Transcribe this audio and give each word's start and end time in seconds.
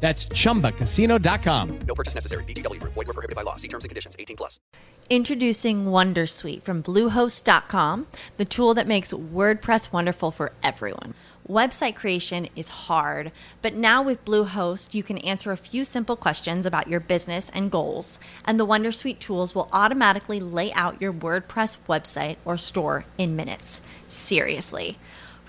That's 0.00 0.26
chumbacasino.com. 0.26 1.78
No 1.86 1.94
purchase 1.94 2.14
necessary. 2.14 2.44
VGW 2.44 2.80
Group. 2.80 2.94
Void 2.94 3.06
were 3.06 3.12
prohibited 3.12 3.36
by 3.36 3.42
law. 3.42 3.56
See 3.56 3.68
terms 3.68 3.84
and 3.84 3.90
conditions. 3.90 4.16
18 4.18 4.36
plus. 4.36 4.58
Introducing 5.10 5.86
Wondersuite 5.86 6.62
from 6.62 6.84
Bluehost.com, 6.84 8.06
the 8.36 8.44
tool 8.44 8.74
that 8.74 8.86
makes 8.86 9.12
WordPress 9.12 9.92
wonderful 9.92 10.30
for 10.30 10.52
everyone. 10.62 11.14
Website 11.48 11.96
creation 11.96 12.48
is 12.54 12.68
hard, 12.68 13.32
but 13.60 13.74
now 13.74 14.04
with 14.04 14.24
Bluehost, 14.24 14.94
you 14.94 15.02
can 15.02 15.18
answer 15.18 15.50
a 15.50 15.56
few 15.56 15.84
simple 15.84 16.14
questions 16.14 16.64
about 16.64 16.86
your 16.86 17.00
business 17.00 17.50
and 17.52 17.72
goals, 17.72 18.20
and 18.44 18.60
the 18.60 18.66
Wondersuite 18.66 19.18
tools 19.18 19.52
will 19.52 19.68
automatically 19.72 20.38
lay 20.38 20.72
out 20.74 21.02
your 21.02 21.12
WordPress 21.12 21.76
website 21.88 22.36
or 22.44 22.56
store 22.56 23.04
in 23.18 23.34
minutes. 23.34 23.80
Seriously. 24.06 24.96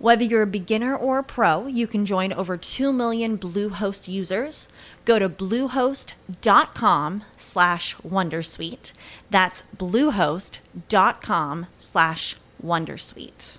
Whether 0.00 0.22
you're 0.22 0.42
a 0.42 0.46
beginner 0.46 0.94
or 0.94 1.18
a 1.18 1.24
pro, 1.24 1.66
you 1.66 1.88
can 1.88 2.06
join 2.06 2.32
over 2.32 2.56
2 2.56 2.92
million 2.92 3.36
Bluehost 3.36 4.06
users. 4.06 4.68
Go 5.04 5.18
to 5.18 5.28
bluehost.com 5.28 7.24
slash 7.34 7.96
wondersuite. 7.96 8.92
That's 9.30 9.64
bluehost.com 9.76 11.66
slash 11.78 12.36
wondersuite. 12.64 13.58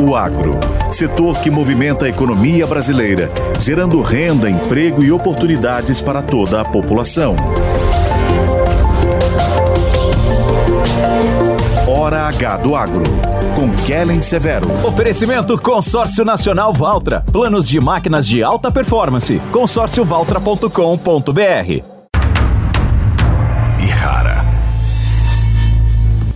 O 0.00 0.14
agro, 0.14 0.60
setor 0.92 1.40
que 1.40 1.50
movimenta 1.50 2.04
a 2.04 2.08
economia 2.08 2.66
brasileira, 2.66 3.30
gerando 3.58 4.02
renda, 4.02 4.50
emprego 4.50 5.02
e 5.02 5.10
oportunidades 5.10 6.02
para 6.02 6.20
toda 6.20 6.60
a 6.60 6.64
população. 6.64 7.36
Hora 12.08 12.26
H 12.28 12.56
do 12.56 12.74
Agro, 12.74 13.04
com 13.54 13.70
Kellen 13.84 14.22
Severo. 14.22 14.66
Oferecimento 14.82 15.58
Consórcio 15.58 16.24
Nacional 16.24 16.72
Valtra. 16.72 17.22
Planos 17.30 17.68
de 17.68 17.78
máquinas 17.78 18.26
de 18.26 18.42
alta 18.42 18.70
performance. 18.70 19.38
consórciovaltra.com.br. 19.52 21.82
E 23.78 23.86
rara. 23.90 24.42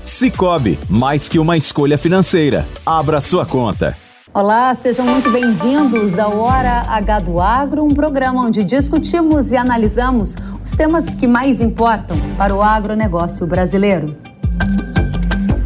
Cicobi, 0.05 0.79
mais 0.91 1.27
que 1.27 1.39
uma 1.39 1.57
escolha 1.57 1.97
financeira. 1.97 2.67
Abra 2.85 3.19
sua 3.19 3.47
conta. 3.47 3.97
Olá, 4.35 4.75
sejam 4.75 5.07
muito 5.07 5.31
bem-vindos 5.31 6.19
ao 6.19 6.39
Hora 6.39 6.83
H 6.87 7.21
do 7.21 7.41
Agro, 7.41 7.83
um 7.83 7.89
programa 7.89 8.43
onde 8.43 8.63
discutimos 8.63 9.51
e 9.53 9.57
analisamos 9.57 10.37
os 10.63 10.73
temas 10.73 11.15
que 11.15 11.27
mais 11.27 11.63
importam 11.63 12.19
para 12.37 12.55
o 12.55 12.63
agronegócio 12.63 13.47
brasileiro. 13.47 14.15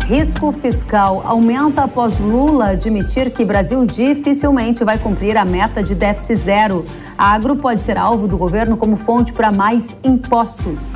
Risco 0.09 0.53
fiscal 0.53 1.21
aumenta 1.25 1.83
após 1.83 2.21
Lula 2.21 2.69
admitir 2.69 3.33
que 3.33 3.45
Brasil 3.45 3.85
dificilmente 3.85 4.85
vai 4.85 5.01
cumprir 5.01 5.37
a 5.37 5.45
meta 5.45 5.83
de 5.83 5.97
déficit 5.97 6.37
zero. 6.37 6.85
A 7.19 7.33
agro 7.33 7.57
pode 7.57 7.83
ser 7.83 7.99
alvo 7.99 8.29
do 8.29 8.39
governo 8.39 8.77
como 8.77 8.97
fonte 8.97 9.33
para 9.33 9.51
mais 9.51 9.97
impostos. 10.05 10.95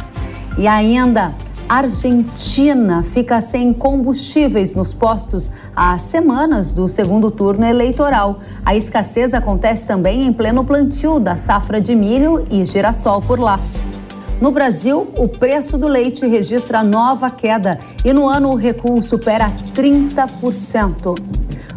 E 0.57 0.69
ainda, 0.69 1.35
Argentina 1.69 3.03
fica 3.03 3.41
sem 3.41 3.73
combustíveis 3.73 4.75
nos 4.77 4.93
postos 4.93 5.51
há 5.75 5.99
semanas 5.99 6.71
do 6.71 6.89
segundo 6.89 7.33
turno 7.33 7.67
eleitoral. 7.67 8.39
A 8.65 8.77
escassez 8.77 9.35
acontece 9.35 9.89
também 9.89 10.25
em 10.25 10.33
pleno 10.33 10.65
plantio 10.65 11.19
da 11.19 11.37
safra 11.37 11.81
de 11.81 11.97
milho 11.97 12.47
e 12.49 12.65
girassol 12.65 13.21
por 13.21 13.41
lá. 13.41 13.59
No 14.41 14.51
Brasil, 14.51 15.07
o 15.19 15.29
preço 15.29 15.77
do 15.77 15.87
leite 15.87 16.27
registra 16.27 16.83
nova 16.83 17.29
queda 17.29 17.79
e 18.03 18.11
no 18.11 18.27
ano 18.27 18.49
o 18.49 18.55
recuo 18.55 19.03
supera 19.03 19.53
30%. 19.75 21.15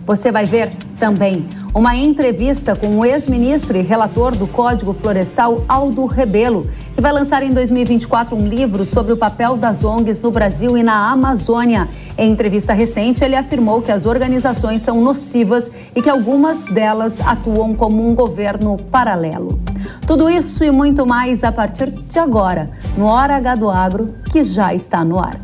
Você 0.05 0.31
vai 0.31 0.45
ver 0.45 0.71
também 0.97 1.45
uma 1.75 1.93
entrevista 1.93 2.73
com 2.73 2.99
o 2.99 3.03
ex-ministro 3.03 3.75
e 3.75 3.81
relator 3.81 4.33
do 4.33 4.47
Código 4.47 4.93
Florestal, 4.93 5.65
Aldo 5.67 6.05
Rebelo, 6.05 6.69
que 6.95 7.01
vai 7.01 7.11
lançar 7.11 7.43
em 7.43 7.49
2024 7.49 8.33
um 8.33 8.47
livro 8.47 8.85
sobre 8.85 9.11
o 9.11 9.17
papel 9.17 9.57
das 9.57 9.83
ONGs 9.83 10.21
no 10.21 10.31
Brasil 10.31 10.77
e 10.77 10.83
na 10.83 11.11
Amazônia. 11.11 11.89
Em 12.17 12.31
entrevista 12.31 12.71
recente, 12.71 13.25
ele 13.25 13.35
afirmou 13.35 13.81
que 13.81 13.91
as 13.91 14.05
organizações 14.05 14.81
são 14.81 15.01
nocivas 15.01 15.69
e 15.93 16.01
que 16.01 16.09
algumas 16.09 16.63
delas 16.63 17.19
atuam 17.19 17.73
como 17.73 18.07
um 18.07 18.15
governo 18.15 18.77
paralelo. 18.89 19.59
Tudo 20.07 20.29
isso 20.29 20.63
e 20.63 20.71
muito 20.71 21.05
mais 21.05 21.43
a 21.43 21.51
partir 21.51 21.91
de 21.91 22.19
agora, 22.19 22.69
no 22.97 23.05
Hora 23.05 23.35
H 23.37 23.55
do 23.55 23.69
Agro, 23.69 24.13
que 24.31 24.43
já 24.43 24.73
está 24.73 25.03
no 25.03 25.19
ar. 25.19 25.39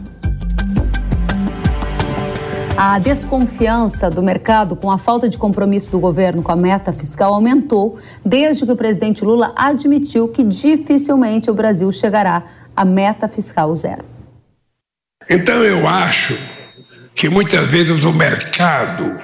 A 2.81 2.97
desconfiança 2.97 4.09
do 4.09 4.23
mercado 4.23 4.73
com 4.73 4.89
a 4.89 4.97
falta 4.97 5.27
de 5.27 5.37
compromisso 5.37 5.91
do 5.91 5.99
governo 5.99 6.41
com 6.41 6.53
a 6.53 6.55
meta 6.55 6.93
fiscal 6.93 7.33
aumentou 7.33 7.99
desde 8.25 8.65
que 8.65 8.71
o 8.71 8.75
presidente 8.75 9.25
Lula 9.25 9.53
admitiu 9.53 10.29
que 10.29 10.45
dificilmente 10.45 11.51
o 11.51 11.53
Brasil 11.53 11.91
chegará 11.91 12.43
à 12.73 12.85
meta 12.85 13.27
fiscal 13.27 13.75
zero. 13.75 14.05
Então 15.29 15.61
eu 15.61 15.85
acho 15.85 16.39
que 17.13 17.27
muitas 17.27 17.67
vezes 17.67 18.05
o 18.05 18.13
mercado 18.13 19.19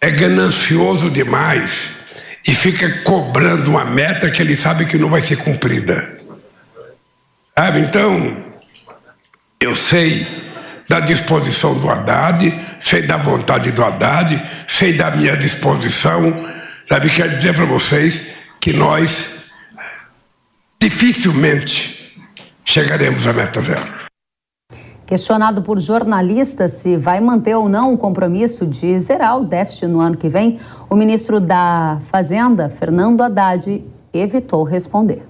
é 0.00 0.08
ganancioso 0.08 1.10
demais 1.10 1.97
e 2.48 2.54
fica 2.54 2.90
cobrando 3.00 3.72
uma 3.72 3.84
meta 3.84 4.30
que 4.30 4.40
ele 4.40 4.56
sabe 4.56 4.86
que 4.86 4.96
não 4.96 5.10
vai 5.10 5.20
ser 5.20 5.36
cumprida. 5.36 6.16
Sabe? 7.54 7.80
Então, 7.80 8.46
eu 9.60 9.76
sei 9.76 10.26
da 10.88 10.98
disposição 10.98 11.78
do 11.78 11.90
Haddad, 11.90 12.58
sei 12.80 13.02
da 13.02 13.18
vontade 13.18 13.70
do 13.70 13.84
Haddad, 13.84 14.42
sei 14.66 14.94
da 14.94 15.10
minha 15.10 15.36
disposição. 15.36 16.48
Sabe, 16.86 17.10
quero 17.10 17.36
dizer 17.36 17.54
para 17.54 17.66
vocês 17.66 18.28
que 18.58 18.72
nós 18.72 19.40
dificilmente 20.80 22.18
chegaremos 22.64 23.26
à 23.26 23.34
meta 23.34 23.60
zero. 23.60 24.07
Questionado 25.08 25.62
por 25.62 25.78
jornalistas 25.78 26.72
se 26.72 26.94
vai 26.98 27.18
manter 27.18 27.54
ou 27.56 27.66
não 27.66 27.94
o 27.94 27.96
compromisso 27.96 28.66
de 28.66 29.00
zerar 29.00 29.40
o 29.40 29.44
déficit 29.46 29.86
no 29.86 30.00
ano 30.00 30.18
que 30.18 30.28
vem, 30.28 30.58
o 30.90 30.94
ministro 30.94 31.40
da 31.40 31.98
Fazenda, 32.08 32.68
Fernando 32.68 33.22
Haddad, 33.22 33.82
evitou 34.12 34.64
responder. 34.64 35.22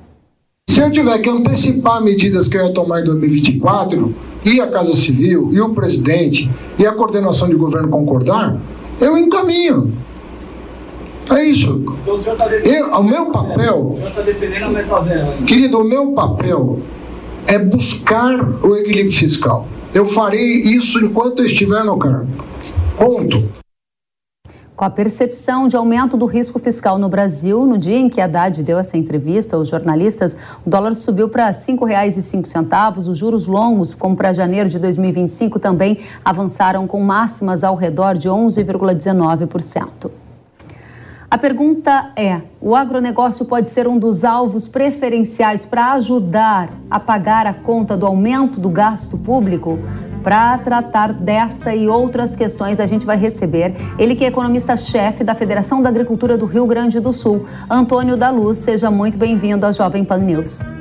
Se 0.68 0.80
eu 0.80 0.90
tiver 0.90 1.16
que 1.18 1.30
antecipar 1.30 2.02
medidas 2.02 2.48
que 2.48 2.56
eu 2.56 2.66
ia 2.66 2.74
tomar 2.74 3.02
em 3.02 3.04
2024, 3.04 4.12
e 4.44 4.60
a 4.60 4.66
Casa 4.66 4.96
Civil, 4.96 5.50
e 5.52 5.60
o 5.60 5.72
presidente, 5.72 6.50
e 6.76 6.84
a 6.84 6.90
coordenação 6.90 7.48
de 7.48 7.54
governo 7.54 7.88
concordar, 7.88 8.58
eu 9.00 9.16
encaminho. 9.16 9.92
É 11.30 11.44
isso. 11.44 11.84
Então, 12.02 12.16
o, 12.16 12.66
eu, 12.66 12.94
o 12.94 13.04
meu 13.04 13.26
papel. 13.26 13.92
O 13.92 13.94
senhor 13.94 14.08
está 14.08 14.22
defendendo 14.22 14.64
a 14.64 14.68
meta 14.70 15.02
zero. 15.04 15.44
Querido, 15.44 15.78
o 15.78 15.84
meu 15.84 16.14
papel 16.14 16.80
é 17.48 17.58
buscar 17.58 18.38
o 18.62 18.76
equilíbrio 18.76 19.12
fiscal. 19.12 19.66
Eu 19.94 20.06
farei 20.06 20.56
isso 20.56 21.02
enquanto 21.02 21.42
estiver 21.42 21.82
no 21.82 21.98
cargo. 21.98 22.28
Ponto. 22.98 23.48
Com 24.76 24.84
a 24.84 24.90
percepção 24.90 25.66
de 25.66 25.74
aumento 25.74 26.16
do 26.16 26.26
risco 26.26 26.58
fiscal 26.58 26.98
no 26.98 27.08
Brasil, 27.08 27.66
no 27.66 27.78
dia 27.78 27.96
em 27.96 28.08
que 28.08 28.20
Haddad 28.20 28.62
deu 28.62 28.78
essa 28.78 28.96
entrevista 28.96 29.56
aos 29.56 29.66
jornalistas, 29.66 30.36
o 30.64 30.70
dólar 30.70 30.94
subiu 30.94 31.28
para 31.28 31.46
R$ 31.46 31.52
5,05. 31.52 32.98
Os 32.98 33.18
juros 33.18 33.46
longos, 33.46 33.94
como 33.94 34.14
para 34.14 34.32
janeiro 34.32 34.68
de 34.68 34.78
2025, 34.78 35.58
também 35.58 35.98
avançaram 36.24 36.86
com 36.86 37.00
máximas 37.00 37.64
ao 37.64 37.74
redor 37.74 38.14
de 38.14 38.28
11,19%. 38.28 40.10
A 41.30 41.36
pergunta 41.36 42.10
é: 42.16 42.40
o 42.58 42.74
agronegócio 42.74 43.44
pode 43.44 43.68
ser 43.68 43.86
um 43.86 43.98
dos 43.98 44.24
alvos 44.24 44.66
preferenciais 44.66 45.66
para 45.66 45.92
ajudar 45.92 46.70
a 46.90 46.98
pagar 46.98 47.46
a 47.46 47.52
conta 47.52 47.98
do 47.98 48.06
aumento 48.06 48.58
do 48.58 48.70
gasto 48.70 49.18
público? 49.18 49.76
Para 50.24 50.56
tratar 50.56 51.12
desta 51.12 51.74
e 51.74 51.86
outras 51.86 52.34
questões, 52.34 52.80
a 52.80 52.86
gente 52.86 53.04
vai 53.04 53.18
receber 53.18 53.74
ele 53.98 54.16
que 54.16 54.24
é 54.24 54.28
economista-chefe 54.28 55.22
da 55.22 55.34
Federação 55.34 55.82
da 55.82 55.90
Agricultura 55.90 56.38
do 56.38 56.46
Rio 56.46 56.66
Grande 56.66 56.98
do 56.98 57.12
Sul, 57.12 57.44
Antônio 57.68 58.16
da 58.16 58.30
Luz. 58.30 58.56
Seja 58.56 58.90
muito 58.90 59.18
bem-vindo 59.18 59.66
à 59.66 59.72
Jovem 59.72 60.04
Pan 60.04 60.18
News. 60.18 60.77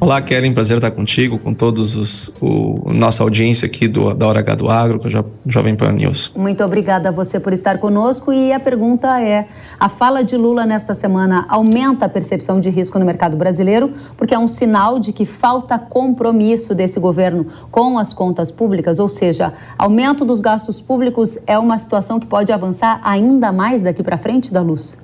Olá, 0.00 0.20
Kellen, 0.20 0.52
prazer 0.52 0.76
estar 0.76 0.90
contigo, 0.90 1.38
com 1.38 1.54
todos 1.54 1.96
os 1.96 2.28
o, 2.40 2.92
nossa 2.92 3.22
audiência 3.22 3.66
aqui 3.66 3.88
do, 3.88 4.12
da 4.12 4.26
Hora 4.26 4.40
H 4.40 4.54
do 4.56 4.68
Agro, 4.68 4.98
com 4.98 5.06
a 5.06 5.10
jo, 5.10 5.24
Jovem 5.46 5.74
Pan 5.74 5.92
News. 5.92 6.32
Muito 6.36 6.62
obrigada 6.62 7.08
a 7.08 7.12
você 7.12 7.38
por 7.38 7.52
estar 7.52 7.78
conosco 7.78 8.32
e 8.32 8.52
a 8.52 8.60
pergunta 8.60 9.20
é: 9.20 9.46
a 9.78 9.88
fala 9.88 10.22
de 10.22 10.36
Lula 10.36 10.66
nesta 10.66 10.94
semana 10.94 11.46
aumenta 11.48 12.06
a 12.06 12.08
percepção 12.08 12.60
de 12.60 12.70
risco 12.70 12.98
no 12.98 13.04
mercado 13.04 13.36
brasileiro, 13.36 13.92
porque 14.16 14.34
é 14.34 14.38
um 14.38 14.48
sinal 14.48 14.98
de 14.98 15.12
que 15.12 15.24
falta 15.24 15.78
compromisso 15.78 16.74
desse 16.74 16.98
governo 17.00 17.46
com 17.70 17.98
as 17.98 18.12
contas 18.12 18.50
públicas, 18.50 18.98
ou 18.98 19.08
seja, 19.08 19.52
aumento 19.78 20.24
dos 20.24 20.40
gastos 20.40 20.80
públicos 20.80 21.38
é 21.46 21.58
uma 21.58 21.78
situação 21.78 22.20
que 22.20 22.26
pode 22.26 22.52
avançar 22.52 23.00
ainda 23.02 23.52
mais 23.52 23.82
daqui 23.82 24.02
para 24.02 24.16
frente 24.16 24.52
da 24.52 24.60
luz? 24.60 24.98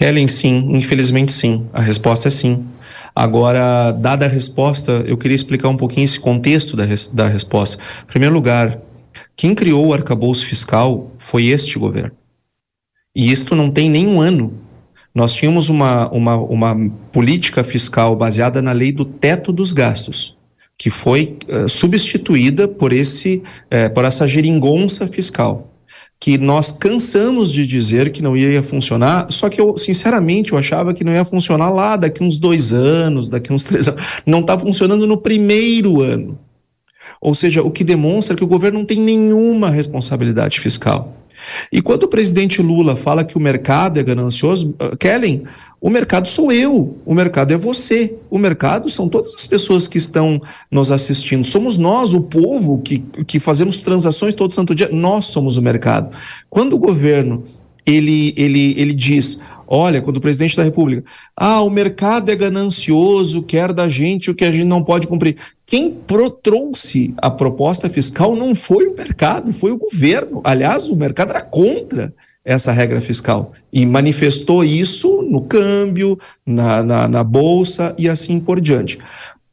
Kellen, 0.00 0.28
sim, 0.28 0.76
infelizmente 0.76 1.32
sim. 1.32 1.66
A 1.72 1.80
resposta 1.80 2.28
é 2.28 2.30
sim. 2.30 2.64
Agora, 3.18 3.90
dada 3.90 4.26
a 4.26 4.28
resposta, 4.28 5.02
eu 5.04 5.16
queria 5.16 5.34
explicar 5.34 5.68
um 5.68 5.76
pouquinho 5.76 6.04
esse 6.04 6.20
contexto 6.20 6.76
da, 6.76 6.84
res, 6.84 7.06
da 7.06 7.26
resposta. 7.26 7.76
Em 8.04 8.06
primeiro 8.06 8.32
lugar, 8.32 8.78
quem 9.36 9.56
criou 9.56 9.88
o 9.88 9.92
arcabouço 9.92 10.46
fiscal 10.46 11.10
foi 11.18 11.46
este 11.46 11.80
governo. 11.80 12.12
E 13.16 13.28
isto 13.32 13.56
não 13.56 13.72
tem 13.72 13.90
nenhum 13.90 14.20
ano. 14.20 14.54
Nós 15.12 15.34
tínhamos 15.34 15.68
uma, 15.68 16.08
uma, 16.10 16.36
uma 16.36 16.90
política 17.10 17.64
fiscal 17.64 18.14
baseada 18.14 18.62
na 18.62 18.70
lei 18.70 18.92
do 18.92 19.04
teto 19.04 19.50
dos 19.50 19.72
gastos, 19.72 20.36
que 20.78 20.88
foi 20.88 21.38
uh, 21.48 21.68
substituída 21.68 22.68
por, 22.68 22.92
esse, 22.92 23.42
uh, 23.64 23.92
por 23.92 24.04
essa 24.04 24.28
geringonça 24.28 25.08
fiscal 25.08 25.67
que 26.20 26.36
nós 26.36 26.72
cansamos 26.72 27.52
de 27.52 27.66
dizer 27.66 28.10
que 28.10 28.22
não 28.22 28.36
iria 28.36 28.62
funcionar, 28.62 29.30
só 29.30 29.48
que 29.48 29.60
eu, 29.60 29.76
sinceramente, 29.76 30.52
eu 30.52 30.58
achava 30.58 30.92
que 30.92 31.04
não 31.04 31.12
ia 31.12 31.24
funcionar 31.24 31.70
lá 31.70 31.94
daqui 31.94 32.24
uns 32.24 32.36
dois 32.36 32.72
anos, 32.72 33.30
daqui 33.30 33.52
uns 33.52 33.62
três 33.64 33.86
anos. 33.86 34.02
Não 34.26 34.40
está 34.40 34.58
funcionando 34.58 35.06
no 35.06 35.16
primeiro 35.16 36.02
ano. 36.02 36.38
Ou 37.20 37.34
seja, 37.34 37.62
o 37.62 37.70
que 37.70 37.84
demonstra 37.84 38.36
que 38.36 38.44
o 38.44 38.48
governo 38.48 38.80
não 38.80 38.86
tem 38.86 39.00
nenhuma 39.00 39.70
responsabilidade 39.70 40.58
fiscal. 40.60 41.16
E 41.72 41.80
quando 41.80 42.04
o 42.04 42.08
presidente 42.08 42.62
Lula 42.62 42.96
fala 42.96 43.24
que 43.24 43.36
o 43.36 43.40
mercado 43.40 43.98
é 43.98 44.02
ganancioso, 44.02 44.74
uh, 44.80 44.96
Kellen, 44.96 45.44
o 45.80 45.90
mercado 45.90 46.28
sou 46.28 46.50
eu, 46.50 46.98
o 47.06 47.14
mercado 47.14 47.54
é 47.54 47.56
você, 47.56 48.14
o 48.28 48.38
mercado 48.38 48.90
são 48.90 49.08
todas 49.08 49.34
as 49.34 49.46
pessoas 49.46 49.86
que 49.86 49.98
estão 49.98 50.40
nos 50.70 50.90
assistindo. 50.90 51.44
Somos 51.44 51.76
nós, 51.76 52.14
o 52.14 52.22
povo, 52.22 52.78
que, 52.78 52.98
que 53.26 53.38
fazemos 53.38 53.78
transações 53.78 54.34
todo 54.34 54.52
santo 54.52 54.74
dia, 54.74 54.88
nós 54.90 55.26
somos 55.26 55.56
o 55.56 55.62
mercado. 55.62 56.16
Quando 56.50 56.74
o 56.74 56.78
governo 56.78 57.44
ele, 57.86 58.34
ele, 58.36 58.74
ele 58.76 58.92
diz: 58.92 59.40
olha, 59.66 60.00
quando 60.00 60.18
o 60.18 60.20
presidente 60.20 60.56
da 60.56 60.62
República, 60.62 61.04
ah, 61.36 61.62
o 61.62 61.70
mercado 61.70 62.30
é 62.30 62.36
ganancioso, 62.36 63.42
quer 63.42 63.72
da 63.72 63.88
gente 63.88 64.30
o 64.30 64.34
que 64.34 64.44
a 64.44 64.50
gente 64.50 64.64
não 64.64 64.82
pode 64.82 65.06
cumprir. 65.06 65.36
Quem 65.68 65.90
pro 65.90 66.30
trouxe 66.30 67.12
a 67.18 67.30
proposta 67.30 67.90
fiscal 67.90 68.34
não 68.34 68.54
foi 68.54 68.86
o 68.86 68.96
mercado, 68.96 69.52
foi 69.52 69.70
o 69.70 69.76
governo. 69.76 70.40
Aliás, 70.42 70.88
o 70.88 70.96
mercado 70.96 71.28
era 71.28 71.42
contra 71.42 72.14
essa 72.42 72.72
regra 72.72 73.02
fiscal 73.02 73.52
e 73.70 73.84
manifestou 73.84 74.64
isso 74.64 75.20
no 75.20 75.42
câmbio, 75.42 76.18
na, 76.46 76.82
na, 76.82 77.06
na 77.06 77.22
bolsa 77.22 77.94
e 77.98 78.08
assim 78.08 78.40
por 78.40 78.62
diante. 78.62 78.98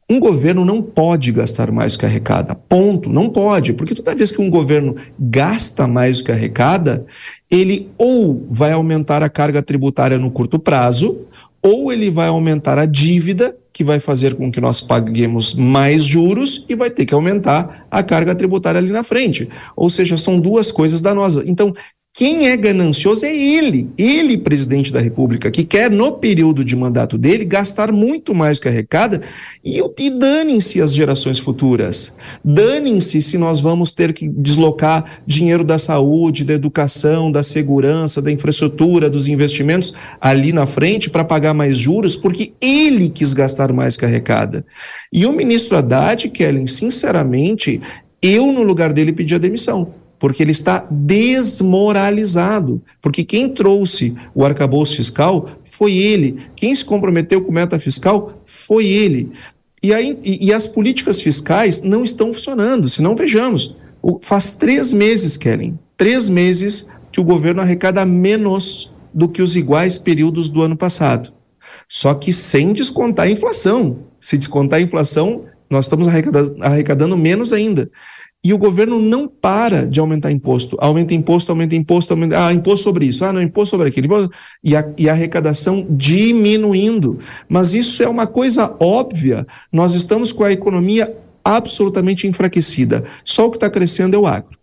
Um 0.08 0.18
governo 0.18 0.64
não 0.64 0.80
pode 0.80 1.30
gastar 1.32 1.70
mais 1.70 1.92
do 1.92 1.98
que 1.98 2.06
arrecada. 2.06 2.54
Ponto. 2.54 3.10
Não 3.12 3.28
pode. 3.28 3.74
Porque 3.74 3.94
toda 3.94 4.14
vez 4.14 4.30
que 4.30 4.40
um 4.40 4.48
governo 4.48 4.96
gasta 5.20 5.86
mais 5.86 6.18
do 6.18 6.24
que 6.24 6.32
arrecada, 6.32 7.04
ele 7.50 7.90
ou 7.98 8.46
vai 8.48 8.72
aumentar 8.72 9.22
a 9.22 9.28
carga 9.28 9.62
tributária 9.62 10.16
no 10.16 10.30
curto 10.30 10.58
prazo, 10.58 11.26
ou 11.60 11.92
ele 11.92 12.08
vai 12.08 12.28
aumentar 12.28 12.78
a 12.78 12.86
dívida, 12.86 13.54
que 13.76 13.84
vai 13.84 14.00
fazer 14.00 14.34
com 14.34 14.50
que 14.50 14.58
nós 14.58 14.80
paguemos 14.80 15.52
mais 15.52 16.02
juros 16.02 16.64
e 16.66 16.74
vai 16.74 16.88
ter 16.88 17.04
que 17.04 17.12
aumentar 17.12 17.86
a 17.90 18.02
carga 18.02 18.34
tributária 18.34 18.78
ali 18.78 18.90
na 18.90 19.04
frente. 19.04 19.50
Ou 19.76 19.90
seja, 19.90 20.16
são 20.16 20.40
duas 20.40 20.72
coisas 20.72 21.02
danosas. 21.02 21.46
Então, 21.46 21.74
quem 22.16 22.48
é 22.48 22.56
ganancioso 22.56 23.26
é 23.26 23.36
ele, 23.36 23.90
ele, 23.98 24.38
presidente 24.38 24.90
da 24.90 24.98
República, 24.98 25.50
que 25.50 25.62
quer, 25.62 25.90
no 25.90 26.12
período 26.12 26.64
de 26.64 26.74
mandato 26.74 27.18
dele, 27.18 27.44
gastar 27.44 27.92
muito 27.92 28.34
mais 28.34 28.58
que 28.58 28.66
arrecada 28.66 29.20
e, 29.62 29.82
e 29.98 30.10
danem-se 30.10 30.80
as 30.80 30.94
gerações 30.94 31.38
futuras. 31.38 32.16
Danem-se 32.42 33.20
se 33.20 33.36
nós 33.36 33.60
vamos 33.60 33.92
ter 33.92 34.14
que 34.14 34.30
deslocar 34.30 35.20
dinheiro 35.26 35.62
da 35.62 35.78
saúde, 35.78 36.42
da 36.42 36.54
educação, 36.54 37.30
da 37.30 37.42
segurança, 37.42 38.22
da 38.22 38.32
infraestrutura, 38.32 39.10
dos 39.10 39.28
investimentos 39.28 39.92
ali 40.18 40.54
na 40.54 40.64
frente 40.64 41.10
para 41.10 41.22
pagar 41.22 41.52
mais 41.52 41.76
juros, 41.76 42.16
porque 42.16 42.54
ele 42.62 43.10
quis 43.10 43.34
gastar 43.34 43.74
mais 43.74 43.94
que 43.94 44.06
arrecada. 44.06 44.64
E 45.12 45.26
o 45.26 45.32
ministro 45.34 45.76
Haddad, 45.76 46.30
Kellen, 46.30 46.66
sinceramente, 46.66 47.78
eu, 48.22 48.50
no 48.52 48.62
lugar 48.62 48.94
dele, 48.94 49.12
pedi 49.12 49.34
a 49.34 49.38
demissão 49.38 50.05
porque 50.18 50.42
ele 50.42 50.52
está 50.52 50.86
desmoralizado. 50.90 52.82
Porque 53.00 53.24
quem 53.24 53.48
trouxe 53.48 54.14
o 54.34 54.44
arcabouço 54.44 54.96
fiscal 54.96 55.48
foi 55.64 55.94
ele. 55.94 56.38
Quem 56.54 56.74
se 56.74 56.84
comprometeu 56.84 57.42
com 57.42 57.52
meta 57.52 57.78
fiscal 57.78 58.42
foi 58.44 58.86
ele. 58.86 59.30
E, 59.82 59.92
aí, 59.94 60.18
e, 60.22 60.46
e 60.46 60.52
as 60.52 60.66
políticas 60.66 61.20
fiscais 61.20 61.82
não 61.82 62.02
estão 62.02 62.32
funcionando. 62.32 62.88
Se 62.88 63.02
não, 63.02 63.14
vejamos. 63.14 63.76
O, 64.02 64.18
faz 64.22 64.52
três 64.52 64.92
meses, 64.92 65.36
Kellen, 65.36 65.78
três 65.96 66.28
meses 66.28 66.88
que 67.12 67.20
o 67.20 67.24
governo 67.24 67.60
arrecada 67.60 68.04
menos 68.04 68.92
do 69.12 69.28
que 69.28 69.42
os 69.42 69.56
iguais 69.56 69.96
períodos 69.96 70.48
do 70.48 70.62
ano 70.62 70.76
passado. 70.76 71.32
Só 71.88 72.14
que 72.14 72.32
sem 72.32 72.72
descontar 72.72 73.26
a 73.26 73.30
inflação. 73.30 73.98
Se 74.20 74.36
descontar 74.36 74.78
a 74.78 74.82
inflação, 74.82 75.44
nós 75.70 75.86
estamos 75.86 76.08
arrecadando, 76.08 76.56
arrecadando 76.62 77.16
menos 77.16 77.52
ainda. 77.52 77.90
E 78.46 78.54
o 78.54 78.58
governo 78.58 79.00
não 79.00 79.26
para 79.26 79.88
de 79.88 79.98
aumentar 79.98 80.30
imposto. 80.30 80.76
Aumenta 80.78 81.12
imposto, 81.12 81.50
aumenta 81.50 81.74
imposto, 81.74 82.12
aumenta. 82.12 82.46
Ah, 82.46 82.52
imposto 82.52 82.84
sobre 82.84 83.04
isso. 83.04 83.24
Ah, 83.24 83.32
não, 83.32 83.42
imposto 83.42 83.70
sobre 83.70 83.88
aquilo. 83.88 84.30
E 84.62 84.76
a, 84.76 84.88
e 84.96 85.08
a 85.08 85.12
arrecadação 85.14 85.84
diminuindo. 85.90 87.18
Mas 87.48 87.74
isso 87.74 88.04
é 88.04 88.08
uma 88.08 88.24
coisa 88.24 88.76
óbvia. 88.78 89.44
Nós 89.72 89.94
estamos 89.94 90.30
com 90.30 90.44
a 90.44 90.52
economia 90.52 91.12
absolutamente 91.44 92.28
enfraquecida. 92.28 93.02
Só 93.24 93.48
o 93.48 93.50
que 93.50 93.56
está 93.56 93.68
crescendo 93.68 94.14
é 94.14 94.18
o 94.20 94.28
agro. 94.28 94.56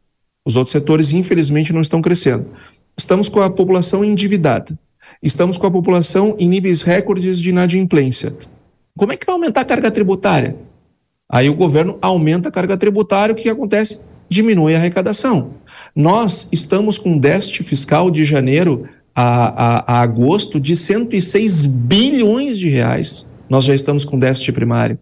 Os 0.46 0.56
outros 0.56 0.72
setores, 0.72 1.12
infelizmente, 1.12 1.74
não 1.74 1.82
estão 1.82 2.02
crescendo. 2.02 2.46
Estamos 2.98 3.28
com 3.28 3.42
a 3.42 3.50
população 3.50 4.02
endividada. 4.02 4.80
Estamos 5.22 5.58
com 5.58 5.68
a 5.68 5.72
população 5.72 6.38
em 6.40 6.48
níveis 6.48 6.84
recordes 6.84 7.38
de 7.38 7.50
inadimplência. 7.50 8.34
Como 8.98 9.12
é 9.12 9.18
que 9.18 9.26
vai 9.26 9.36
aumentar 9.36 9.60
a 9.60 9.66
carga 9.66 9.92
tributária? 9.92 10.56
Aí 11.32 11.50
o 11.50 11.56
governo 11.56 11.98
aumenta 12.02 12.50
a 12.50 12.52
carga 12.52 12.78
tributária, 12.78 13.34
o 13.34 13.36
que 13.36 13.50
acontece? 13.50 14.02
Diminui 14.30 14.76
a 14.76 14.78
arrecadação. 14.78 15.56
Nós 15.96 16.48
estamos 16.52 16.98
com 16.98 17.12
um 17.12 17.20
déficit 17.20 17.64
fiscal 17.64 18.10
de 18.10 18.26
janeiro 18.26 18.84
a, 19.16 19.94
a, 19.94 19.98
a 19.98 20.02
agosto 20.02 20.60
de 20.60 20.76
106 20.76 21.66
bilhões 21.66 22.58
de 22.58 22.70
reais. 22.70 23.32
Nós 23.50 23.66
já 23.66 23.76
estamos 23.76 24.04
com 24.04 24.18
déficit 24.18 24.52
primário. 24.52 24.98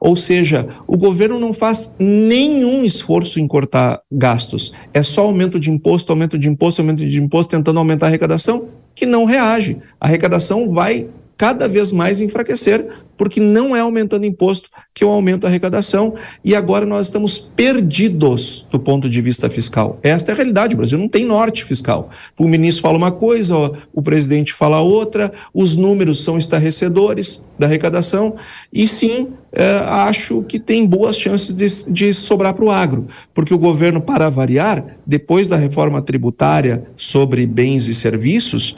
Ou 0.00 0.14
seja, 0.14 0.66
o 0.86 0.96
governo 0.96 1.38
não 1.38 1.54
faz 1.54 1.96
nenhum 1.98 2.84
esforço 2.84 3.40
em 3.40 3.46
cortar 3.46 4.00
gastos. 4.12 4.72
É 4.92 5.02
só 5.02 5.22
aumento 5.22 5.58
de 5.58 5.70
imposto, 5.70 6.12
aumento 6.12 6.38
de 6.38 6.48
imposto, 6.48 6.82
aumento 6.82 7.06
de 7.06 7.20
imposto, 7.20 7.56
tentando 7.56 7.78
aumentar 7.78 8.06
a 8.06 8.08
arrecadação, 8.08 8.68
que 8.94 9.06
não 9.06 9.24
reage. 9.24 9.78
A 10.00 10.06
arrecadação 10.06 10.70
vai 10.72 11.08
cada 11.36 11.68
vez 11.68 11.92
mais 11.92 12.20
enfraquecer, 12.20 12.86
porque 13.16 13.40
não 13.40 13.74
é 13.74 13.80
aumentando 13.80 14.26
imposto 14.26 14.68
que 14.92 15.04
eu 15.04 15.10
aumento 15.10 15.44
a 15.44 15.48
arrecadação 15.48 16.14
e 16.44 16.54
agora 16.54 16.84
nós 16.84 17.06
estamos 17.06 17.38
perdidos 17.38 18.66
do 18.70 18.78
ponto 18.78 19.08
de 19.08 19.20
vista 19.20 19.48
fiscal. 19.48 19.98
Esta 20.02 20.30
é 20.30 20.34
a 20.34 20.36
realidade, 20.36 20.74
o 20.74 20.78
Brasil 20.78 20.98
não 20.98 21.08
tem 21.08 21.24
norte 21.24 21.64
fiscal. 21.64 22.10
O 22.38 22.48
ministro 22.48 22.82
fala 22.82 22.96
uma 22.96 23.12
coisa, 23.12 23.54
o 23.92 24.02
presidente 24.02 24.52
fala 24.52 24.80
outra, 24.80 25.32
os 25.52 25.76
números 25.76 26.22
são 26.22 26.38
estarrecedores 26.38 27.44
da 27.58 27.66
arrecadação 27.66 28.34
e 28.72 28.86
sim, 28.88 29.28
é, 29.52 29.76
acho 29.86 30.42
que 30.42 30.58
tem 30.58 30.84
boas 30.86 31.16
chances 31.16 31.54
de, 31.54 31.92
de 31.92 32.12
sobrar 32.12 32.54
para 32.54 32.64
o 32.64 32.70
agro, 32.70 33.06
porque 33.32 33.54
o 33.54 33.58
governo, 33.58 34.00
para 34.00 34.28
variar, 34.28 34.84
depois 35.06 35.46
da 35.46 35.56
reforma 35.56 36.02
tributária 36.02 36.84
sobre 36.96 37.46
bens 37.46 37.86
e 37.86 37.94
serviços, 37.94 38.74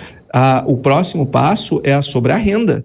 o 0.66 0.76
próximo 0.76 1.26
passo 1.26 1.80
é 1.84 1.92
a 1.92 2.02
sobre 2.02 2.32
a 2.32 2.36
renda. 2.36 2.84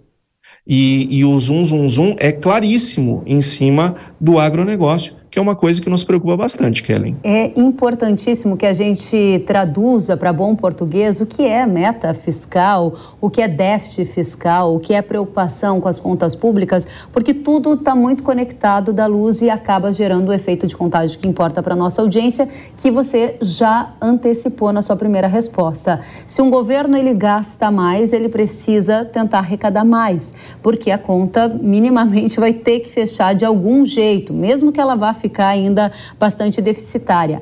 E, 0.65 1.07
e 1.17 1.25
o 1.25 1.39
zum, 1.39 1.65
zum, 1.65 1.89
zum 1.89 2.15
é 2.19 2.31
claríssimo 2.31 3.23
em 3.25 3.41
cima 3.41 3.95
do 4.19 4.37
agronegócio 4.37 5.20
que 5.31 5.39
é 5.39 5.41
uma 5.41 5.55
coisa 5.55 5.81
que 5.81 5.89
nos 5.89 6.03
preocupa 6.03 6.35
bastante, 6.35 6.83
Kellen. 6.83 7.15
É 7.23 7.57
importantíssimo 7.57 8.57
que 8.57 8.65
a 8.65 8.73
gente 8.73 9.41
traduza 9.47 10.17
para 10.17 10.33
bom 10.33 10.53
português 10.57 11.21
o 11.21 11.25
que 11.25 11.43
é 11.43 11.65
meta 11.65 12.13
fiscal, 12.13 12.93
o 13.21 13.29
que 13.29 13.41
é 13.41 13.47
déficit 13.47 14.11
fiscal, 14.11 14.75
o 14.75 14.79
que 14.81 14.93
é 14.93 15.01
preocupação 15.01 15.79
com 15.79 15.87
as 15.87 15.97
contas 15.97 16.35
públicas, 16.35 16.85
porque 17.13 17.33
tudo 17.33 17.75
está 17.75 17.95
muito 17.95 18.23
conectado 18.23 18.91
da 18.91 19.05
luz 19.05 19.41
e 19.41 19.49
acaba 19.49 19.93
gerando 19.93 20.29
o 20.29 20.33
efeito 20.33 20.67
de 20.67 20.75
contágio 20.75 21.17
que 21.17 21.25
importa 21.25 21.63
para 21.63 21.75
a 21.75 21.77
nossa 21.77 22.01
audiência, 22.01 22.49
que 22.75 22.91
você 22.91 23.37
já 23.41 23.93
antecipou 24.01 24.73
na 24.73 24.81
sua 24.81 24.97
primeira 24.97 25.27
resposta. 25.27 26.01
Se 26.27 26.41
um 26.41 26.49
governo 26.49 26.97
ele 26.97 27.13
gasta 27.13 27.71
mais, 27.71 28.11
ele 28.11 28.27
precisa 28.27 29.05
tentar 29.05 29.39
arrecadar 29.39 29.85
mais, 29.85 30.33
porque 30.61 30.91
a 30.91 30.97
conta 30.97 31.47
minimamente 31.47 32.35
vai 32.41 32.51
ter 32.51 32.81
que 32.81 32.89
fechar 32.89 33.33
de 33.33 33.45
algum 33.45 33.85
jeito, 33.85 34.33
mesmo 34.33 34.73
que 34.73 34.79
ela 34.81 34.95
vá 34.95 35.20
ficar 35.21 35.47
ainda 35.47 35.91
bastante 36.19 36.61
deficitária. 36.61 37.41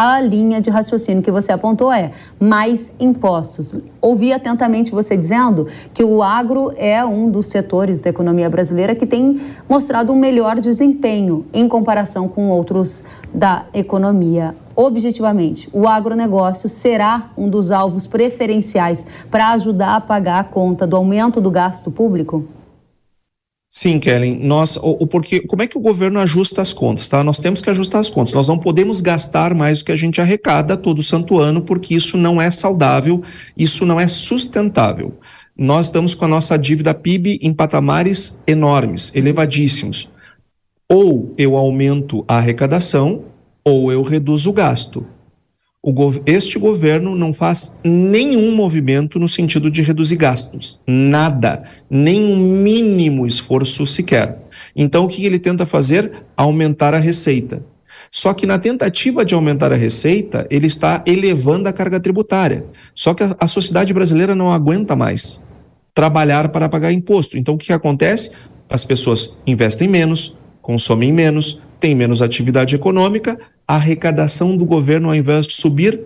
A 0.00 0.20
linha 0.20 0.60
de 0.60 0.70
raciocínio 0.70 1.24
que 1.24 1.30
você 1.32 1.50
apontou 1.50 1.92
é 1.92 2.12
mais 2.38 2.92
impostos. 3.00 3.76
Ouvi 4.00 4.32
atentamente 4.32 4.92
você 4.92 5.16
dizendo 5.16 5.66
que 5.92 6.04
o 6.04 6.22
agro 6.22 6.72
é 6.76 7.04
um 7.04 7.28
dos 7.28 7.48
setores 7.48 8.00
da 8.00 8.08
economia 8.08 8.48
brasileira 8.48 8.94
que 8.94 9.04
tem 9.04 9.40
mostrado 9.68 10.12
um 10.12 10.16
melhor 10.16 10.60
desempenho 10.60 11.46
em 11.52 11.66
comparação 11.66 12.28
com 12.28 12.48
outros 12.48 13.02
da 13.34 13.64
economia. 13.74 14.54
Objetivamente, 14.76 15.68
o 15.72 15.88
agronegócio 15.88 16.68
será 16.68 17.30
um 17.36 17.50
dos 17.50 17.72
alvos 17.72 18.06
preferenciais 18.06 19.04
para 19.28 19.50
ajudar 19.50 19.96
a 19.96 20.00
pagar 20.00 20.38
a 20.38 20.44
conta 20.44 20.86
do 20.86 20.94
aumento 20.94 21.40
do 21.40 21.50
gasto 21.50 21.90
público? 21.90 22.44
Sim, 23.80 24.00
Kellen. 24.00 24.40
Nós, 24.42 24.74
o, 24.74 24.96
o, 24.98 25.06
porque, 25.06 25.38
como 25.38 25.62
é 25.62 25.66
que 25.68 25.78
o 25.78 25.80
governo 25.80 26.18
ajusta 26.18 26.60
as 26.60 26.72
contas? 26.72 27.08
Tá? 27.08 27.22
Nós 27.22 27.38
temos 27.38 27.60
que 27.60 27.70
ajustar 27.70 28.00
as 28.00 28.10
contas. 28.10 28.34
Nós 28.34 28.48
não 28.48 28.58
podemos 28.58 29.00
gastar 29.00 29.54
mais 29.54 29.78
do 29.78 29.84
que 29.84 29.92
a 29.92 29.96
gente 29.96 30.20
arrecada 30.20 30.76
todo 30.76 31.00
santo 31.00 31.38
ano, 31.38 31.62
porque 31.62 31.94
isso 31.94 32.16
não 32.16 32.42
é 32.42 32.50
saudável, 32.50 33.22
isso 33.56 33.86
não 33.86 34.00
é 34.00 34.08
sustentável. 34.08 35.16
Nós 35.56 35.86
estamos 35.86 36.12
com 36.12 36.24
a 36.24 36.28
nossa 36.28 36.58
dívida 36.58 36.92
PIB 36.92 37.38
em 37.40 37.54
patamares 37.54 38.42
enormes, 38.48 39.12
elevadíssimos. 39.14 40.10
Ou 40.90 41.32
eu 41.38 41.56
aumento 41.56 42.24
a 42.26 42.38
arrecadação, 42.38 43.26
ou 43.64 43.92
eu 43.92 44.02
reduzo 44.02 44.50
o 44.50 44.52
gasto 44.52 45.06
este 46.26 46.58
governo 46.58 47.14
não 47.14 47.32
faz 47.32 47.80
nenhum 47.84 48.54
movimento 48.54 49.18
no 49.18 49.28
sentido 49.28 49.70
de 49.70 49.80
reduzir 49.80 50.16
gastos, 50.16 50.80
nada, 50.86 51.62
nem 51.88 52.24
um 52.24 52.36
mínimo 52.36 53.26
esforço 53.26 53.86
sequer. 53.86 54.38
Então, 54.74 55.04
o 55.04 55.08
que 55.08 55.24
ele 55.24 55.38
tenta 55.38 55.64
fazer? 55.64 56.10
Aumentar 56.36 56.94
a 56.94 56.98
receita. 56.98 57.64
Só 58.10 58.32
que 58.32 58.46
na 58.46 58.58
tentativa 58.58 59.24
de 59.24 59.34
aumentar 59.34 59.72
a 59.72 59.76
receita, 59.76 60.46
ele 60.50 60.66
está 60.66 61.02
elevando 61.06 61.68
a 61.68 61.72
carga 61.72 62.00
tributária. 62.00 62.64
Só 62.94 63.14
que 63.14 63.22
a, 63.22 63.36
a 63.38 63.46
sociedade 63.46 63.92
brasileira 63.92 64.34
não 64.34 64.52
aguenta 64.52 64.96
mais 64.96 65.42
trabalhar 65.94 66.48
para 66.48 66.68
pagar 66.68 66.92
imposto. 66.92 67.36
Então, 67.36 67.54
o 67.54 67.58
que 67.58 67.72
acontece? 67.72 68.30
As 68.68 68.84
pessoas 68.84 69.38
investem 69.46 69.88
menos, 69.88 70.38
consomem 70.60 71.12
menos, 71.12 71.60
têm 71.80 71.94
menos 71.94 72.22
atividade 72.22 72.74
econômica, 72.74 73.38
a 73.68 73.74
arrecadação 73.74 74.56
do 74.56 74.64
governo, 74.64 75.08
ao 75.08 75.14
invés 75.14 75.46
de 75.46 75.52
subir, 75.52 76.00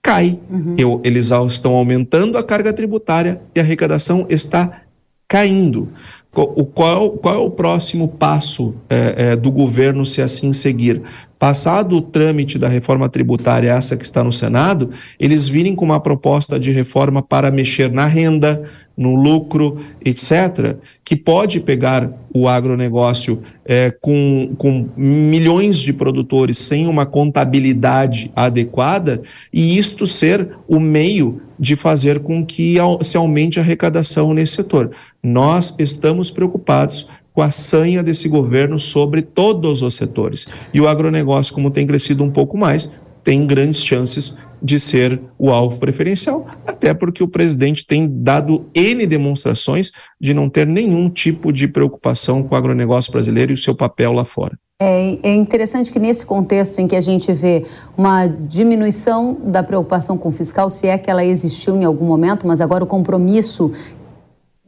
cai. 0.00 0.38
Uhum. 0.48 0.76
Eu, 0.78 1.02
eles 1.04 1.32
estão 1.50 1.74
aumentando 1.74 2.38
a 2.38 2.44
carga 2.44 2.72
tributária 2.72 3.40
e 3.52 3.58
a 3.58 3.62
arrecadação 3.64 4.24
está 4.30 4.82
caindo. 5.26 5.88
O, 6.32 6.64
qual, 6.64 7.10
qual 7.12 7.34
é 7.34 7.38
o 7.38 7.50
próximo 7.50 8.06
passo 8.06 8.74
é, 8.88 9.14
é, 9.30 9.36
do 9.36 9.50
governo 9.50 10.06
se 10.06 10.22
assim 10.22 10.52
seguir? 10.52 11.02
Passado 11.38 11.96
o 11.96 12.00
trâmite 12.00 12.58
da 12.58 12.68
reforma 12.68 13.08
tributária, 13.08 13.70
essa 13.70 13.96
que 13.96 14.04
está 14.04 14.22
no 14.22 14.32
Senado, 14.32 14.90
eles 15.18 15.48
virem 15.48 15.74
com 15.74 15.84
uma 15.84 16.00
proposta 16.00 16.58
de 16.58 16.70
reforma 16.70 17.22
para 17.22 17.50
mexer 17.50 17.90
na 17.90 18.06
renda, 18.06 18.62
no 18.98 19.14
lucro, 19.14 19.78
etc., 20.04 20.76
que 21.04 21.14
pode 21.14 21.60
pegar 21.60 22.12
o 22.34 22.48
agronegócio 22.48 23.40
é, 23.64 23.90
com, 23.90 24.54
com 24.58 24.88
milhões 24.96 25.78
de 25.78 25.92
produtores 25.92 26.58
sem 26.58 26.88
uma 26.88 27.06
contabilidade 27.06 28.30
adequada 28.34 29.22
e 29.52 29.78
isto 29.78 30.06
ser 30.06 30.50
o 30.66 30.80
meio 30.80 31.40
de 31.58 31.76
fazer 31.76 32.20
com 32.20 32.44
que 32.44 32.76
se 33.02 33.16
aumente 33.16 33.58
a 33.58 33.62
arrecadação 33.62 34.34
nesse 34.34 34.54
setor. 34.54 34.90
Nós 35.22 35.74
estamos 35.78 36.30
preocupados 36.30 37.06
com 37.32 37.42
a 37.42 37.50
sanha 37.52 38.02
desse 38.02 38.28
governo 38.28 38.80
sobre 38.80 39.22
todos 39.22 39.80
os 39.80 39.94
setores. 39.94 40.46
E 40.74 40.80
o 40.80 40.88
agronegócio, 40.88 41.54
como 41.54 41.70
tem 41.70 41.86
crescido 41.86 42.24
um 42.24 42.30
pouco 42.30 42.58
mais, 42.58 43.00
tem 43.28 43.46
grandes 43.46 43.84
chances 43.84 44.38
de 44.62 44.80
ser 44.80 45.20
o 45.38 45.50
alvo 45.50 45.76
preferencial, 45.76 46.46
até 46.66 46.94
porque 46.94 47.22
o 47.22 47.28
presidente 47.28 47.86
tem 47.86 48.08
dado 48.10 48.64
N 48.74 49.06
demonstrações 49.06 49.92
de 50.18 50.32
não 50.32 50.48
ter 50.48 50.66
nenhum 50.66 51.10
tipo 51.10 51.52
de 51.52 51.68
preocupação 51.68 52.42
com 52.42 52.54
o 52.54 52.56
agronegócio 52.56 53.12
brasileiro 53.12 53.52
e 53.52 53.54
o 53.54 53.58
seu 53.58 53.74
papel 53.74 54.14
lá 54.14 54.24
fora. 54.24 54.58
É, 54.80 55.18
é, 55.22 55.34
interessante 55.34 55.92
que 55.92 55.98
nesse 55.98 56.24
contexto 56.24 56.78
em 56.78 56.88
que 56.88 56.96
a 56.96 57.02
gente 57.02 57.30
vê 57.30 57.66
uma 57.98 58.26
diminuição 58.26 59.36
da 59.44 59.62
preocupação 59.62 60.16
com 60.16 60.30
o 60.30 60.32
fiscal, 60.32 60.70
se 60.70 60.86
é 60.86 60.96
que 60.96 61.10
ela 61.10 61.22
existiu 61.22 61.76
em 61.76 61.84
algum 61.84 62.06
momento, 62.06 62.46
mas 62.46 62.62
agora 62.62 62.82
o 62.82 62.86
compromisso 62.86 63.72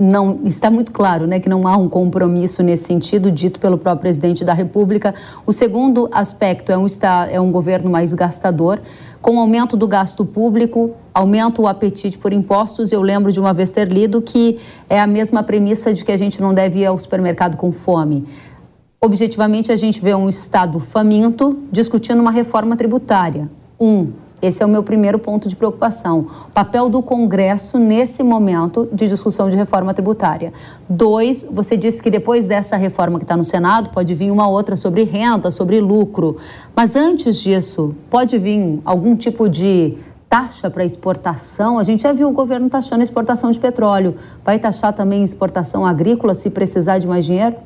não 0.01 0.41
está 0.45 0.71
muito 0.71 0.91
claro, 0.91 1.27
né, 1.27 1.39
que 1.39 1.49
não 1.49 1.69
há 1.69 1.77
um 1.77 1.89
compromisso 1.89 2.63
nesse 2.63 2.85
sentido 2.85 3.31
dito 3.31 3.61
pelo 3.61 3.77
próprio 3.77 4.01
presidente 4.01 4.45
da 4.45 4.55
República. 4.55 5.15
O 5.45 5.53
segundo 5.53 6.09
aspecto 6.11 6.73
é 6.73 6.79
um 6.79 6.87
é 7.31 7.41
um 7.41 7.53
governo 7.53 7.91
mais 7.91 8.15
gastador, 8.15 8.81
com 9.21 9.39
aumento 9.39 9.77
do 9.77 9.87
gasto 9.87 10.25
público, 10.25 10.93
aumenta 11.13 11.61
o 11.61 11.69
apetite 11.69 12.17
por 12.17 12.33
impostos. 12.33 12.91
Eu 12.91 13.03
lembro 13.03 13.31
de 13.31 13.39
uma 13.39 13.53
vez 13.53 13.71
ter 13.71 13.87
lido 13.87 14.23
que 14.23 14.59
é 14.89 14.99
a 14.99 15.07
mesma 15.07 15.43
premissa 15.43 15.93
de 15.93 16.03
que 16.03 16.11
a 16.11 16.17
gente 16.17 16.41
não 16.41 16.55
deve 16.55 16.81
ir 16.81 16.87
ao 16.87 16.99
supermercado 16.99 17.57
com 17.57 17.71
fome. 17.71 18.27
Objetivamente, 18.99 19.71
a 19.71 19.77
gente 19.77 20.01
vê 20.01 20.15
um 20.15 20.29
Estado 20.29 20.81
faminto 20.81 21.59
discutindo 21.71 22.21
uma 22.21 22.31
reforma 22.31 22.77
tributária. 22.77 23.51
Um, 23.79 24.13
esse 24.43 24.63
é 24.63 24.67
o 24.67 24.69
meu 24.69 24.83
primeiro 24.83 25.19
ponto 25.19 25.49
de 25.49 25.57
preocupação. 25.57 26.27
O 26.49 26.53
papel 26.53 26.89
do 26.89 27.03
Congresso 27.03 27.79
nesse 27.79 28.23
momento 28.23 28.89
de 28.93 29.09
discussão 29.09 29.51
de 29.51 29.57
reforma 29.57 29.93
tributária. 29.93 30.53
Dois, 30.89 31.47
você 31.51 31.77
disse 31.77 32.03
que 32.03 32.11
depois 32.11 32.49
dessa 32.49 32.77
reforma 32.77 33.19
que 33.19 33.25
está 33.25 33.37
no 33.37 33.45
Senado, 33.45 33.91
pode 33.91 34.15
vir 34.15 34.31
uma 34.31 34.49
outra 34.49 34.77
sobre 34.77 35.05
renda, 35.05 35.51
sobre 35.51 35.81
lucro. 35.81 36.37
Mas 36.75 36.97
antes 36.97 37.41
disso, 37.41 37.95
pode 38.09 38.39
vir 38.39 38.81
algum 38.85 39.15
tipo 39.15 39.49
de 39.49 39.95
taxa 40.29 40.71
para 40.71 40.85
exportação? 40.85 41.79
A 41.79 41.85
gente 41.85 42.05
já 42.05 42.13
viu 42.13 42.29
o 42.29 42.33
governo 42.33 42.71
taxando 42.71 43.03
exportação 43.03 43.51
de 43.51 43.59
petróleo. 43.59 44.15
Vai 44.45 44.59
taxar 44.59 44.93
também 44.93 45.25
exportação 45.25 45.85
agrícola 45.85 46.35
se 46.35 46.49
precisar 46.51 46.99
de 46.99 47.07
mais 47.07 47.27
dinheiro? 47.27 47.57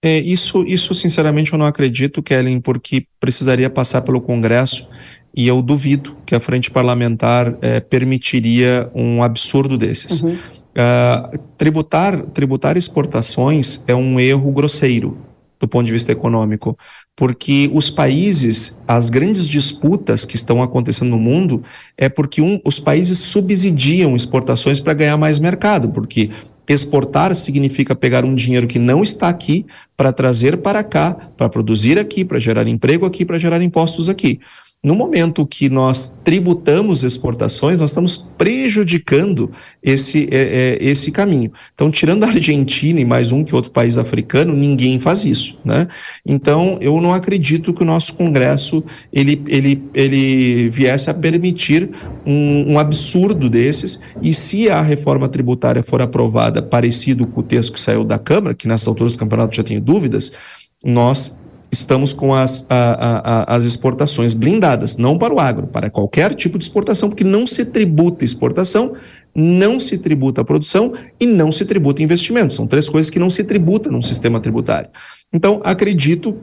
É, 0.00 0.16
isso, 0.20 0.62
isso, 0.62 0.94
sinceramente, 0.94 1.52
eu 1.52 1.58
não 1.58 1.66
acredito, 1.66 2.22
Kellen, 2.22 2.60
porque 2.60 3.04
precisaria 3.18 3.68
passar 3.68 4.02
pelo 4.02 4.20
Congresso 4.20 4.88
e 5.38 5.46
eu 5.46 5.62
duvido 5.62 6.16
que 6.26 6.34
a 6.34 6.40
frente 6.40 6.68
parlamentar 6.68 7.56
é, 7.62 7.78
permitiria 7.78 8.90
um 8.92 9.22
absurdo 9.22 9.78
desses. 9.78 10.20
Uhum. 10.20 10.32
Uh, 10.32 11.38
tributar, 11.56 12.20
tributar 12.34 12.76
exportações 12.76 13.84
é 13.86 13.94
um 13.94 14.18
erro 14.18 14.50
grosseiro 14.50 15.16
do 15.60 15.68
ponto 15.68 15.86
de 15.86 15.92
vista 15.92 16.10
econômico, 16.10 16.76
porque 17.16 17.70
os 17.72 17.88
países, 17.88 18.82
as 18.86 19.10
grandes 19.10 19.48
disputas 19.48 20.24
que 20.24 20.34
estão 20.34 20.60
acontecendo 20.60 21.10
no 21.10 21.18
mundo 21.18 21.62
é 21.96 22.08
porque 22.08 22.40
um, 22.40 22.60
os 22.64 22.80
países 22.80 23.20
subsidiam 23.20 24.16
exportações 24.16 24.80
para 24.80 24.94
ganhar 24.94 25.16
mais 25.16 25.38
mercado, 25.38 25.88
porque 25.88 26.30
exportar 26.68 27.34
significa 27.34 27.94
pegar 27.94 28.24
um 28.24 28.34
dinheiro 28.34 28.66
que 28.66 28.78
não 28.78 29.02
está 29.02 29.28
aqui 29.28 29.64
para 29.96 30.12
trazer 30.12 30.58
para 30.58 30.82
cá, 30.82 31.14
para 31.36 31.48
produzir 31.48 31.98
aqui, 31.98 32.24
para 32.24 32.38
gerar 32.38 32.66
emprego 32.66 33.06
aqui, 33.06 33.24
para 33.24 33.38
gerar 33.38 33.62
impostos 33.62 34.08
aqui. 34.08 34.40
No 34.82 34.94
momento 34.94 35.44
que 35.44 35.68
nós 35.68 36.18
tributamos 36.22 37.02
exportações, 37.02 37.80
nós 37.80 37.90
estamos 37.90 38.16
prejudicando 38.16 39.50
esse, 39.82 40.28
é, 40.30 40.78
é, 40.78 40.78
esse 40.80 41.10
caminho. 41.10 41.50
Então, 41.74 41.90
tirando 41.90 42.22
a 42.22 42.28
Argentina 42.28 43.00
e 43.00 43.04
mais 43.04 43.32
um 43.32 43.42
que 43.42 43.56
outro 43.56 43.72
país 43.72 43.98
africano, 43.98 44.54
ninguém 44.54 45.00
faz 45.00 45.24
isso. 45.24 45.58
Né? 45.64 45.88
Então, 46.24 46.78
eu 46.80 47.00
não 47.00 47.12
acredito 47.12 47.74
que 47.74 47.82
o 47.82 47.86
nosso 47.86 48.14
Congresso 48.14 48.84
ele, 49.12 49.42
ele, 49.48 49.82
ele 49.92 50.68
viesse 50.68 51.10
a 51.10 51.14
permitir 51.14 51.90
um, 52.24 52.74
um 52.74 52.78
absurdo 52.78 53.50
desses. 53.50 53.98
E 54.22 54.32
se 54.32 54.70
a 54.70 54.80
reforma 54.80 55.28
tributária 55.28 55.82
for 55.82 56.00
aprovada 56.00 56.62
parecido 56.62 57.26
com 57.26 57.40
o 57.40 57.42
texto 57.44 57.72
que 57.72 57.80
saiu 57.80 58.04
da 58.04 58.18
Câmara, 58.18 58.54
que 58.54 58.68
nessas 58.68 58.86
alturas 58.86 59.14
do 59.14 59.18
campeonato 59.18 59.56
já 59.56 59.64
tenho 59.64 59.80
dúvidas, 59.80 60.32
nós 60.84 61.47
estamos 61.70 62.12
com 62.12 62.34
as, 62.34 62.66
a, 62.68 63.44
a, 63.50 63.56
as 63.56 63.64
exportações 63.64 64.34
blindadas, 64.34 64.96
não 64.96 65.18
para 65.18 65.34
o 65.34 65.40
agro, 65.40 65.66
para 65.66 65.90
qualquer 65.90 66.34
tipo 66.34 66.58
de 66.58 66.64
exportação, 66.64 67.08
porque 67.08 67.24
não 67.24 67.46
se 67.46 67.64
tributa 67.64 68.24
exportação, 68.24 68.94
não 69.34 69.78
se 69.78 69.98
tributa 69.98 70.40
a 70.40 70.44
produção 70.44 70.92
e 71.20 71.26
não 71.26 71.52
se 71.52 71.64
tributa 71.64 72.02
investimento. 72.02 72.54
São 72.54 72.66
três 72.66 72.88
coisas 72.88 73.10
que 73.10 73.18
não 73.18 73.30
se 73.30 73.44
tributam 73.44 73.92
num 73.92 74.02
sistema 74.02 74.40
tributário. 74.40 74.88
Então, 75.32 75.60
acredito 75.62 76.38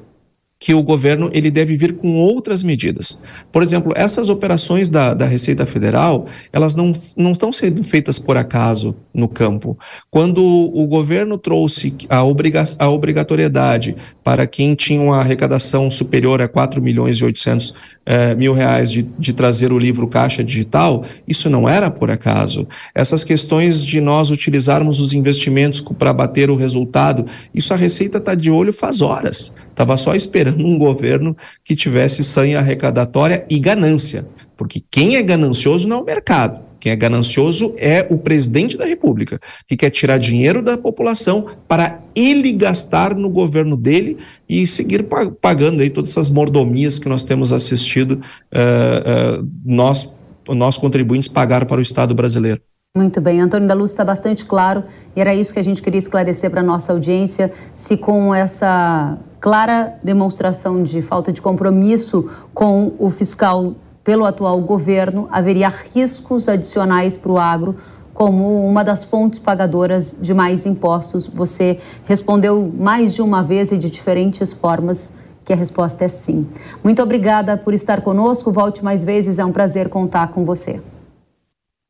que 0.57 0.74
o 0.74 0.81
governo 0.81 1.29
ele 1.33 1.51
deve 1.51 1.75
vir 1.75 1.97
com 1.97 2.15
outras 2.15 2.63
medidas. 2.63 3.21
Por 3.51 3.62
exemplo, 3.62 3.91
essas 3.95 4.29
operações 4.29 4.88
da, 4.88 5.13
da 5.13 5.25
Receita 5.25 5.65
Federal, 5.65 6.27
elas 6.51 6.75
não, 6.75 6.93
não 7.17 7.33
estão 7.33 7.51
sendo 7.51 7.83
feitas 7.83 8.17
por 8.17 8.38
acaso 8.38 8.95
no 9.13 9.27
campo. 9.27 9.77
Quando 10.09 10.41
o 10.43 10.88
governo 10.88 11.38
trouxe 11.38 11.93
a, 12.09 12.24
obriga 12.24 12.63
a 12.79 12.89
obrigatoriedade 12.89 13.95
para 14.24 14.47
quem 14.47 14.75
tinha 14.75 15.01
uma 15.01 15.19
arrecadação 15.19 15.91
superior 15.91 16.41
a 16.41 16.47
4 16.47 16.81
milhões 16.81 17.17
e 17.17 17.24
800 17.25 17.74
é, 18.05 18.35
mil 18.35 18.53
reais 18.53 18.91
de, 18.91 19.01
de 19.01 19.33
trazer 19.33 19.74
o 19.74 19.79
livro 19.79 20.07
Caixa 20.07 20.43
Digital, 20.43 21.03
isso 21.27 21.50
não 21.50 21.67
era 21.67 21.89
por 21.89 22.12
acaso. 22.12 22.67
Essas 22.93 23.24
questões 23.24 23.83
de 23.83 24.00
nós 24.00 24.29
utilizarmos 24.29 25.00
os 25.00 25.13
investimentos 25.13 25.81
para 25.81 26.13
bater 26.13 26.50
o 26.50 26.55
resultado, 26.55 27.25
isso 27.53 27.74
a 27.74 27.77
Receita 27.77 28.19
está 28.19 28.35
de 28.35 28.51
olho 28.51 28.71
faz 28.71 29.01
horas. 29.01 29.53
Estava 29.69 29.97
só 29.97 30.13
esperando 30.13 30.65
um 30.65 30.77
governo 30.77 31.35
que 31.63 31.75
tivesse 31.75 32.24
sanha 32.24 32.59
arrecadatória 32.59 33.45
e 33.50 33.59
ganância. 33.59 34.27
Porque 34.55 34.81
quem 34.89 35.15
é 35.15 35.24
ganancioso 35.24 35.88
não 35.88 35.97
é 35.97 36.01
o 36.01 36.05
mercado. 36.05 36.62
Quem 36.85 36.91
é 36.91 36.95
ganancioso 36.95 37.73
é 37.79 38.05
o 38.11 38.17
presidente 38.19 38.77
da 38.77 38.85
República, 38.85 39.39
que 39.67 39.75
quer 39.75 39.89
tirar 39.89 40.19
dinheiro 40.19 40.61
da 40.61 40.77
população 40.77 41.47
para 41.67 41.99
ele 42.13 42.51
gastar 42.51 43.15
no 43.15 43.27
governo 43.27 43.75
dele 43.75 44.19
e 44.47 44.67
seguir 44.67 45.07
pagando 45.41 45.81
aí 45.81 45.89
todas 45.89 46.11
essas 46.11 46.29
mordomias 46.29 46.99
que 46.99 47.09
nós 47.09 47.23
temos 47.23 47.51
assistido, 47.51 48.21
uh, 48.53 49.41
uh, 49.41 49.51
nós, 49.65 50.15
nós 50.47 50.77
contribuintes, 50.77 51.27
pagar 51.27 51.65
para 51.65 51.79
o 51.79 51.81
Estado 51.81 52.13
brasileiro. 52.13 52.61
Muito 52.95 53.19
bem, 53.19 53.41
Antônio 53.41 53.67
da 53.67 53.73
Luz 53.73 53.89
está 53.89 54.05
bastante 54.05 54.45
claro 54.45 54.83
e 55.15 55.19
era 55.19 55.33
isso 55.33 55.51
que 55.51 55.59
a 55.59 55.63
gente 55.63 55.81
queria 55.81 55.97
esclarecer 55.97 56.51
para 56.51 56.61
a 56.61 56.63
nossa 56.63 56.93
audiência, 56.93 57.51
se 57.73 57.97
com 57.97 58.33
essa 58.33 59.17
clara 59.39 59.97
demonstração 60.03 60.83
de 60.83 61.01
falta 61.01 61.33
de 61.33 61.41
compromisso 61.41 62.29
com 62.53 62.93
o 62.99 63.09
fiscal 63.09 63.73
pelo 64.05 64.24
atual 64.24 64.62
governo, 64.62 65.27
haveria 65.31 65.67
riscos 65.67 66.47
adicionais 66.47 67.17
para 67.17 67.31
o 67.31 67.39
agro 67.39 67.75
como 68.13 68.65
uma 68.65 68.83
das 68.83 69.03
fontes 69.03 69.39
pagadoras 69.39 70.15
de 70.21 70.33
mais 70.33 70.65
impostos. 70.65 71.27
Você 71.27 71.79
respondeu 72.05 72.71
mais 72.77 73.13
de 73.13 73.21
uma 73.21 73.43
vez 73.43 73.71
e 73.71 73.77
de 73.77 73.89
diferentes 73.89 74.53
formas 74.53 75.12
que 75.43 75.51
a 75.51 75.55
resposta 75.55 76.05
é 76.05 76.07
sim. 76.07 76.47
Muito 76.83 77.01
obrigada 77.01 77.57
por 77.57 77.74
estar 77.74 78.01
conosco. 78.01 78.51
Volte 78.51 78.83
mais 78.83 79.03
vezes, 79.03 79.39
é 79.39 79.43
um 79.43 79.51
prazer 79.51 79.89
contar 79.89 80.29
com 80.29 80.45
você. 80.45 80.79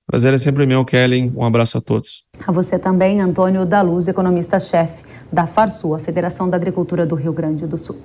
Prazer 0.07 0.33
é 0.33 0.37
sempre 0.37 0.65
meu, 0.65 0.85
Kelly. 0.85 1.31
Um 1.35 1.43
abraço 1.43 1.77
a 1.77 1.81
todos. 1.81 2.25
A 2.47 2.51
você 2.51 2.79
também, 2.79 3.19
Antônio 3.21 3.65
da 3.65 3.81
Luz, 3.81 4.07
economista-chefe 4.07 5.03
da 5.31 5.45
Farsul, 5.45 5.95
a 5.95 5.99
Federação 5.99 6.49
da 6.49 6.55
Agricultura 6.55 7.05
do 7.05 7.15
Rio 7.15 7.33
Grande 7.33 7.67
do 7.67 7.77
Sul. 7.77 7.97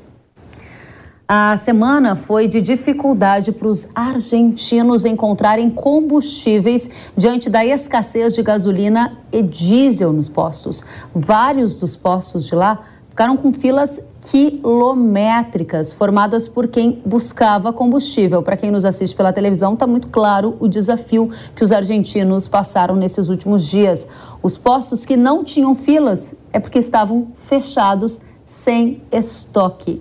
A 1.32 1.56
semana 1.56 2.16
foi 2.16 2.48
de 2.48 2.60
dificuldade 2.60 3.52
para 3.52 3.68
os 3.68 3.88
argentinos 3.94 5.04
encontrarem 5.04 5.70
combustíveis 5.70 6.90
diante 7.16 7.48
da 7.48 7.64
escassez 7.64 8.34
de 8.34 8.42
gasolina 8.42 9.16
e 9.30 9.40
diesel 9.40 10.12
nos 10.12 10.28
postos. 10.28 10.82
Vários 11.14 11.76
dos 11.76 11.94
postos 11.94 12.46
de 12.46 12.56
lá 12.56 12.80
ficaram 13.08 13.36
com 13.36 13.52
filas 13.52 14.00
quilométricas 14.22 15.92
formadas 15.92 16.48
por 16.48 16.66
quem 16.66 17.00
buscava 17.06 17.72
combustível. 17.72 18.42
Para 18.42 18.56
quem 18.56 18.72
nos 18.72 18.84
assiste 18.84 19.14
pela 19.14 19.32
televisão, 19.32 19.74
está 19.74 19.86
muito 19.86 20.08
claro 20.08 20.56
o 20.58 20.66
desafio 20.66 21.30
que 21.54 21.62
os 21.62 21.70
argentinos 21.70 22.48
passaram 22.48 22.96
nesses 22.96 23.28
últimos 23.28 23.64
dias. 23.64 24.08
Os 24.42 24.58
postos 24.58 25.04
que 25.04 25.16
não 25.16 25.44
tinham 25.44 25.76
filas 25.76 26.34
é 26.52 26.58
porque 26.58 26.80
estavam 26.80 27.28
fechados 27.36 28.20
sem 28.44 29.00
estoque 29.12 30.00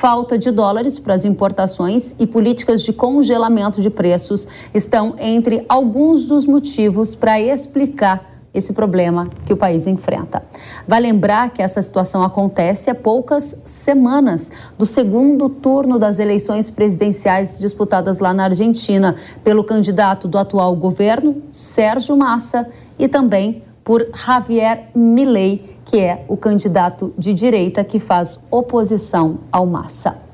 falta 0.00 0.38
de 0.38 0.50
dólares 0.50 0.98
para 0.98 1.12
as 1.12 1.26
importações 1.26 2.14
e 2.18 2.26
políticas 2.26 2.82
de 2.82 2.90
congelamento 2.90 3.82
de 3.82 3.90
preços 3.90 4.48
estão 4.72 5.14
entre 5.18 5.66
alguns 5.68 6.24
dos 6.24 6.46
motivos 6.46 7.14
para 7.14 7.38
explicar 7.38 8.40
esse 8.54 8.72
problema 8.72 9.28
que 9.44 9.52
o 9.52 9.56
país 9.58 9.86
enfrenta. 9.86 10.40
Vai 10.88 11.00
lembrar 11.00 11.50
que 11.50 11.60
essa 11.60 11.82
situação 11.82 12.22
acontece 12.22 12.88
há 12.88 12.94
poucas 12.94 13.60
semanas 13.66 14.50
do 14.78 14.86
segundo 14.86 15.50
turno 15.50 15.98
das 15.98 16.18
eleições 16.18 16.70
presidenciais 16.70 17.58
disputadas 17.58 18.20
lá 18.20 18.32
na 18.32 18.44
Argentina 18.44 19.16
pelo 19.44 19.62
candidato 19.62 20.26
do 20.26 20.38
atual 20.38 20.74
governo, 20.76 21.42
Sérgio 21.52 22.16
Massa, 22.16 22.66
e 22.98 23.06
também 23.06 23.62
por 23.84 24.06
Javier 24.14 24.88
Milei, 24.94 25.78
que 25.84 25.98
é 25.98 26.24
o 26.28 26.36
candidato 26.36 27.12
de 27.18 27.34
direita 27.34 27.82
que 27.82 27.98
faz 27.98 28.44
oposição 28.50 29.40
ao 29.50 29.66
Massa. 29.66 30.29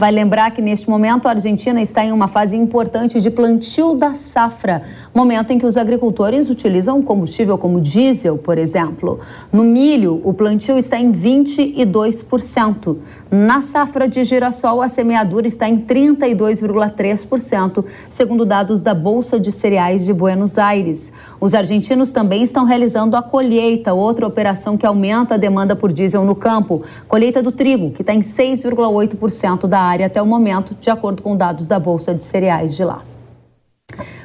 Vai 0.00 0.10
lembrar 0.10 0.50
que 0.52 0.62
neste 0.62 0.88
momento 0.88 1.26
a 1.26 1.32
Argentina 1.32 1.82
está 1.82 2.02
em 2.02 2.10
uma 2.10 2.26
fase 2.26 2.56
importante 2.56 3.20
de 3.20 3.30
plantio 3.30 3.94
da 3.94 4.14
safra, 4.14 4.80
momento 5.14 5.50
em 5.50 5.58
que 5.58 5.66
os 5.66 5.76
agricultores 5.76 6.48
utilizam 6.48 7.02
combustível 7.02 7.58
como 7.58 7.78
diesel, 7.78 8.38
por 8.38 8.56
exemplo. 8.56 9.18
No 9.52 9.62
milho, 9.62 10.18
o 10.24 10.32
plantio 10.32 10.78
está 10.78 10.98
em 10.98 11.12
22%. 11.12 12.96
Na 13.30 13.60
safra 13.60 14.08
de 14.08 14.24
girassol, 14.24 14.80
a 14.80 14.88
semeadura 14.88 15.46
está 15.46 15.68
em 15.68 15.78
32,3%, 15.78 17.84
segundo 18.08 18.46
dados 18.46 18.80
da 18.80 18.94
Bolsa 18.94 19.38
de 19.38 19.52
Cereais 19.52 20.06
de 20.06 20.14
Buenos 20.14 20.56
Aires. 20.56 21.12
Os 21.38 21.52
argentinos 21.52 22.10
também 22.10 22.42
estão 22.42 22.64
realizando 22.64 23.18
a 23.18 23.22
colheita, 23.22 23.92
outra 23.92 24.26
operação 24.26 24.78
que 24.78 24.86
aumenta 24.86 25.34
a 25.34 25.36
demanda 25.36 25.76
por 25.76 25.92
diesel 25.92 26.24
no 26.24 26.34
campo. 26.34 26.82
Colheita 27.06 27.42
do 27.42 27.52
trigo, 27.52 27.90
que 27.90 28.00
está 28.00 28.14
em 28.14 28.20
6,8% 28.20 29.66
da 29.66 29.78
área 29.78 29.89
até 30.04 30.22
o 30.22 30.26
momento, 30.26 30.74
de 30.74 30.90
acordo 30.90 31.22
com 31.22 31.36
dados 31.36 31.66
da 31.66 31.78
Bolsa 31.78 32.14
de 32.14 32.24
Cereais 32.24 32.76
de 32.76 32.84
lá. 32.84 33.02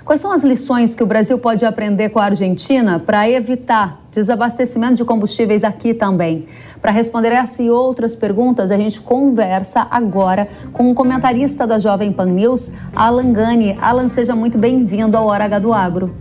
Quais 0.06 0.22
são 0.22 0.32
as 0.32 0.44
lições 0.44 0.94
que 0.94 1.02
o 1.02 1.08
Brasil 1.08 1.40
pode 1.40 1.66
aprender 1.66 2.10
com 2.10 2.20
a 2.20 2.26
Argentina 2.26 3.00
para 3.00 3.28
evitar 3.28 4.00
desabastecimento 4.12 4.94
de 4.94 5.04
combustíveis 5.04 5.64
aqui 5.64 5.96
também? 5.96 6.46
Para 6.80 6.92
responder 6.92 7.32
essa 7.32 7.64
e 7.64 7.72
outras 7.72 8.16
perguntas, 8.16 8.70
a 8.70 8.78
gente 8.78 9.02
conversa 9.02 9.88
agora 9.90 10.48
com 10.72 10.92
um 10.92 10.94
comentarista 10.94 11.66
da 11.66 11.80
Jovem 11.80 12.12
Pan 12.12 12.28
News, 12.28 12.72
Alan 12.96 13.34
Gani. 13.34 13.76
Alan, 13.82 14.08
seja 14.08 14.36
muito 14.36 14.60
bem-vindo 14.60 15.18
ao 15.18 15.26
Hora 15.26 15.46
H 15.46 15.58
do 15.58 15.74
Agro. 15.74 16.16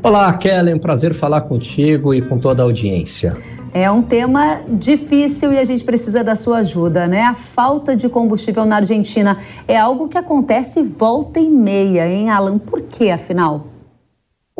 Olá, 0.00 0.32
Kellen, 0.34 0.78
prazer 0.78 1.12
falar 1.12 1.40
contigo 1.40 2.14
e 2.14 2.22
com 2.22 2.38
toda 2.38 2.62
a 2.62 2.64
audiência. 2.64 3.36
É 3.72 3.90
um 3.90 4.02
tema 4.02 4.60
difícil 4.68 5.52
e 5.52 5.58
a 5.58 5.64
gente 5.64 5.84
precisa 5.84 6.24
da 6.24 6.34
sua 6.34 6.58
ajuda, 6.58 7.06
né? 7.06 7.22
A 7.22 7.34
falta 7.34 7.94
de 7.94 8.08
combustível 8.08 8.64
na 8.64 8.76
Argentina 8.76 9.38
é 9.66 9.76
algo 9.76 10.08
que 10.08 10.16
acontece 10.16 10.82
volta 10.82 11.38
e 11.38 11.48
meia, 11.48 12.08
hein, 12.08 12.30
Alan? 12.30 12.58
Por 12.58 12.82
que, 12.82 13.10
afinal? 13.10 13.64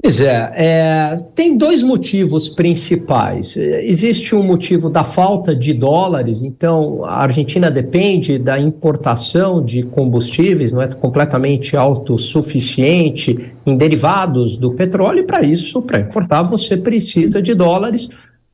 Pois 0.00 0.20
é, 0.20 0.52
é, 0.54 1.16
tem 1.34 1.56
dois 1.56 1.82
motivos 1.82 2.48
principais. 2.48 3.56
Existe 3.56 4.32
um 4.32 4.44
motivo 4.44 4.88
da 4.88 5.02
falta 5.02 5.56
de 5.56 5.74
dólares, 5.74 6.40
então 6.40 7.04
a 7.04 7.16
Argentina 7.16 7.68
depende 7.68 8.38
da 8.38 8.60
importação 8.60 9.64
de 9.64 9.82
combustíveis, 9.82 10.70
não 10.70 10.80
é 10.80 10.86
completamente 10.86 11.76
autossuficiente 11.76 13.52
em 13.66 13.76
derivados 13.76 14.56
do 14.56 14.72
petróleo, 14.72 15.20
e 15.20 15.26
para 15.26 15.44
isso, 15.44 15.82
para 15.82 15.98
importar, 15.98 16.44
você 16.44 16.76
precisa 16.76 17.42
de 17.42 17.52
dólares 17.52 18.08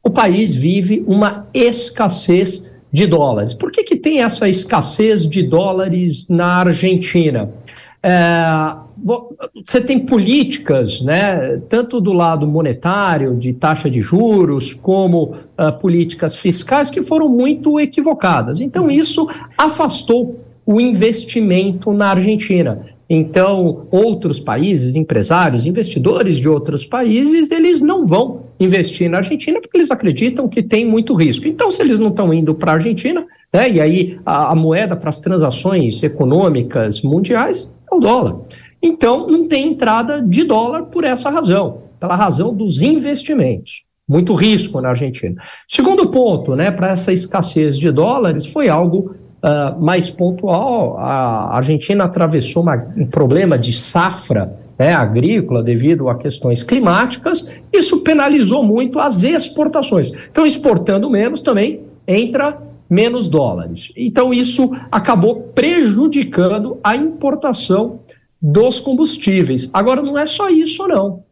o 0.05 0.11
país 0.11 0.55
vive 0.55 1.03
uma 1.07 1.49
escassez 1.55 2.71
de 2.93 3.07
dólares. 3.07 3.55
Por 3.55 3.73
que, 3.73 3.83
que 3.83 3.97
tem 3.97 4.23
essa 4.23 4.49
escassez 4.49 5.29
de 5.29 5.43
dólares 5.43 6.29
na 6.29 6.59
Argentina? 6.59 7.51
É, 8.03 8.77
você 9.67 9.81
tem 9.81 9.99
políticas, 9.99 11.01
né, 11.01 11.61
tanto 11.69 12.01
do 12.01 12.13
lado 12.13 12.47
monetário, 12.47 13.35
de 13.35 13.53
taxa 13.55 13.91
de 13.91 14.01
juros, 14.01 14.75
como 14.75 15.35
uh, 15.59 15.73
políticas 15.81 16.37
fiscais 16.37 16.91
que 16.91 17.03
foram 17.03 17.29
muito 17.29 17.81
equivocadas. 17.81 18.61
Então, 18.61 18.91
isso 18.91 19.27
afastou 19.59 20.39
o 20.65 20.81
investimento 20.81 21.93
na 21.93 22.11
Argentina. 22.11 22.87
Então, 23.09 23.87
outros 23.91 24.39
países, 24.39 24.97
empresários, 24.97 25.67
investidores 25.67 26.39
de 26.39 26.49
outros 26.49 26.87
países, 26.87 27.51
eles 27.51 27.83
não 27.83 28.07
vão 28.07 28.44
investir 28.59 29.11
na 29.11 29.19
Argentina 29.19 29.61
porque 29.61 29.77
eles 29.77 29.91
acreditam 29.91 30.49
que 30.49 30.63
tem 30.63 30.87
muito 30.87 31.15
risco. 31.15 31.47
Então, 31.47 31.71
se 31.71 31.83
eles 31.83 31.99
não 31.99 32.09
estão 32.09 32.33
indo 32.33 32.55
para 32.55 32.73
a 32.73 32.75
Argentina, 32.75 33.27
né, 33.53 33.71
e 33.71 33.81
aí 33.81 34.19
a, 34.25 34.53
a 34.53 34.55
moeda 34.55 34.97
para 34.97 35.11
as 35.11 35.21
transações 35.21 36.03
econômicas 36.03 37.03
mundiais 37.03 37.71
é 37.91 37.95
o 37.95 38.01
dólar. 38.01 38.41
Então, 38.83 39.27
não 39.27 39.49
tem 39.49 39.69
entrada 39.69 40.21
de 40.21 40.45
dólar 40.45 40.85
por 40.85 41.05
essa 41.05 41.31
razão, 41.31 41.83
pela 41.99 42.15
razão 42.15 42.55
dos 42.55 42.83
investimentos. 42.83 43.85
Muito 44.07 44.35
risco 44.35 44.81
na 44.81 44.91
Argentina. 44.91 45.41
Segundo 45.67 46.11
ponto, 46.11 46.55
né, 46.55 46.71
para 46.71 46.91
essa 46.91 47.13
escassez 47.13 47.79
de 47.79 47.91
dólares, 47.91 48.45
foi 48.45 48.69
algo 48.69 49.15
uh, 49.43 49.83
mais 49.83 50.11
pontual. 50.11 50.99
A 50.99 51.57
Argentina 51.57 52.05
atravessou 52.05 52.63
uma, 52.63 52.77
um 52.95 53.07
problema 53.07 53.59
de 53.59 53.73
safra 53.73 54.64
né, 54.79 54.93
agrícola 54.93 55.63
devido 55.63 56.09
a 56.09 56.17
questões 56.17 56.63
climáticas, 56.63 57.51
isso 57.73 58.01
penalizou 58.01 58.63
muito 58.63 58.99
as 58.99 59.23
exportações. 59.23 60.13
Então, 60.31 60.45
exportando 60.45 61.09
menos 61.09 61.41
também 61.41 61.83
entra 62.07 62.61
menos 62.89 63.29
dólares. 63.29 63.93
Então, 63.97 64.33
isso 64.33 64.71
acabou 64.91 65.51
prejudicando 65.55 66.79
a 66.83 66.97
importação 66.97 68.01
dos 68.41 68.79
combustíveis. 68.79 69.71
Agora, 69.73 70.03
não 70.03 70.19
é 70.19 70.27
só 70.27 70.51
isso, 70.51 70.87
não. 70.87 71.25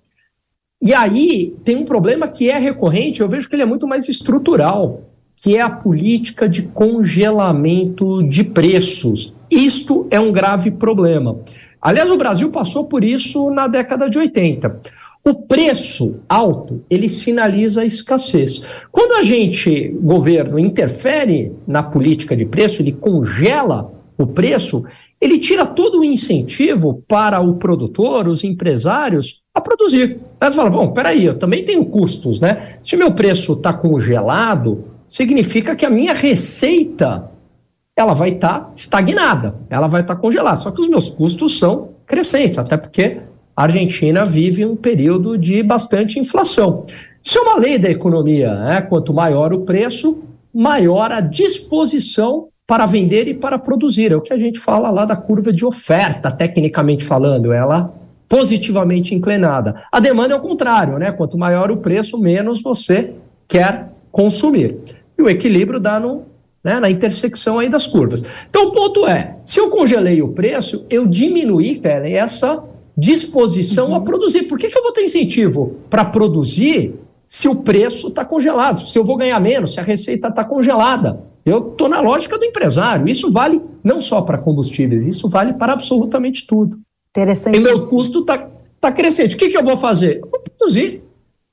E 0.81 0.93
aí 0.93 1.55
tem 1.63 1.77
um 1.77 1.85
problema 1.85 2.27
que 2.27 2.51
é 2.51 2.59
recorrente, 2.59 3.21
eu 3.21 3.29
vejo 3.29 3.49
que 3.49 3.55
ele 3.55 3.63
é 3.63 3.67
muito 3.67 3.87
mais 3.87 4.09
estrutural, 4.09 5.03
que 5.37 5.57
é 5.57 5.61
a 5.61 5.71
política 5.71 6.49
de 6.49 6.63
congelamento 6.63 8.23
de 8.25 8.43
preços. 8.43 9.33
Isto 9.51 10.07
é 10.11 10.19
um 10.19 10.33
grave 10.33 10.71
problema. 10.71 11.39
Aliás, 11.83 12.09
o 12.09 12.17
Brasil 12.17 12.49
passou 12.51 12.87
por 12.87 13.03
isso 13.03 13.51
na 13.51 13.67
década 13.67 14.09
de 14.09 14.17
80. 14.17 14.81
O 15.25 15.35
preço 15.35 16.21
alto, 16.29 16.85
ele 16.89 17.09
sinaliza 17.09 17.81
a 17.81 17.85
escassez. 17.85 18.63
Quando 18.91 19.15
a 19.15 19.23
gente, 19.25 19.89
governo, 20.01 20.59
interfere 20.61 21.53
na 21.67 21.83
política 21.83 22.37
de 22.37 22.47
preço, 22.47 22.83
ele 22.83 22.93
congela 22.93 23.93
o 24.17 24.27
preço, 24.27 24.85
ele 25.21 25.39
tira 25.39 25.67
todo 25.67 26.01
o 26.01 26.05
incentivo 26.05 27.03
para 27.09 27.41
o 27.41 27.55
produtor, 27.55 28.29
os 28.29 28.45
empresários, 28.45 29.43
a 29.53 29.61
produzir. 29.61 30.21
Você 30.41 30.57
fala, 30.57 30.71
bom, 30.71 30.89
peraí, 30.93 31.25
eu 31.25 31.39
também 31.39 31.65
tenho 31.65 31.85
custos, 31.85 32.39
né? 32.39 32.79
Se 32.83 32.97
meu 32.97 33.13
preço 33.13 33.55
está 33.55 33.73
congelado, 33.73 34.85
significa 35.07 35.75
que 35.77 35.85
a 35.85 35.91
minha 35.91 36.15
receita 36.15 37.32
ela 37.97 38.15
vai 38.15 38.31
estar 38.31 38.61
tá 38.61 38.71
estagnada, 38.75 39.55
ela 39.69 39.87
vai 39.87 40.01
estar 40.01 40.15
tá 40.15 40.21
congelada. 40.21 40.61
Só 40.61 40.71
que 40.71 40.81
os 40.81 40.89
meus 40.89 41.09
custos 41.09 41.59
são 41.59 41.91
crescentes, 42.07 42.59
até 42.59 42.77
porque 42.77 43.21
a 43.57 43.65
Argentina 43.65 44.25
vive 44.25 44.65
um 44.65 44.75
período 44.75 45.37
de 45.37 45.63
bastante 45.63 46.19
inflação. 46.19 46.85
Isso 47.23 47.39
é 47.39 47.43
uma 47.43 47.59
lei 47.59 47.79
da 47.79 47.91
economia, 47.91 48.55
né? 48.55 48.81
Quanto 48.83 49.13
maior 49.13 49.53
o 49.53 49.61
preço, 49.61 50.23
maior 50.53 51.13
a 51.13 51.21
disposição 51.21 52.49
para 52.67 52.87
vender 52.87 53.29
e 53.29 53.35
para 53.35 53.59
produzir. 53.59 54.13
É 54.13 54.17
o 54.17 54.21
que 54.21 54.33
a 54.33 54.39
gente 54.39 54.59
fala 54.59 54.91
lá 54.91 55.05
da 55.05 55.15
curva 55.15 55.53
de 55.53 55.65
oferta, 55.65 56.31
tecnicamente 56.31 57.05
falando, 57.05 57.53
ela 57.53 57.93
positivamente 58.29 59.15
inclinada. 59.15 59.85
A 59.93 60.01
demanda 60.01 60.33
é 60.33 60.37
o 60.37 60.41
contrário, 60.41 60.99
né? 60.99 61.13
Quanto 61.13 61.37
maior 61.37 61.71
o 61.71 61.77
preço, 61.77 62.17
menos 62.19 62.63
você 62.63 63.13
quer 63.47 63.91
consumir. 64.11 64.79
E 65.19 65.23
o 65.23 65.29
equilíbrio 65.29 65.79
dá 65.79 66.01
no 66.01 66.32
né, 66.63 66.79
na 66.79 66.91
intersecção 66.91 67.59
aí 67.59 67.69
das 67.69 67.87
curvas. 67.87 68.25
Então, 68.49 68.67
o 68.67 68.73
ponto 68.73 69.07
é, 69.07 69.37
se 69.45 69.59
eu 69.59 69.71
congelei 69.71 70.23
o 70.23 70.29
preço, 70.29 70.87
eu 70.89 71.07
diminuí, 71.07 71.79
cara, 71.79 72.09
essa 72.09 72.63
disposição 72.97 73.89
uhum. 73.91 73.97
a 73.97 74.01
produzir. 74.01 74.45
Por 74.45 74.59
que, 74.59 74.69
que 74.69 74.79
eu 74.79 74.83
vou 74.83 74.93
ter 74.93 75.03
incentivo 75.03 75.77
para 75.91 76.05
produzir 76.05 76.95
se 77.27 77.49
o 77.49 77.57
preço 77.57 78.09
está 78.09 78.25
congelado? 78.25 78.87
Se 78.87 78.99
eu 78.99 79.05
vou 79.05 79.17
ganhar 79.17 79.41
menos, 79.41 79.73
se 79.73 79.81
a 79.81 79.83
receita 79.83 80.29
está 80.29 80.45
congelada? 80.45 81.25
Eu 81.45 81.71
estou 81.71 81.89
na 81.89 82.01
lógica 82.01 82.39
do 82.39 82.45
empresário. 82.45 83.09
Isso 83.09 83.33
vale 83.33 83.61
não 83.83 84.01
só 84.01 84.23
para 84.23 84.39
combustíveis, 84.39 85.07
isso 85.07 85.29
vale 85.29 85.55
para 85.55 85.73
absolutamente 85.73 86.47
tudo. 86.47 86.79
Interessante. 87.11 87.57
E 87.57 87.61
meu 87.61 87.89
custo 87.89 88.21
está 88.21 88.49
tá 88.81 88.93
crescente. 88.93 89.35
O 89.35 89.39
que, 89.39 89.49
que 89.49 89.57
eu 89.57 89.65
vou 89.65 89.77
fazer? 89.77 90.21
Eu 90.23 90.31
vou 90.31 90.41
produzir. 90.41 91.03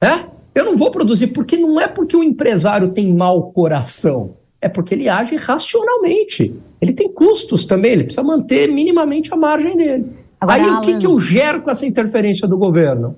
É? 0.01 0.29
Eu 0.53 0.65
não 0.65 0.77
vou 0.77 0.91
produzir, 0.91 1.27
porque 1.27 1.57
não 1.57 1.79
é 1.79 1.87
porque 1.87 2.15
o 2.15 2.23
empresário 2.23 2.89
tem 2.89 3.13
mau 3.13 3.51
coração 3.51 4.35
é 4.61 4.67
porque 4.67 4.93
ele 4.93 5.07
age 5.07 5.35
racionalmente. 5.35 6.53
Ele 6.81 6.93
tem 6.93 7.11
custos 7.11 7.65
também, 7.65 7.93
ele 7.93 8.03
precisa 8.03 8.23
manter 8.23 8.71
minimamente 8.71 9.33
a 9.33 9.37
margem 9.37 9.75
dele. 9.75 10.05
Agora, 10.39 10.61
Aí 10.61 10.69
Alan... 10.69 10.79
o 10.79 10.81
que, 10.81 10.97
que 10.97 11.07
eu 11.07 11.19
gero 11.19 11.61
com 11.61 11.69
essa 11.69 11.85
interferência 11.85 12.47
do 12.47 12.57
governo? 12.57 13.17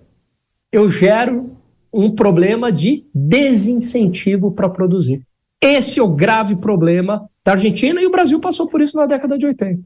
Eu 0.71 0.89
gero 0.89 1.51
um 1.93 2.11
problema 2.11 2.71
de 2.71 3.07
desincentivo 3.13 4.51
para 4.51 4.69
produzir. 4.69 5.21
Esse 5.63 5.99
é 5.99 6.03
o 6.03 6.07
grave 6.07 6.55
problema 6.55 7.29
da 7.45 7.51
Argentina 7.51 8.01
e 8.01 8.07
o 8.07 8.09
Brasil 8.09 8.39
passou 8.39 8.67
por 8.67 8.81
isso 8.81 8.97
na 8.97 9.05
década 9.05 9.37
de 9.37 9.45
80. 9.45 9.79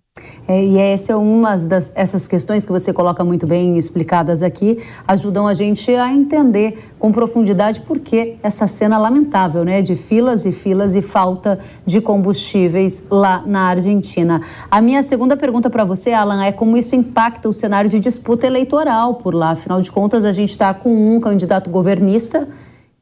É, 0.48 0.64
e 0.64 0.78
essa 0.78 1.12
é 1.12 1.16
uma 1.18 1.58
das 1.58 1.92
essas 1.96 2.30
questões 2.30 2.66
que 2.66 2.72
você 2.72 2.94
coloca 2.94 3.26
muito 3.26 3.46
bem 3.46 3.78
explicadas 3.78 4.42
aqui, 4.42 4.78
ajudam 5.06 5.46
a 5.46 5.54
gente 5.54 5.94
a 5.94 6.14
entender 6.14 6.92
com 6.98 7.12
profundidade 7.12 7.82
por 7.82 8.00
que 8.00 8.38
essa 8.42 8.68
cena 8.70 8.98
lamentável, 8.98 9.66
né, 9.66 9.82
de 9.82 9.98
filas 9.98 10.46
e 10.46 10.54
filas 10.54 10.96
e 10.96 11.02
falta 11.02 11.60
de 11.86 12.00
combustíveis 12.00 13.04
lá 13.12 13.44
na 13.46 13.68
Argentina. 13.68 14.40
A 14.72 14.82
minha 14.82 15.04
segunda 15.04 15.36
pergunta 15.36 15.70
para 15.70 15.84
você, 15.84 16.14
Alan, 16.14 16.42
é 16.42 16.54
como 16.54 16.78
isso 16.78 16.96
impacta 16.96 17.50
o 17.50 17.54
cenário 17.54 17.90
de 17.90 18.00
disputa 18.00 18.48
eleitoral 18.48 19.16
por 19.16 19.34
lá. 19.34 19.52
Afinal 19.52 19.82
de 19.82 19.92
contas, 19.92 20.24
a 20.24 20.32
gente 20.32 20.52
está 20.52 20.74
com 20.74 21.16
um 21.16 21.20
candidato 21.20 21.70
governista 21.70 22.48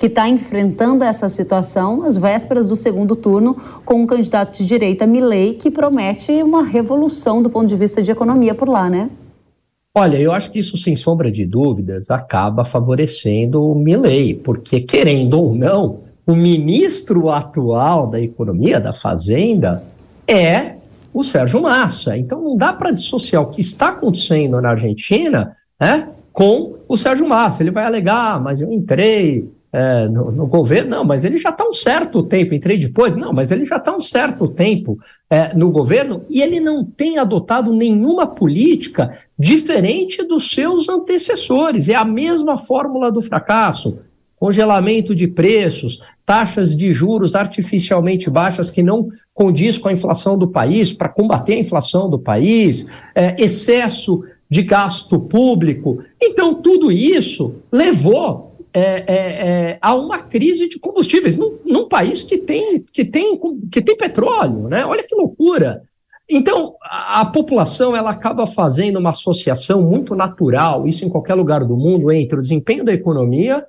que 0.03 0.07
está 0.07 0.27
enfrentando 0.27 1.01
essa 1.01 1.29
situação 1.29 2.03
às 2.03 2.17
vésperas 2.17 2.67
do 2.67 2.75
segundo 2.75 3.15
turno 3.15 3.55
com 3.85 4.01
um 4.01 4.05
candidato 4.05 4.57
de 4.57 4.65
direita, 4.65 5.07
Milley, 5.07 5.53
que 5.53 5.71
promete 5.71 6.43
uma 6.43 6.61
revolução 6.61 7.41
do 7.41 7.49
ponto 7.49 7.67
de 7.67 7.77
vista 7.77 8.03
de 8.03 8.11
economia 8.11 8.53
por 8.53 8.67
lá, 8.67 8.89
né? 8.89 9.09
Olha, 9.95 10.17
eu 10.17 10.33
acho 10.33 10.51
que 10.51 10.59
isso, 10.59 10.75
sem 10.75 10.93
sombra 10.93 11.31
de 11.31 11.45
dúvidas, 11.45 12.11
acaba 12.11 12.65
favorecendo 12.65 13.63
o 13.63 13.73
Milley, 13.73 14.33
porque, 14.33 14.81
querendo 14.81 15.39
ou 15.39 15.55
não, 15.55 16.01
o 16.27 16.35
ministro 16.35 17.29
atual 17.29 18.05
da 18.05 18.19
Economia, 18.19 18.81
da 18.81 18.93
Fazenda, 18.93 19.85
é 20.27 20.73
o 21.13 21.23
Sérgio 21.23 21.61
Massa. 21.61 22.17
Então, 22.17 22.41
não 22.41 22.57
dá 22.57 22.73
para 22.73 22.91
dissociar 22.91 23.41
o 23.41 23.49
que 23.49 23.61
está 23.61 23.87
acontecendo 23.87 24.59
na 24.59 24.71
Argentina 24.71 25.55
né, 25.79 26.09
com 26.33 26.75
o 26.89 26.97
Sérgio 26.97 27.25
Massa. 27.25 27.63
Ele 27.63 27.71
vai 27.71 27.85
alegar, 27.85 28.43
mas 28.43 28.59
eu 28.59 28.69
entrei 28.69 29.49
é, 29.73 30.07
no, 30.07 30.31
no, 30.31 30.45
governo, 30.45 30.91
não, 30.91 31.03
mas 31.03 31.25
ele 31.25 31.35
já 31.35 31.49
está 31.49 31.67
um 31.67 31.73
certo 31.73 32.21
tempo, 32.21 32.53
entrei 32.53 32.77
depois, 32.77 33.15
não, 33.17 33.33
mas 33.33 33.49
ele 33.49 33.65
já 33.65 33.77
está 33.77 33.95
um 33.95 33.99
certo 33.99 34.47
tempo 34.47 34.99
é, 35.27 35.51
no 35.55 35.71
governo 35.71 36.23
e 36.29 36.43
ele 36.43 36.59
não 36.59 36.85
tem 36.85 37.17
adotado 37.17 37.73
nenhuma 37.73 38.27
política 38.27 39.17
diferente 39.37 40.21
dos 40.27 40.51
seus 40.51 40.87
antecessores. 40.87 41.89
É 41.89 41.95
a 41.95 42.05
mesma 42.05 42.55
fórmula 42.55 43.11
do 43.11 43.19
fracasso: 43.19 43.97
congelamento 44.35 45.15
de 45.15 45.27
preços, 45.27 46.03
taxas 46.23 46.77
de 46.77 46.93
juros 46.93 47.33
artificialmente 47.33 48.29
baixas 48.29 48.69
que 48.69 48.83
não 48.83 49.09
condiz 49.33 49.79
com 49.79 49.89
a 49.89 49.93
inflação 49.93 50.37
do 50.37 50.47
país, 50.47 50.93
para 50.93 51.09
combater 51.09 51.53
a 51.53 51.59
inflação 51.59 52.07
do 52.07 52.19
país, 52.19 52.85
é, 53.15 53.35
excesso 53.43 54.23
de 54.47 54.61
gasto 54.61 55.19
público. 55.19 56.03
Então, 56.21 56.53
tudo 56.53 56.91
isso 56.91 57.55
levou 57.71 58.52
é, 58.73 58.81
é, 58.81 59.15
é, 59.15 59.77
há 59.79 59.93
uma 59.95 60.19
crise 60.19 60.67
de 60.67 60.79
combustíveis 60.79 61.37
num, 61.37 61.59
num, 61.63 61.87
país 61.87 62.23
que 62.23 62.39
tem, 62.39 62.83
que, 62.91 63.05
tem, 63.05 63.39
que 63.71 63.81
tem 63.81 63.95
petróleo, 63.95 64.67
né? 64.67 64.83
Olha 64.85 65.03
que 65.03 65.13
loucura. 65.13 65.83
Então, 66.27 66.75
a, 66.81 67.21
a, 67.21 67.25
população 67.25 67.95
ela 67.95 68.09
acaba 68.09 68.47
fazendo 68.47 68.97
uma 68.97 69.11
associação 69.11 69.83
muito 69.83 70.15
natural, 70.15 70.87
isso 70.87 71.05
em 71.05 71.09
qualquer 71.09 71.35
lugar 71.35 71.63
do 71.63 71.77
mundo, 71.77 72.11
entre 72.11 72.39
o 72.39 72.41
desempenho 72.41 72.83
da 72.83 72.93
economia 72.93 73.63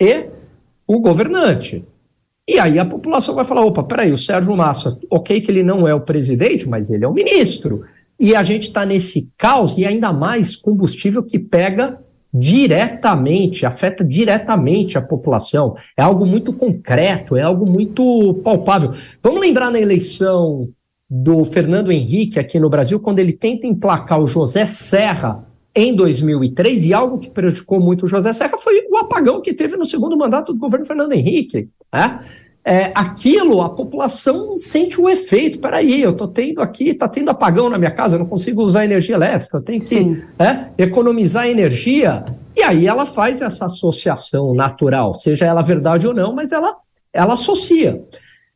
e 0.00 0.26
o 0.86 1.00
governante. 1.00 1.84
E 2.48 2.58
aí 2.58 2.78
a 2.78 2.84
população 2.84 3.34
vai 3.34 3.44
falar: 3.44 3.64
opa, 3.64 3.82
peraí, 3.82 4.12
o 4.12 4.18
Sérgio 4.18 4.56
Massa, 4.56 4.98
ok 5.10 5.40
que 5.40 5.50
ele 5.50 5.62
não 5.62 5.86
é 5.86 5.94
o 5.94 6.00
presidente, 6.00 6.66
mas 6.66 6.90
ele 6.90 7.04
é 7.04 7.08
o 7.08 7.12
ministro. 7.12 7.84
E 8.18 8.34
a 8.34 8.42
gente 8.42 8.68
está 8.68 8.86
nesse 8.86 9.30
caos, 9.36 9.76
e 9.76 9.84
ainda 9.84 10.10
mais 10.12 10.56
combustível 10.56 11.22
que 11.22 11.38
pega 11.38 12.00
diretamente, 12.38 13.64
afeta 13.64 14.04
diretamente 14.04 14.98
a 14.98 15.02
população. 15.02 15.76
É 15.96 16.02
algo 16.02 16.26
muito 16.26 16.52
concreto, 16.52 17.36
é 17.36 17.42
algo 17.42 17.70
muito 17.70 18.34
palpável. 18.44 18.92
Vamos 19.22 19.40
lembrar 19.40 19.70
na 19.70 19.80
eleição 19.80 20.68
do 21.08 21.44
Fernando 21.44 21.90
Henrique 21.90 22.38
aqui 22.38 22.58
no 22.58 22.68
Brasil, 22.68 23.00
quando 23.00 23.20
ele 23.20 23.32
tenta 23.32 23.66
emplacar 23.66 24.20
o 24.20 24.26
José 24.26 24.66
Serra 24.66 25.46
em 25.74 25.94
2003, 25.94 26.86
e 26.86 26.94
algo 26.94 27.18
que 27.18 27.30
prejudicou 27.30 27.78
muito 27.78 28.04
o 28.04 28.08
José 28.08 28.32
Serra 28.32 28.56
foi 28.58 28.86
o 28.90 28.96
apagão 28.96 29.40
que 29.40 29.52
teve 29.52 29.76
no 29.76 29.84
segundo 29.84 30.16
mandato 30.16 30.52
do 30.52 30.58
governo 30.58 30.86
Fernando 30.86 31.12
Henrique. 31.12 31.68
Né? 31.92 32.20
É, 32.66 32.90
aquilo 32.96 33.62
a 33.62 33.68
população 33.68 34.58
sente 34.58 35.00
o 35.00 35.08
efeito. 35.08 35.60
Peraí, 35.60 36.02
eu 36.02 36.10
estou 36.10 36.26
tendo 36.26 36.60
aqui, 36.60 36.88
está 36.88 37.06
tendo 37.06 37.30
apagão 37.30 37.70
na 37.70 37.78
minha 37.78 37.92
casa, 37.92 38.16
eu 38.16 38.18
não 38.18 38.26
consigo 38.26 38.60
usar 38.60 38.84
energia 38.84 39.14
elétrica, 39.14 39.58
eu 39.58 39.62
tenho 39.62 39.80
que 39.80 40.24
é, 40.36 40.66
economizar 40.76 41.46
energia. 41.46 42.24
E 42.56 42.62
aí 42.62 42.88
ela 42.88 43.06
faz 43.06 43.40
essa 43.40 43.66
associação 43.66 44.52
natural, 44.52 45.14
seja 45.14 45.44
ela 45.44 45.62
verdade 45.62 46.08
ou 46.08 46.12
não, 46.12 46.34
mas 46.34 46.50
ela, 46.50 46.74
ela 47.12 47.34
associa. 47.34 48.02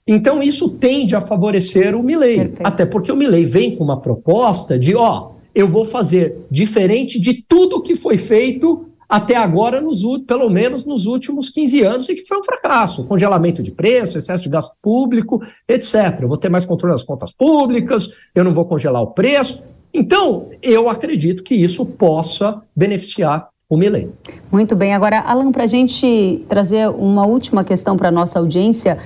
Então 0.04 0.42
isso 0.42 0.70
tende 0.70 1.14
a 1.14 1.20
favorecer 1.20 1.94
o 1.94 2.02
Milley, 2.02 2.52
até 2.64 2.84
porque 2.84 3.12
o 3.12 3.16
Milley 3.16 3.44
vem 3.44 3.76
com 3.76 3.84
uma 3.84 4.00
proposta 4.00 4.76
de, 4.76 4.96
ó, 4.96 5.34
eu 5.54 5.68
vou 5.68 5.84
fazer 5.84 6.36
diferente 6.50 7.20
de 7.20 7.44
tudo 7.46 7.80
que 7.80 7.94
foi 7.94 8.18
feito 8.18 8.89
até 9.10 9.34
agora, 9.34 9.80
nos, 9.80 10.02
pelo 10.24 10.48
menos 10.48 10.86
nos 10.86 11.04
últimos 11.04 11.50
15 11.50 11.82
anos, 11.82 12.08
e 12.08 12.14
que 12.14 12.24
foi 12.24 12.38
um 12.38 12.44
fracasso. 12.44 13.04
Congelamento 13.06 13.60
de 13.60 13.72
preço, 13.72 14.16
excesso 14.16 14.44
de 14.44 14.48
gasto 14.48 14.76
público, 14.80 15.42
etc. 15.68 16.20
Eu 16.20 16.28
vou 16.28 16.38
ter 16.38 16.48
mais 16.48 16.64
controle 16.64 16.94
das 16.94 17.02
contas 17.02 17.32
públicas, 17.32 18.10
eu 18.32 18.44
não 18.44 18.54
vou 18.54 18.64
congelar 18.64 19.02
o 19.02 19.08
preço. 19.08 19.64
Então, 19.92 20.50
eu 20.62 20.88
acredito 20.88 21.42
que 21.42 21.56
isso 21.56 21.84
possa 21.84 22.62
beneficiar 22.74 23.48
o 23.68 23.76
Milei. 23.76 24.08
Muito 24.50 24.76
bem. 24.76 24.94
Agora, 24.94 25.18
Alan, 25.18 25.50
para 25.50 25.64
a 25.64 25.66
gente 25.66 26.44
trazer 26.48 26.88
uma 26.88 27.26
última 27.26 27.64
questão 27.64 27.96
para 27.96 28.08
a 28.08 28.12
nossa 28.12 28.38
audiência 28.38 28.96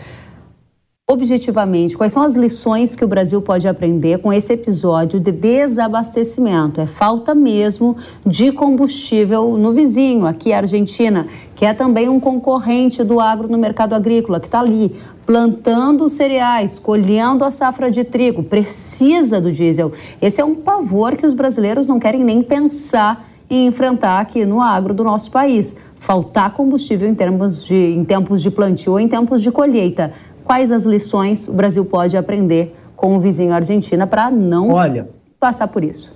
objetivamente, 1.06 1.98
quais 1.98 2.14
são 2.14 2.22
as 2.22 2.34
lições 2.34 2.96
que 2.96 3.04
o 3.04 3.08
Brasil 3.08 3.42
pode 3.42 3.68
aprender 3.68 4.18
com 4.20 4.32
esse 4.32 4.54
episódio 4.54 5.20
de 5.20 5.30
desabastecimento? 5.30 6.80
É 6.80 6.86
falta 6.86 7.34
mesmo 7.34 7.94
de 8.24 8.50
combustível 8.50 9.58
no 9.58 9.74
vizinho, 9.74 10.24
aqui 10.24 10.50
a 10.50 10.58
Argentina, 10.58 11.26
que 11.54 11.66
é 11.66 11.74
também 11.74 12.08
um 12.08 12.18
concorrente 12.18 13.04
do 13.04 13.20
agro 13.20 13.48
no 13.48 13.58
mercado 13.58 13.94
agrícola, 13.94 14.40
que 14.40 14.46
está 14.46 14.60
ali 14.60 14.96
plantando 15.26 16.08
cereais, 16.08 16.78
colhendo 16.78 17.44
a 17.44 17.50
safra 17.50 17.90
de 17.90 18.02
trigo, 18.02 18.42
precisa 18.42 19.42
do 19.42 19.52
diesel. 19.52 19.92
Esse 20.22 20.40
é 20.40 20.44
um 20.44 20.54
pavor 20.54 21.16
que 21.16 21.26
os 21.26 21.34
brasileiros 21.34 21.86
não 21.86 22.00
querem 22.00 22.24
nem 22.24 22.42
pensar 22.42 23.26
em 23.50 23.66
enfrentar 23.66 24.20
aqui 24.20 24.46
no 24.46 24.58
agro 24.58 24.94
do 24.94 25.04
nosso 25.04 25.30
país. 25.30 25.76
Faltar 25.96 26.52
combustível 26.52 27.08
em, 27.08 27.14
termos 27.14 27.64
de, 27.64 27.74
em 27.74 28.04
tempos 28.04 28.42
de 28.42 28.50
plantio 28.50 28.92
ou 28.92 29.00
em 29.00 29.08
tempos 29.08 29.42
de 29.42 29.50
colheita 29.50 30.12
quais 30.44 30.70
as 30.70 30.84
lições 30.84 31.48
o 31.48 31.52
Brasil 31.52 31.84
pode 31.84 32.16
aprender 32.16 32.74
com 32.96 33.16
o 33.16 33.20
vizinho 33.20 33.52
Argentina 33.52 34.06
para 34.06 34.30
não 34.30 34.70
Olha, 34.70 35.08
passar 35.40 35.68
por 35.68 35.82
isso? 35.82 36.14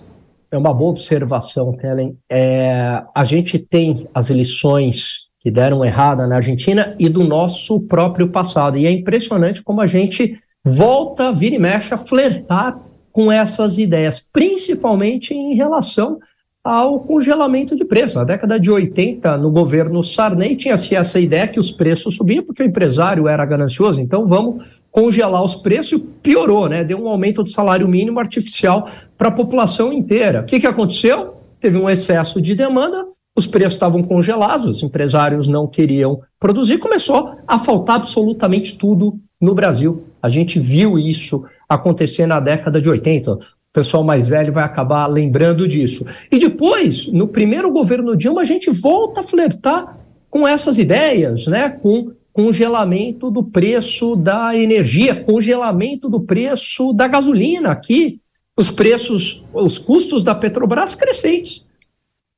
É 0.50 0.56
uma 0.56 0.72
boa 0.72 0.90
observação, 0.90 1.72
Kellen. 1.72 2.16
É, 2.30 3.02
a 3.14 3.24
gente 3.24 3.58
tem 3.58 4.08
as 4.14 4.30
lições 4.30 5.28
que 5.40 5.50
deram 5.50 5.84
errada 5.84 6.26
na 6.26 6.36
Argentina 6.36 6.96
e 6.98 7.08
do 7.08 7.24
nosso 7.24 7.80
próprio 7.82 8.28
passado. 8.28 8.76
E 8.76 8.86
é 8.86 8.90
impressionante 8.90 9.62
como 9.62 9.80
a 9.80 9.86
gente 9.86 10.38
volta, 10.64 11.32
vira 11.32 11.56
e 11.56 11.58
mexe, 11.58 11.92
a 11.92 11.98
flertar 11.98 12.80
com 13.12 13.30
essas 13.30 13.78
ideias, 13.78 14.20
principalmente 14.32 15.34
em 15.34 15.54
relação 15.54 16.18
ao 16.68 17.00
congelamento 17.00 17.74
de 17.74 17.82
preços. 17.82 18.16
Na 18.16 18.24
década 18.24 18.60
de 18.60 18.70
80, 18.70 19.38
no 19.38 19.50
governo 19.50 20.02
Sarney, 20.02 20.54
tinha-se 20.54 20.94
essa 20.94 21.18
ideia 21.18 21.48
que 21.48 21.58
os 21.58 21.70
preços 21.70 22.14
subiam 22.14 22.44
porque 22.44 22.62
o 22.62 22.66
empresário 22.66 23.26
era 23.26 23.42
ganancioso, 23.46 24.02
então 24.02 24.26
vamos 24.26 24.66
congelar 24.90 25.42
os 25.42 25.54
preços 25.54 25.98
piorou, 26.22 26.68
né? 26.68 26.84
Deu 26.84 27.02
um 27.02 27.08
aumento 27.08 27.42
do 27.42 27.48
salário 27.48 27.88
mínimo 27.88 28.20
artificial 28.20 28.86
para 29.16 29.28
a 29.28 29.32
população 29.32 29.90
inteira. 29.90 30.42
O 30.42 30.44
que, 30.44 30.60
que 30.60 30.66
aconteceu? 30.66 31.36
Teve 31.58 31.78
um 31.78 31.88
excesso 31.88 32.38
de 32.38 32.54
demanda, 32.54 33.06
os 33.34 33.46
preços 33.46 33.72
estavam 33.72 34.02
congelados, 34.02 34.66
os 34.66 34.82
empresários 34.82 35.48
não 35.48 35.66
queriam 35.66 36.20
produzir, 36.38 36.76
começou 36.76 37.32
a 37.46 37.58
faltar 37.58 37.96
absolutamente 37.96 38.76
tudo 38.76 39.18
no 39.40 39.54
Brasil. 39.54 40.04
A 40.22 40.28
gente 40.28 40.60
viu 40.60 40.98
isso 40.98 41.44
acontecer 41.66 42.26
na 42.26 42.40
década 42.40 42.78
de 42.78 42.90
80 42.90 43.38
pessoal 43.72 44.02
mais 44.02 44.26
velho 44.26 44.52
vai 44.52 44.64
acabar 44.64 45.06
lembrando 45.06 45.68
disso. 45.68 46.06
E 46.30 46.38
depois, 46.38 47.06
no 47.08 47.28
primeiro 47.28 47.70
governo 47.70 48.16
Dilma, 48.16 48.40
a 48.40 48.44
gente 48.44 48.70
volta 48.70 49.20
a 49.20 49.24
flertar 49.24 49.98
com 50.30 50.46
essas 50.46 50.78
ideias, 50.78 51.46
né? 51.46 51.68
Com 51.68 52.12
congelamento 52.32 53.30
do 53.30 53.42
preço 53.42 54.14
da 54.14 54.56
energia, 54.56 55.24
congelamento 55.24 56.08
do 56.08 56.20
preço 56.20 56.92
da 56.92 57.08
gasolina 57.08 57.72
aqui, 57.72 58.20
os 58.56 58.70
preços, 58.70 59.44
os 59.52 59.78
custos 59.78 60.22
da 60.22 60.34
Petrobras 60.34 60.94
crescentes. 60.94 61.66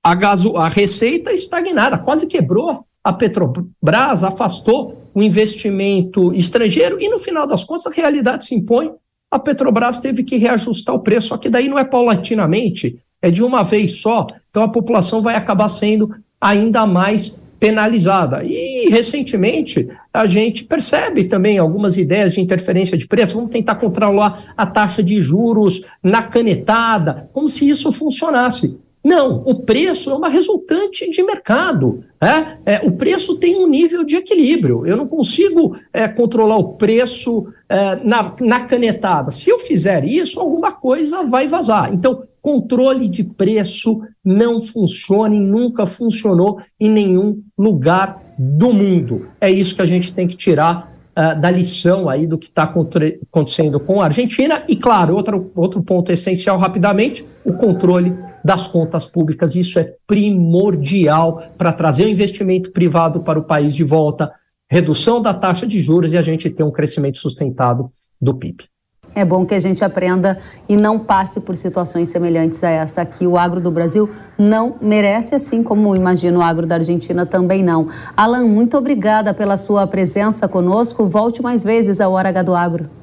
A, 0.03 0.15
gaso, 0.15 0.57
a 0.57 0.69
receita 0.69 1.33
estagnada, 1.33 1.99
quase 1.99 2.27
quebrou 2.27 2.85
a 3.05 3.13
Petrobras, 3.13 4.25
afastou 4.25 4.97
o 5.15 5.23
investimento 5.23 6.33
estrangeiro 6.33 6.99
e, 7.01 7.09
no 7.09 7.19
final 7.19 7.47
das 7.47 7.65
contas, 7.65 7.87
a 7.87 7.95
realidade 7.95 8.47
se 8.47 8.55
impõe 8.55 8.93
a 9.31 9.39
Petrobras 9.39 10.01
teve 10.01 10.25
que 10.25 10.37
reajustar 10.37 10.95
o 10.95 11.01
preço, 11.01 11.29
só 11.29 11.37
que 11.37 11.49
daí 11.49 11.69
não 11.69 11.79
é 11.79 11.85
paulatinamente, 11.85 12.99
é 13.23 13.31
de 13.31 13.43
uma 13.43 13.63
vez 13.63 14.01
só, 14.01 14.27
então 14.51 14.63
a 14.63 14.69
população 14.69 15.23
vai 15.23 15.37
acabar 15.37 15.69
sendo 15.69 16.15
ainda 16.41 16.87
mais 16.87 17.41
penalizada. 17.61 18.43
E 18.43 18.89
recentemente 18.89 19.87
a 20.13 20.25
gente 20.25 20.65
percebe 20.65 21.25
também 21.25 21.59
algumas 21.59 21.99
ideias 21.99 22.33
de 22.33 22.41
interferência 22.41 22.97
de 22.97 23.07
preço, 23.07 23.35
vamos 23.35 23.51
tentar 23.51 23.75
controlar 23.75 24.55
a 24.57 24.67
taxa 24.67 25.03
de 25.03 25.21
juros 25.21 25.85
na 26.03 26.23
canetada, 26.23 27.29
como 27.33 27.49
se 27.49 27.69
isso 27.69 27.93
funcionasse. 27.93 28.80
Não, 29.03 29.43
o 29.47 29.63
preço 29.63 30.11
é 30.11 30.15
uma 30.15 30.29
resultante 30.29 31.11
de 31.11 31.23
mercado. 31.23 32.05
É? 32.21 32.75
É, 32.75 32.81
o 32.87 32.93
preço 32.93 33.37
tem 33.37 33.57
um 33.57 33.67
nível 33.67 34.05
de 34.05 34.17
equilíbrio. 34.17 34.87
Eu 34.87 34.97
não 34.97 35.07
consigo 35.07 35.77
é, 35.93 36.07
controlar 36.07 36.59
o 36.59 36.75
preço 36.75 37.47
é, 37.69 37.97
na, 38.05 38.35
na 38.41 38.61
canetada. 38.61 39.31
Se 39.31 39.49
eu 39.49 39.59
fizer 39.59 40.05
isso, 40.05 40.39
alguma 40.39 40.73
coisa 40.73 41.23
vai 41.23 41.47
vazar. 41.47 41.93
Então, 41.95 42.27
controle 42.43 43.09
de 43.09 43.25
preço 43.25 44.03
não 44.25 44.61
funciona 44.61 45.35
e 45.35 45.41
nunca 45.41 45.87
funcionou 45.87 46.61
em 46.79 46.91
nenhum 46.91 47.43
lugar 47.57 48.23
do 48.39 48.73
mundo. 48.73 49.29
É 49.41 49.51
isso 49.51 49.75
que 49.75 49.83
a 49.83 49.87
gente 49.87 50.13
tem 50.13 50.29
que 50.29 50.37
tirar 50.37 50.93
uh, 51.11 51.41
da 51.41 51.51
lição 51.51 52.09
aí 52.09 52.27
do 52.27 52.39
que 52.39 52.47
está 52.47 52.63
acontecendo 52.65 53.79
com 53.81 54.01
a 54.01 54.07
Argentina. 54.07 54.63
E, 54.69 54.77
claro, 54.77 55.15
outro, 55.15 55.51
outro 55.55 55.83
ponto 55.83 56.11
essencial, 56.13 56.59
rapidamente, 56.59 57.25
o 57.45 57.53
controle 57.53 58.15
das 58.45 58.67
contas 58.67 59.05
públicas. 59.05 59.55
Isso 59.55 59.79
é 59.79 59.95
primordial 60.07 61.43
para 61.57 61.73
trazer 61.73 62.05
o 62.05 62.09
investimento 62.09 62.73
privado 62.73 63.21
para 63.21 63.39
o 63.39 63.45
país 63.45 63.75
de 63.75 63.85
volta, 63.85 64.33
redução 64.69 65.21
da 65.21 65.35
taxa 65.35 65.67
de 65.67 65.81
juros 65.81 66.13
e 66.13 66.19
a 66.19 66.23
gente 66.23 66.51
ter 66.51 66.63
um 66.63 66.71
crescimento 66.71 67.19
sustentado 67.19 67.91
do 68.21 68.35
PIB. 68.35 68.65
É 69.13 69.25
bom 69.25 69.45
que 69.45 69.55
a 69.55 69.59
gente 69.59 69.85
aprenda 69.85 70.39
e 70.69 70.77
não 70.77 70.99
passe 70.99 71.41
por 71.41 71.57
situações 71.57 72.09
semelhantes 72.11 72.63
a 72.63 72.71
essa 72.71 73.03
aqui. 73.03 73.27
O 73.27 73.37
agro 73.37 73.61
do 73.61 73.71
Brasil 73.71 74.09
não 74.39 74.77
merece, 74.81 75.35
assim 75.35 75.65
como 75.65 75.97
imagino 75.97 76.39
o 76.39 76.43
agro 76.43 76.65
da 76.65 76.77
Argentina 76.77 77.27
também 77.27 77.63
não. 77.63 77.89
Alan, 78.17 78.45
muito 78.45 78.77
obrigada 78.79 79.35
pela 79.35 79.57
sua 79.57 79.85
presença 79.87 80.47
conosco. 80.47 81.07
Volte 81.07 81.43
mais 81.43 81.65
vezes 81.65 82.01
ao 82.01 82.13
Hora 82.13 82.29
H 82.29 82.43
do 82.43 82.55
Agro. 82.55 83.00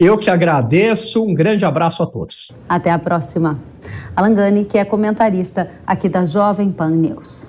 Eu 0.00 0.16
que 0.16 0.30
agradeço, 0.30 1.24
um 1.24 1.34
grande 1.34 1.64
abraço 1.64 2.04
a 2.04 2.06
todos. 2.06 2.52
Até 2.68 2.88
a 2.88 3.00
próxima. 3.00 3.58
Alan 4.14 4.32
Gani, 4.32 4.64
que 4.64 4.78
é 4.78 4.84
comentarista 4.84 5.72
aqui 5.84 6.08
da 6.08 6.24
Jovem 6.24 6.70
Pan 6.70 6.90
News. 6.90 7.48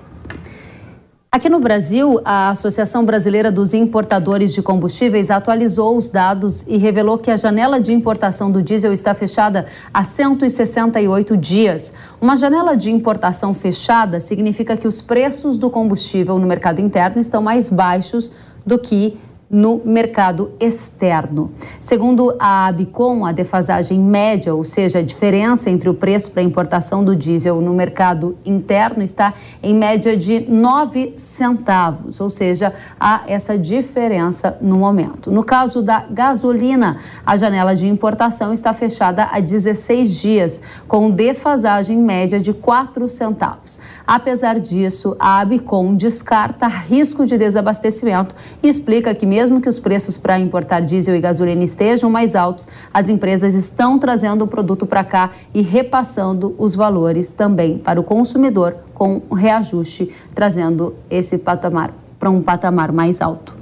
Aqui 1.30 1.48
no 1.48 1.60
Brasil, 1.60 2.20
a 2.24 2.50
Associação 2.50 3.04
Brasileira 3.04 3.52
dos 3.52 3.72
Importadores 3.72 4.52
de 4.52 4.62
Combustíveis 4.62 5.30
atualizou 5.30 5.96
os 5.96 6.10
dados 6.10 6.62
e 6.66 6.76
revelou 6.76 7.18
que 7.18 7.30
a 7.30 7.36
janela 7.36 7.80
de 7.80 7.92
importação 7.92 8.50
do 8.50 8.60
diesel 8.60 8.92
está 8.92 9.14
fechada 9.14 9.66
há 9.94 10.02
168 10.02 11.36
dias. 11.36 11.92
Uma 12.20 12.36
janela 12.36 12.76
de 12.76 12.90
importação 12.90 13.54
fechada 13.54 14.18
significa 14.18 14.76
que 14.76 14.88
os 14.88 15.00
preços 15.00 15.56
do 15.56 15.70
combustível 15.70 16.36
no 16.36 16.48
mercado 16.48 16.80
interno 16.80 17.20
estão 17.20 17.40
mais 17.40 17.68
baixos 17.68 18.32
do 18.66 18.76
que 18.76 19.16
no 19.50 19.82
mercado 19.84 20.52
externo. 20.60 21.50
Segundo 21.80 22.36
a 22.38 22.68
Abicom, 22.68 23.24
a 23.24 23.32
defasagem 23.32 23.98
média, 23.98 24.54
ou 24.54 24.62
seja, 24.62 25.00
a 25.00 25.02
diferença 25.02 25.68
entre 25.68 25.88
o 25.88 25.94
preço 25.94 26.30
para 26.30 26.40
importação 26.40 27.02
do 27.02 27.16
diesel 27.16 27.60
no 27.60 27.74
mercado 27.74 28.38
interno, 28.44 29.02
está 29.02 29.34
em 29.60 29.74
média 29.74 30.16
de 30.16 30.40
9 30.48 31.14
centavos, 31.16 32.20
ou 32.20 32.30
seja, 32.30 32.72
há 32.98 33.22
essa 33.26 33.58
diferença 33.58 34.56
no 34.60 34.78
momento. 34.78 35.32
No 35.32 35.42
caso 35.42 35.82
da 35.82 36.04
gasolina, 36.08 36.98
a 37.26 37.36
janela 37.36 37.74
de 37.74 37.88
importação 37.88 38.52
está 38.52 38.72
fechada 38.72 39.28
há 39.32 39.40
16 39.40 40.14
dias, 40.14 40.62
com 40.86 41.10
defasagem 41.10 41.98
média 41.98 42.38
de 42.38 42.52
4 42.52 43.08
centavos. 43.08 43.80
Apesar 44.12 44.58
disso, 44.58 45.14
a 45.20 45.38
Abicom 45.38 45.94
descarta 45.94 46.66
risco 46.66 47.24
de 47.24 47.38
desabastecimento 47.38 48.34
e 48.60 48.66
explica 48.66 49.14
que, 49.14 49.24
mesmo 49.24 49.60
que 49.60 49.68
os 49.68 49.78
preços 49.78 50.16
para 50.16 50.36
importar 50.36 50.80
diesel 50.80 51.14
e 51.14 51.20
gasolina 51.20 51.62
estejam 51.62 52.10
mais 52.10 52.34
altos, 52.34 52.66
as 52.92 53.08
empresas 53.08 53.54
estão 53.54 54.00
trazendo 54.00 54.42
o 54.42 54.48
produto 54.48 54.84
para 54.84 55.04
cá 55.04 55.30
e 55.54 55.60
repassando 55.60 56.56
os 56.58 56.74
valores 56.74 57.32
também 57.32 57.78
para 57.78 58.00
o 58.00 58.02
consumidor 58.02 58.78
com 58.94 59.22
reajuste, 59.32 60.12
trazendo 60.34 60.96
esse 61.08 61.38
patamar 61.38 61.94
para 62.18 62.30
um 62.30 62.42
patamar 62.42 62.90
mais 62.90 63.20
alto. 63.20 63.59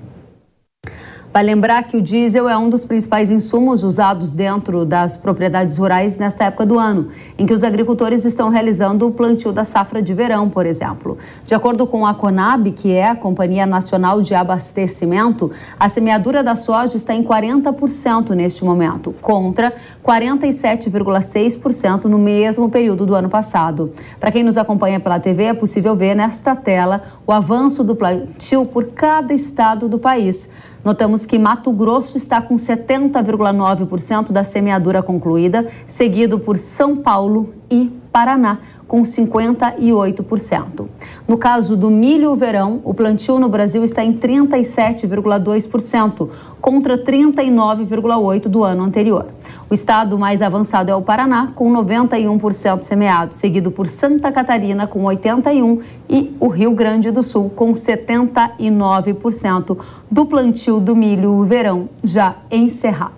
Vai 1.38 1.44
lembrar 1.44 1.84
que 1.84 1.96
o 1.96 2.02
diesel 2.02 2.48
é 2.48 2.58
um 2.58 2.68
dos 2.68 2.84
principais 2.84 3.30
insumos 3.30 3.84
usados 3.84 4.32
dentro 4.32 4.84
das 4.84 5.16
propriedades 5.16 5.76
rurais 5.76 6.18
nesta 6.18 6.46
época 6.46 6.66
do 6.66 6.76
ano, 6.76 7.10
em 7.38 7.46
que 7.46 7.52
os 7.52 7.62
agricultores 7.62 8.24
estão 8.24 8.48
realizando 8.48 9.06
o 9.06 9.12
plantio 9.12 9.52
da 9.52 9.62
safra 9.62 10.02
de 10.02 10.12
verão, 10.12 10.50
por 10.50 10.66
exemplo. 10.66 11.16
De 11.44 11.54
acordo 11.54 11.86
com 11.86 12.04
a 12.04 12.12
Conab, 12.12 12.72
que 12.72 12.90
é 12.90 13.08
a 13.08 13.14
Companhia 13.14 13.66
Nacional 13.66 14.20
de 14.20 14.34
Abastecimento, 14.34 15.48
a 15.78 15.88
semeadura 15.88 16.42
da 16.42 16.56
soja 16.56 16.96
está 16.96 17.14
em 17.14 17.22
40% 17.22 18.30
neste 18.30 18.64
momento, 18.64 19.14
contra 19.22 19.72
47,6% 20.04 22.06
no 22.06 22.18
mesmo 22.18 22.68
período 22.68 23.06
do 23.06 23.14
ano 23.14 23.28
passado. 23.28 23.92
Para 24.18 24.32
quem 24.32 24.42
nos 24.42 24.56
acompanha 24.56 24.98
pela 24.98 25.20
TV, 25.20 25.44
é 25.44 25.54
possível 25.54 25.94
ver 25.94 26.16
nesta 26.16 26.56
tela 26.56 27.00
o 27.24 27.30
avanço 27.30 27.84
do 27.84 27.94
plantio 27.94 28.66
por 28.66 28.86
cada 28.86 29.32
estado 29.32 29.88
do 29.88 30.00
país. 30.00 30.48
Notamos 30.88 31.26
que 31.26 31.38
Mato 31.38 31.70
Grosso 31.70 32.16
está 32.16 32.40
com 32.40 32.54
70,9% 32.54 34.32
da 34.32 34.42
semeadura 34.42 35.02
concluída, 35.02 35.68
seguido 35.86 36.38
por 36.38 36.56
São 36.56 36.96
Paulo 36.96 37.52
e 37.70 37.92
Paraná, 38.10 38.60
com 38.86 39.02
58%. 39.02 40.86
No 41.28 41.36
caso 41.36 41.76
do 41.76 41.90
milho 41.90 42.34
verão, 42.34 42.80
o 42.84 42.94
plantio 42.94 43.38
no 43.38 43.50
Brasil 43.50 43.84
está 43.84 44.02
em 44.02 44.14
37,2%, 44.14 46.30
contra 46.58 46.96
39,8% 46.96 48.48
do 48.48 48.64
ano 48.64 48.82
anterior. 48.82 49.26
O 49.70 49.74
estado 49.74 50.18
mais 50.18 50.40
avançado 50.40 50.90
é 50.90 50.94
o 50.94 51.02
Paraná, 51.02 51.52
com 51.54 51.70
91% 51.70 52.82
semeado, 52.82 53.34
seguido 53.34 53.70
por 53.70 53.86
Santa 53.86 54.32
Catarina, 54.32 54.86
com 54.86 55.02
81%, 55.02 55.82
e 56.08 56.34
o 56.40 56.48
Rio 56.48 56.72
Grande 56.72 57.10
do 57.10 57.22
Sul, 57.22 57.50
com 57.50 57.74
79% 57.74 59.78
do 60.10 60.24
plantio 60.24 60.80
do 60.80 60.96
milho 60.96 61.44
verão 61.44 61.86
já 62.02 62.36
encerrado. 62.50 63.17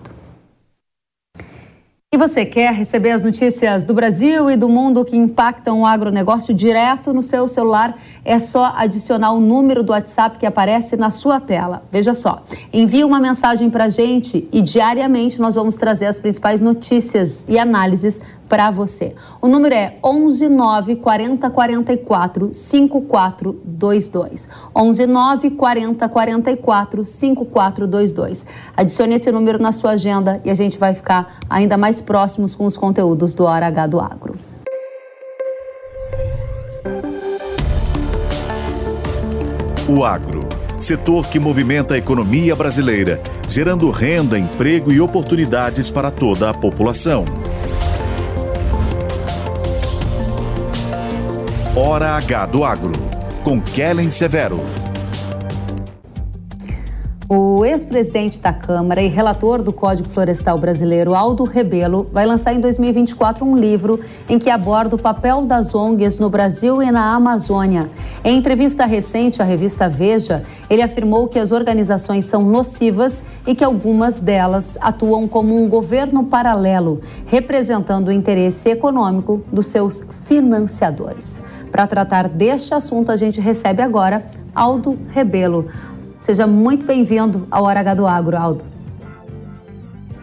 E 2.13 2.19
você 2.19 2.45
quer 2.45 2.75
receber 2.75 3.13
as 3.13 3.23
notícias 3.23 3.87
do 3.87 3.95
Brasil 3.95 4.51
e 4.51 4.57
do 4.57 4.69
mundo 4.69 5.05
que 5.05 5.17
impactam 5.17 5.83
o 5.83 5.87
agronegócio 5.87 6.53
direto 6.53 7.13
no 7.13 7.23
seu 7.23 7.47
celular? 7.47 7.97
É 8.25 8.37
só 8.37 8.73
adicionar 8.75 9.31
o 9.31 9.39
número 9.39 9.85
do 9.85 9.93
WhatsApp 9.93 10.37
que 10.37 10.45
aparece 10.45 10.97
na 10.97 11.11
sua 11.13 11.39
tela. 11.39 11.85
Veja 11.89 12.13
só, 12.13 12.43
envie 12.73 13.05
uma 13.05 13.21
mensagem 13.21 13.71
para 13.71 13.85
a 13.85 13.89
gente 13.89 14.49
e 14.51 14.61
diariamente 14.61 15.41
nós 15.41 15.55
vamos 15.55 15.77
trazer 15.77 16.07
as 16.07 16.19
principais 16.19 16.61
notícias 16.61 17.47
e 17.49 17.57
análises 17.57 18.21
para 18.51 18.71
você. 18.73 19.15
O 19.41 19.47
número 19.47 19.75
é 19.75 19.95
11 20.05 20.49
9 20.49 20.97
40 20.97 21.49
44 21.49 22.53
5422. 22.53 24.49
11 24.75 25.07
9 25.07 25.51
40 25.53 26.09
44 26.09 27.07
5422. 27.07 28.45
Adicione 28.77 29.15
esse 29.15 29.31
número 29.31 29.63
na 29.63 29.71
sua 29.71 29.93
agenda 29.93 30.41
e 30.45 30.51
a 30.51 30.55
gente 30.55 30.77
vai 30.77 30.93
ficar 30.93 31.39
ainda 31.49 31.79
mais 31.79 32.01
próximos 32.01 32.53
com 32.53 32.67
os 32.67 32.77
conteúdos 32.77 33.33
do 33.35 33.45
Hora 33.45 33.69
H 33.69 33.87
do 33.87 34.01
Agro. 34.01 34.33
O 39.89 40.05
agro, 40.05 40.49
setor 40.79 41.29
que 41.29 41.39
movimenta 41.39 41.95
a 41.95 41.99
economia 41.99 42.57
brasileira, 42.57 43.21
gerando 43.49 43.89
renda, 43.91 44.37
emprego 44.39 44.93
e 44.93 45.01
oportunidades 45.01 45.89
para 45.91 46.11
toda 46.11 46.51
a 46.51 46.55
população. 46.55 47.25
Hora 51.77 52.17
H 52.17 52.47
do 52.47 52.65
Agro, 52.65 52.95
com 53.45 53.61
Kellen 53.61 54.11
Severo. 54.11 54.59
O 57.29 57.65
ex-presidente 57.65 58.41
da 58.41 58.53
Câmara 58.53 59.01
e 59.01 59.07
relator 59.07 59.63
do 59.63 59.73
Código 59.73 60.09
Florestal 60.09 60.59
Brasileiro, 60.59 61.15
Aldo 61.15 61.45
Rebelo, 61.45 62.09
vai 62.13 62.27
lançar 62.27 62.53
em 62.53 62.61
2024 62.61 63.45
um 63.45 63.55
livro 63.55 64.01
em 64.29 64.37
que 64.37 64.51
aborda 64.51 64.97
o 64.97 64.99
papel 65.01 65.43
das 65.43 65.73
ONGs 65.73 66.19
no 66.19 66.29
Brasil 66.29 66.83
e 66.83 66.91
na 66.91 67.15
Amazônia. 67.15 67.89
Em 68.25 68.37
entrevista 68.37 68.85
recente 68.85 69.41
à 69.41 69.45
revista 69.45 69.89
Veja, 69.89 70.43
ele 70.69 70.83
afirmou 70.83 71.29
que 71.29 71.39
as 71.39 71.53
organizações 71.53 72.25
são 72.25 72.43
nocivas 72.43 73.23
e 73.47 73.55
que 73.55 73.63
algumas 73.63 74.19
delas 74.19 74.77
atuam 74.81 75.29
como 75.29 75.55
um 75.55 75.69
governo 75.69 76.25
paralelo, 76.25 77.01
representando 77.27 78.09
o 78.09 78.13
interesse 78.13 78.69
econômico 78.69 79.45
dos 79.53 79.69
seus 79.69 80.05
financiadores. 80.27 81.41
Para 81.71 81.87
tratar 81.87 82.29
deste 82.29 82.75
assunto, 82.75 83.13
a 83.13 83.17
gente 83.17 83.41
recebe 83.41 83.81
agora 83.81 84.25
Aldo 84.55 84.97
Rebelo. 85.11 85.67
Seja 86.19 86.47
muito 86.47 86.85
bem-vindo 86.85 87.47
ao 87.51 87.65
Hora 87.65 87.81
H 87.81 87.95
do 87.95 88.07
Agro, 88.07 88.37
Aldo. 88.37 88.65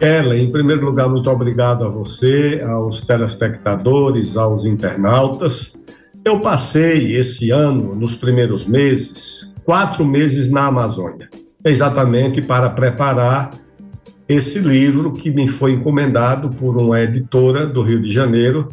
Ellen, 0.00 0.44
em 0.44 0.52
primeiro 0.52 0.84
lugar, 0.84 1.08
muito 1.08 1.28
obrigado 1.28 1.84
a 1.84 1.88
você, 1.88 2.64
aos 2.64 3.00
telespectadores, 3.00 4.36
aos 4.36 4.64
internautas. 4.64 5.76
Eu 6.24 6.40
passei 6.40 7.16
esse 7.16 7.50
ano, 7.50 7.94
nos 7.94 8.14
primeiros 8.14 8.66
meses, 8.66 9.54
quatro 9.64 10.06
meses 10.06 10.48
na 10.48 10.66
Amazônia, 10.66 11.28
exatamente 11.64 12.42
para 12.42 12.70
preparar 12.70 13.50
esse 14.28 14.58
livro 14.58 15.12
que 15.14 15.30
me 15.30 15.48
foi 15.48 15.72
encomendado 15.72 16.50
por 16.50 16.76
uma 16.76 17.00
editora 17.00 17.66
do 17.66 17.82
Rio 17.82 17.98
de 17.98 18.12
Janeiro 18.12 18.68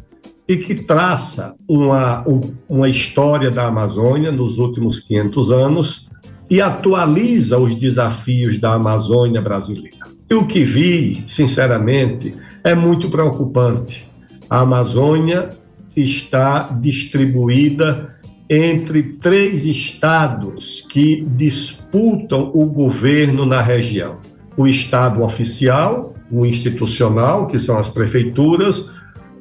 e 0.48 0.58
que 0.58 0.76
traça 0.76 1.56
uma, 1.68 2.24
uma 2.70 2.88
história 2.88 3.50
da 3.50 3.66
Amazônia 3.66 4.32
nos 4.32 4.58
últimos 4.58 5.00
500 5.00 5.52
anos 5.52 6.10
e 6.50 6.62
atualiza 6.62 7.58
os 7.58 7.74
desafios 7.76 8.60
da 8.60 8.74
Amazônia 8.74 9.42
brasileira. 9.42 10.06
E 10.30 10.34
o 10.34 10.46
que 10.46 10.64
vi, 10.64 11.24
sinceramente, 11.28 12.36
é 12.64 12.76
muito 12.76 13.10
preocupante. 13.10 14.10
A 14.50 14.60
Amazônia 14.60 15.50
está 15.96 16.70
distribuída 16.82 18.16
entre 18.50 19.02
três 19.04 19.66
estados 19.66 20.86
que 20.90 21.26
disputam 21.36 22.52
o 22.54 22.66
governo 22.66 23.46
na 23.46 23.62
região: 23.62 24.20
o 24.56 24.68
estado 24.68 25.24
oficial, 25.24 26.14
o 26.32 26.46
institucional, 26.46 27.48
que 27.48 27.58
são 27.58 27.78
as 27.78 27.90
prefeituras, 27.90 28.92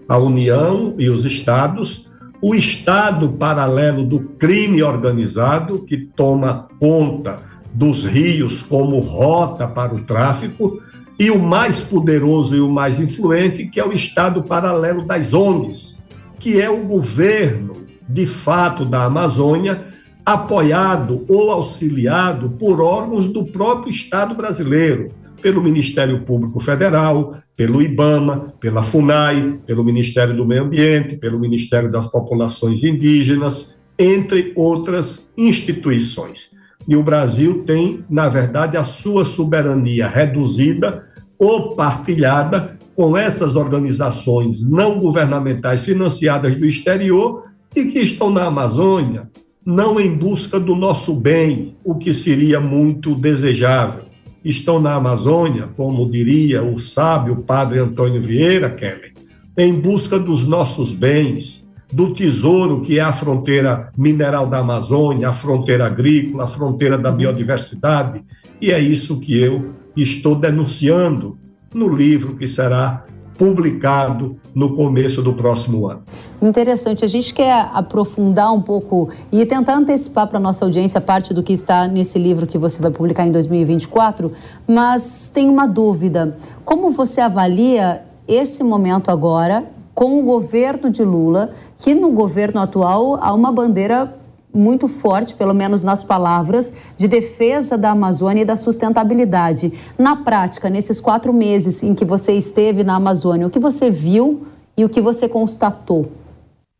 a 0.08 0.18
União 0.18 0.94
e 0.98 1.08
os 1.08 1.24
estados, 1.24 2.10
o 2.42 2.54
Estado 2.54 3.30
paralelo 3.30 4.04
do 4.04 4.20
crime 4.20 4.82
organizado, 4.82 5.84
que 5.84 5.96
toma 5.96 6.68
conta 6.78 7.40
dos 7.72 8.04
rios 8.04 8.62
como 8.62 8.98
rota 8.98 9.66
para 9.66 9.94
o 9.94 10.02
tráfico, 10.02 10.80
e 11.18 11.30
o 11.30 11.38
mais 11.38 11.80
poderoso 11.80 12.54
e 12.56 12.60
o 12.60 12.68
mais 12.68 12.98
influente, 12.98 13.66
que 13.66 13.80
é 13.80 13.86
o 13.86 13.92
Estado 13.92 14.42
paralelo 14.42 15.04
das 15.04 15.32
ONGs, 15.32 16.02
que 16.38 16.60
é 16.60 16.68
o 16.68 16.84
governo, 16.84 17.74
de 18.08 18.26
fato, 18.26 18.84
da 18.84 19.04
Amazônia, 19.04 19.86
apoiado 20.26 21.24
ou 21.28 21.50
auxiliado 21.50 22.50
por 22.50 22.80
órgãos 22.80 23.28
do 23.28 23.44
próprio 23.44 23.92
Estado 23.92 24.34
brasileiro, 24.34 25.10
pelo 25.40 25.62
Ministério 25.62 26.22
Público 26.22 26.58
Federal, 26.60 27.36
pelo 27.56 27.80
IBAMA, 27.80 28.54
pela 28.58 28.82
FUNAI, 28.82 29.60
pelo 29.66 29.84
Ministério 29.84 30.36
do 30.36 30.46
Meio 30.46 30.64
Ambiente, 30.64 31.16
pelo 31.16 31.38
Ministério 31.38 31.90
das 31.90 32.06
Populações 32.06 32.82
Indígenas, 32.82 33.76
entre 33.98 34.52
outras 34.56 35.30
instituições. 35.36 36.50
E 36.86 36.96
o 36.96 37.02
Brasil 37.02 37.64
tem, 37.64 38.04
na 38.10 38.28
verdade, 38.28 38.76
a 38.76 38.84
sua 38.84 39.24
soberania 39.24 40.08
reduzida 40.08 41.06
ou 41.38 41.74
partilhada 41.74 42.78
com 42.94 43.16
essas 43.16 43.56
organizações 43.56 44.62
não 44.62 44.98
governamentais 44.98 45.84
financiadas 45.84 46.54
do 46.56 46.66
exterior 46.66 47.44
e 47.74 47.84
que 47.86 47.98
estão 48.00 48.30
na 48.30 48.44
Amazônia, 48.44 49.28
não 49.64 49.98
em 49.98 50.14
busca 50.14 50.60
do 50.60 50.76
nosso 50.76 51.14
bem, 51.14 51.76
o 51.82 51.94
que 51.94 52.12
seria 52.12 52.60
muito 52.60 53.14
desejável, 53.14 54.04
estão 54.44 54.78
na 54.78 54.94
Amazônia, 54.94 55.68
como 55.76 56.10
diria 56.10 56.62
o 56.62 56.78
sábio 56.78 57.36
padre 57.36 57.78
Antônio 57.78 58.20
Vieira, 58.20 58.70
Kelly, 58.70 59.14
em 59.56 59.72
busca 59.72 60.18
dos 60.18 60.44
nossos 60.44 60.92
bens, 60.92 61.64
do 61.92 62.12
tesouro 62.12 62.80
que 62.80 62.98
é 62.98 63.02
a 63.02 63.12
fronteira 63.12 63.92
mineral 63.96 64.46
da 64.46 64.58
Amazônia, 64.58 65.28
a 65.28 65.32
fronteira 65.32 65.86
agrícola, 65.86 66.44
a 66.44 66.48
fronteira 66.48 66.98
da 66.98 67.10
biodiversidade. 67.10 68.24
E 68.60 68.72
é 68.72 68.80
isso 68.80 69.20
que 69.20 69.38
eu 69.38 69.72
estou 69.96 70.34
denunciando 70.34 71.38
no 71.72 71.88
livro 71.88 72.36
que 72.36 72.48
será 72.48 73.04
publicado 73.36 74.36
no 74.54 74.76
começo 74.76 75.22
do 75.22 75.34
próximo 75.34 75.86
ano. 75.86 76.02
Interessante. 76.40 77.04
A 77.04 77.08
gente 77.08 77.34
quer 77.34 77.68
aprofundar 77.72 78.52
um 78.52 78.60
pouco 78.60 79.08
e 79.32 79.44
tentar 79.44 79.76
antecipar 79.76 80.28
para 80.28 80.38
a 80.38 80.40
nossa 80.40 80.64
audiência 80.64 81.00
parte 81.00 81.34
do 81.34 81.42
que 81.42 81.52
está 81.52 81.88
nesse 81.88 82.18
livro 82.18 82.46
que 82.46 82.58
você 82.58 82.80
vai 82.80 82.90
publicar 82.90 83.26
em 83.26 83.32
2024, 83.32 84.32
mas 84.66 85.30
tem 85.32 85.48
uma 85.48 85.66
dúvida. 85.66 86.36
Como 86.64 86.90
você 86.90 87.20
avalia 87.20 88.02
esse 88.26 88.62
momento 88.62 89.10
agora 89.10 89.64
com 89.94 90.18
o 90.18 90.22
governo 90.22 90.90
de 90.90 91.04
Lula, 91.04 91.50
que 91.78 91.94
no 91.94 92.10
governo 92.10 92.60
atual 92.60 93.16
há 93.20 93.32
uma 93.32 93.52
bandeira 93.52 94.14
muito 94.54 94.86
forte, 94.86 95.34
pelo 95.34 95.52
menos 95.52 95.82
nas 95.82 96.04
palavras, 96.04 96.72
de 96.96 97.08
defesa 97.08 97.76
da 97.76 97.90
Amazônia 97.90 98.42
e 98.42 98.44
da 98.44 98.54
sustentabilidade. 98.54 99.72
Na 99.98 100.16
prática, 100.16 100.70
nesses 100.70 101.00
quatro 101.00 101.32
meses 101.32 101.82
em 101.82 101.94
que 101.94 102.04
você 102.04 102.32
esteve 102.32 102.84
na 102.84 102.94
Amazônia, 102.94 103.46
o 103.46 103.50
que 103.50 103.58
você 103.58 103.90
viu 103.90 104.46
e 104.76 104.84
o 104.84 104.88
que 104.88 105.00
você 105.00 105.28
constatou? 105.28 106.06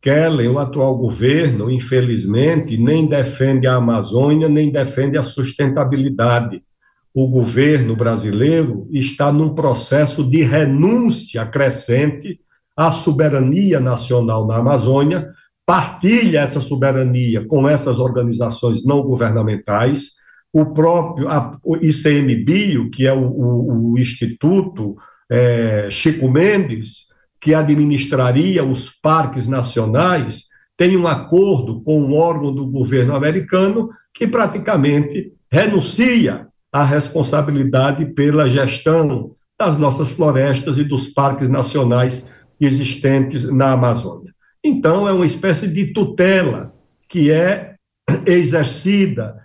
Kellen, 0.01 0.49
o 0.49 0.59
atual 0.59 0.97
governo, 0.97 1.71
infelizmente, 1.71 2.77
nem 2.77 3.07
defende 3.07 3.67
a 3.67 3.77
Amazônia, 3.77 4.49
nem 4.49 4.71
defende 4.71 5.17
a 5.17 5.23
sustentabilidade. 5.23 6.63
O 7.15 7.27
governo 7.27 7.97
brasileiro 7.97 8.87
está 8.91 9.33
num 9.33 9.55
processo 9.55 10.29
de 10.29 10.43
renúncia 10.43 11.47
crescente 11.47 12.39
à 12.77 12.91
soberania 12.91 13.81
nacional 13.81 14.47
na 14.47 14.57
Amazônia, 14.57 15.31
partilha 15.67 16.41
essa 16.41 16.61
soberania 16.61 17.47
com 17.47 17.69
essas 17.69 17.99
organizações 17.99 18.85
não 18.85 19.03
governamentais. 19.03 20.13
O 20.53 20.67
próprio 20.67 21.29
a, 21.29 21.59
ICMBio, 21.81 22.91
que 22.91 23.07
é 23.07 23.13
o, 23.13 23.25
o, 23.25 23.93
o 23.93 23.99
Instituto 23.99 24.97
é, 25.31 25.89
Chico 25.91 26.31
Mendes, 26.31 27.07
que 27.41 27.55
administraria 27.55 28.65
os 28.65 28.89
parques 28.91 29.47
nacionais, 29.47 30.45
tem 30.77 30.97
um 30.97 31.07
acordo 31.07 31.83
com 31.83 32.01
um 32.01 32.15
órgão 32.15 32.55
do 32.55 32.67
governo 32.67 33.15
americano 33.15 33.91
que 34.13 34.27
praticamente 34.27 35.33
renuncia 35.51 36.49
à 36.73 36.85
responsabilidade 36.85 38.07
pela 38.07 38.49
gestão 38.49 39.35
das 39.59 39.77
nossas 39.77 40.11
florestas 40.11 40.79
e 40.79 40.85
dos 40.85 41.09
parques 41.09 41.49
nacionais 41.49 42.27
existentes 42.61 43.45
na 43.45 43.73
Amazônia. 43.73 44.34
Então, 44.65 45.07
é 45.07 45.13
uma 45.13 45.27
espécie 45.27 45.69
de 45.69 45.93
tutela 45.93 46.75
que 47.09 47.31
é 47.31 47.75
exercida 48.27 49.37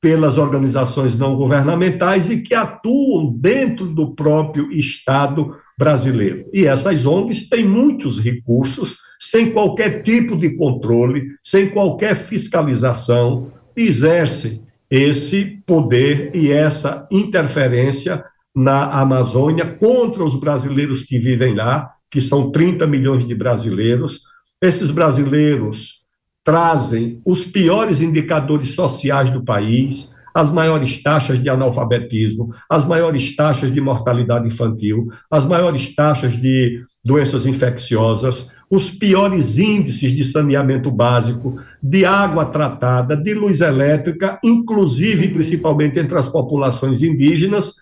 pelas 0.00 0.38
organizações 0.38 1.16
não 1.16 1.36
governamentais 1.36 2.30
e 2.30 2.40
que 2.40 2.54
atuam 2.54 3.32
dentro 3.36 3.86
do 3.86 4.14
próprio 4.14 4.70
Estado 4.72 5.54
brasileiro. 5.78 6.48
E 6.52 6.64
essas 6.66 7.04
ONGs 7.04 7.48
têm 7.48 7.66
muitos 7.66 8.18
recursos, 8.18 8.96
sem 9.18 9.50
qualquer 9.50 10.02
tipo 10.02 10.36
de 10.36 10.56
controle, 10.56 11.26
sem 11.42 11.68
qualquer 11.68 12.14
fiscalização, 12.14 13.52
exercem 13.76 14.62
esse 14.90 15.62
poder 15.66 16.30
e 16.34 16.50
essa 16.50 17.06
interferência 17.10 18.24
na 18.54 19.00
Amazônia 19.00 19.64
contra 19.64 20.24
os 20.24 20.38
brasileiros 20.38 21.04
que 21.04 21.18
vivem 21.18 21.54
lá, 21.54 21.90
que 22.10 22.20
são 22.20 22.50
30 22.50 22.86
milhões 22.86 23.26
de 23.26 23.34
brasileiros. 23.34 24.22
Esses 24.62 24.90
brasileiros 24.90 26.00
trazem 26.44 27.20
os 27.24 27.44
piores 27.44 28.00
indicadores 28.00 28.74
sociais 28.74 29.30
do 29.30 29.44
país, 29.44 30.10
as 30.34 30.50
maiores 30.50 31.02
taxas 31.02 31.42
de 31.42 31.48
analfabetismo, 31.48 32.54
as 32.68 32.84
maiores 32.84 33.34
taxas 33.34 33.72
de 33.72 33.80
mortalidade 33.80 34.46
infantil, 34.46 35.08
as 35.30 35.44
maiores 35.44 35.94
taxas 35.94 36.36
de 36.36 36.84
doenças 37.04 37.46
infecciosas, 37.46 38.50
os 38.70 38.90
piores 38.90 39.58
índices 39.58 40.12
de 40.12 40.22
saneamento 40.24 40.90
básico, 40.90 41.60
de 41.82 42.04
água 42.04 42.44
tratada, 42.44 43.16
de 43.16 43.34
luz 43.34 43.60
elétrica, 43.60 44.38
inclusive 44.44 45.28
principalmente 45.28 45.98
entre 45.98 46.16
as 46.16 46.28
populações 46.28 47.02
indígenas, 47.02 47.74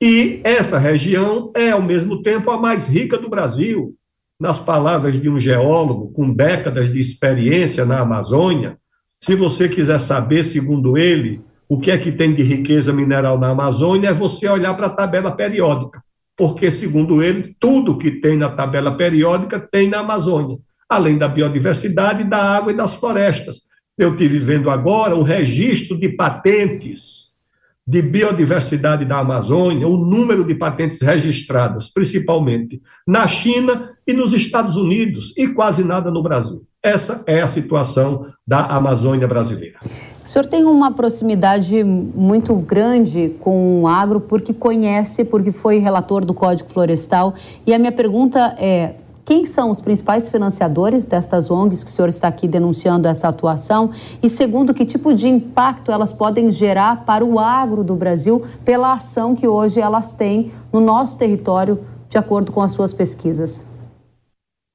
e 0.00 0.40
essa 0.44 0.78
região 0.78 1.50
é, 1.56 1.70
ao 1.70 1.82
mesmo 1.82 2.22
tempo, 2.22 2.50
a 2.52 2.56
mais 2.56 2.86
rica 2.86 3.18
do 3.18 3.28
Brasil. 3.28 3.96
Nas 4.40 4.58
palavras 4.58 5.20
de 5.20 5.28
um 5.28 5.38
geólogo 5.38 6.12
com 6.12 6.32
décadas 6.32 6.92
de 6.92 7.00
experiência 7.00 7.84
na 7.84 8.00
Amazônia, 8.00 8.78
se 9.20 9.34
você 9.34 9.68
quiser 9.68 9.98
saber, 9.98 10.44
segundo 10.44 10.96
ele, 10.96 11.42
o 11.68 11.78
que 11.78 11.90
é 11.90 11.98
que 11.98 12.12
tem 12.12 12.32
de 12.32 12.42
riqueza 12.42 12.92
mineral 12.92 13.36
na 13.36 13.48
Amazônia, 13.48 14.10
é 14.10 14.12
você 14.12 14.48
olhar 14.48 14.74
para 14.74 14.86
a 14.86 14.90
tabela 14.90 15.32
periódica, 15.32 16.02
porque, 16.36 16.70
segundo 16.70 17.20
ele, 17.20 17.56
tudo 17.58 17.98
que 17.98 18.12
tem 18.12 18.36
na 18.36 18.48
tabela 18.48 18.96
periódica 18.96 19.58
tem 19.58 19.88
na 19.88 19.98
Amazônia, 19.98 20.56
além 20.88 21.18
da 21.18 21.26
biodiversidade, 21.26 22.22
da 22.22 22.38
água 22.38 22.70
e 22.70 22.76
das 22.76 22.94
florestas. 22.94 23.62
Eu 23.98 24.16
tive 24.16 24.38
vendo 24.38 24.70
agora 24.70 25.16
o 25.16 25.24
registro 25.24 25.98
de 25.98 26.10
patentes 26.10 27.27
de 27.88 28.02
biodiversidade 28.02 29.06
da 29.06 29.16
Amazônia, 29.16 29.88
o 29.88 29.96
número 29.96 30.46
de 30.46 30.54
patentes 30.54 31.00
registradas, 31.00 31.88
principalmente 31.88 32.82
na 33.06 33.26
China 33.26 33.92
e 34.06 34.12
nos 34.12 34.34
Estados 34.34 34.76
Unidos, 34.76 35.32
e 35.38 35.48
quase 35.48 35.82
nada 35.82 36.10
no 36.10 36.22
Brasil. 36.22 36.62
Essa 36.82 37.24
é 37.26 37.40
a 37.40 37.46
situação 37.46 38.26
da 38.46 38.66
Amazônia 38.66 39.26
brasileira. 39.26 39.78
O 40.22 40.28
senhor 40.28 40.44
tem 40.44 40.64
uma 40.64 40.92
proximidade 40.92 41.82
muito 41.82 42.54
grande 42.56 43.34
com 43.40 43.80
o 43.80 43.88
agro, 43.88 44.20
porque 44.20 44.52
conhece, 44.52 45.24
porque 45.24 45.50
foi 45.50 45.78
relator 45.78 46.26
do 46.26 46.34
Código 46.34 46.68
Florestal. 46.68 47.32
E 47.66 47.72
a 47.72 47.78
minha 47.78 47.90
pergunta 47.90 48.54
é: 48.58 48.96
quem 49.28 49.44
são 49.44 49.70
os 49.70 49.82
principais 49.82 50.26
financiadores 50.30 51.04
destas 51.04 51.50
ONGs 51.50 51.84
que 51.84 51.90
o 51.90 51.92
senhor 51.92 52.08
está 52.08 52.28
aqui 52.28 52.48
denunciando 52.48 53.06
essa 53.06 53.28
atuação? 53.28 53.90
E 54.22 54.28
segundo, 54.30 54.72
que 54.72 54.86
tipo 54.86 55.12
de 55.12 55.28
impacto 55.28 55.92
elas 55.92 56.14
podem 56.14 56.50
gerar 56.50 57.04
para 57.04 57.22
o 57.22 57.38
agro 57.38 57.84
do 57.84 57.94
Brasil 57.94 58.42
pela 58.64 58.94
ação 58.94 59.36
que 59.36 59.46
hoje 59.46 59.82
elas 59.82 60.14
têm 60.14 60.50
no 60.72 60.80
nosso 60.80 61.18
território, 61.18 61.78
de 62.08 62.16
acordo 62.16 62.50
com 62.50 62.62
as 62.62 62.72
suas 62.72 62.94
pesquisas? 62.94 63.66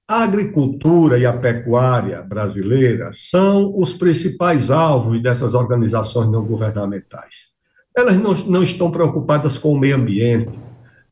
A 0.08 0.22
agricultura 0.22 1.18
e 1.18 1.26
a 1.26 1.34
pecuária 1.34 2.22
brasileira 2.22 3.10
são 3.12 3.74
os 3.76 3.92
principais 3.92 4.70
alvos 4.70 5.20
dessas 5.20 5.56
organizações 5.56 6.30
não 6.30 6.46
governamentais. 6.46 7.54
Elas 7.98 8.18
não, 8.18 8.36
não 8.46 8.62
estão 8.62 8.92
preocupadas 8.92 9.58
com 9.58 9.74
o 9.74 9.80
meio 9.80 9.96
ambiente. 9.96 10.60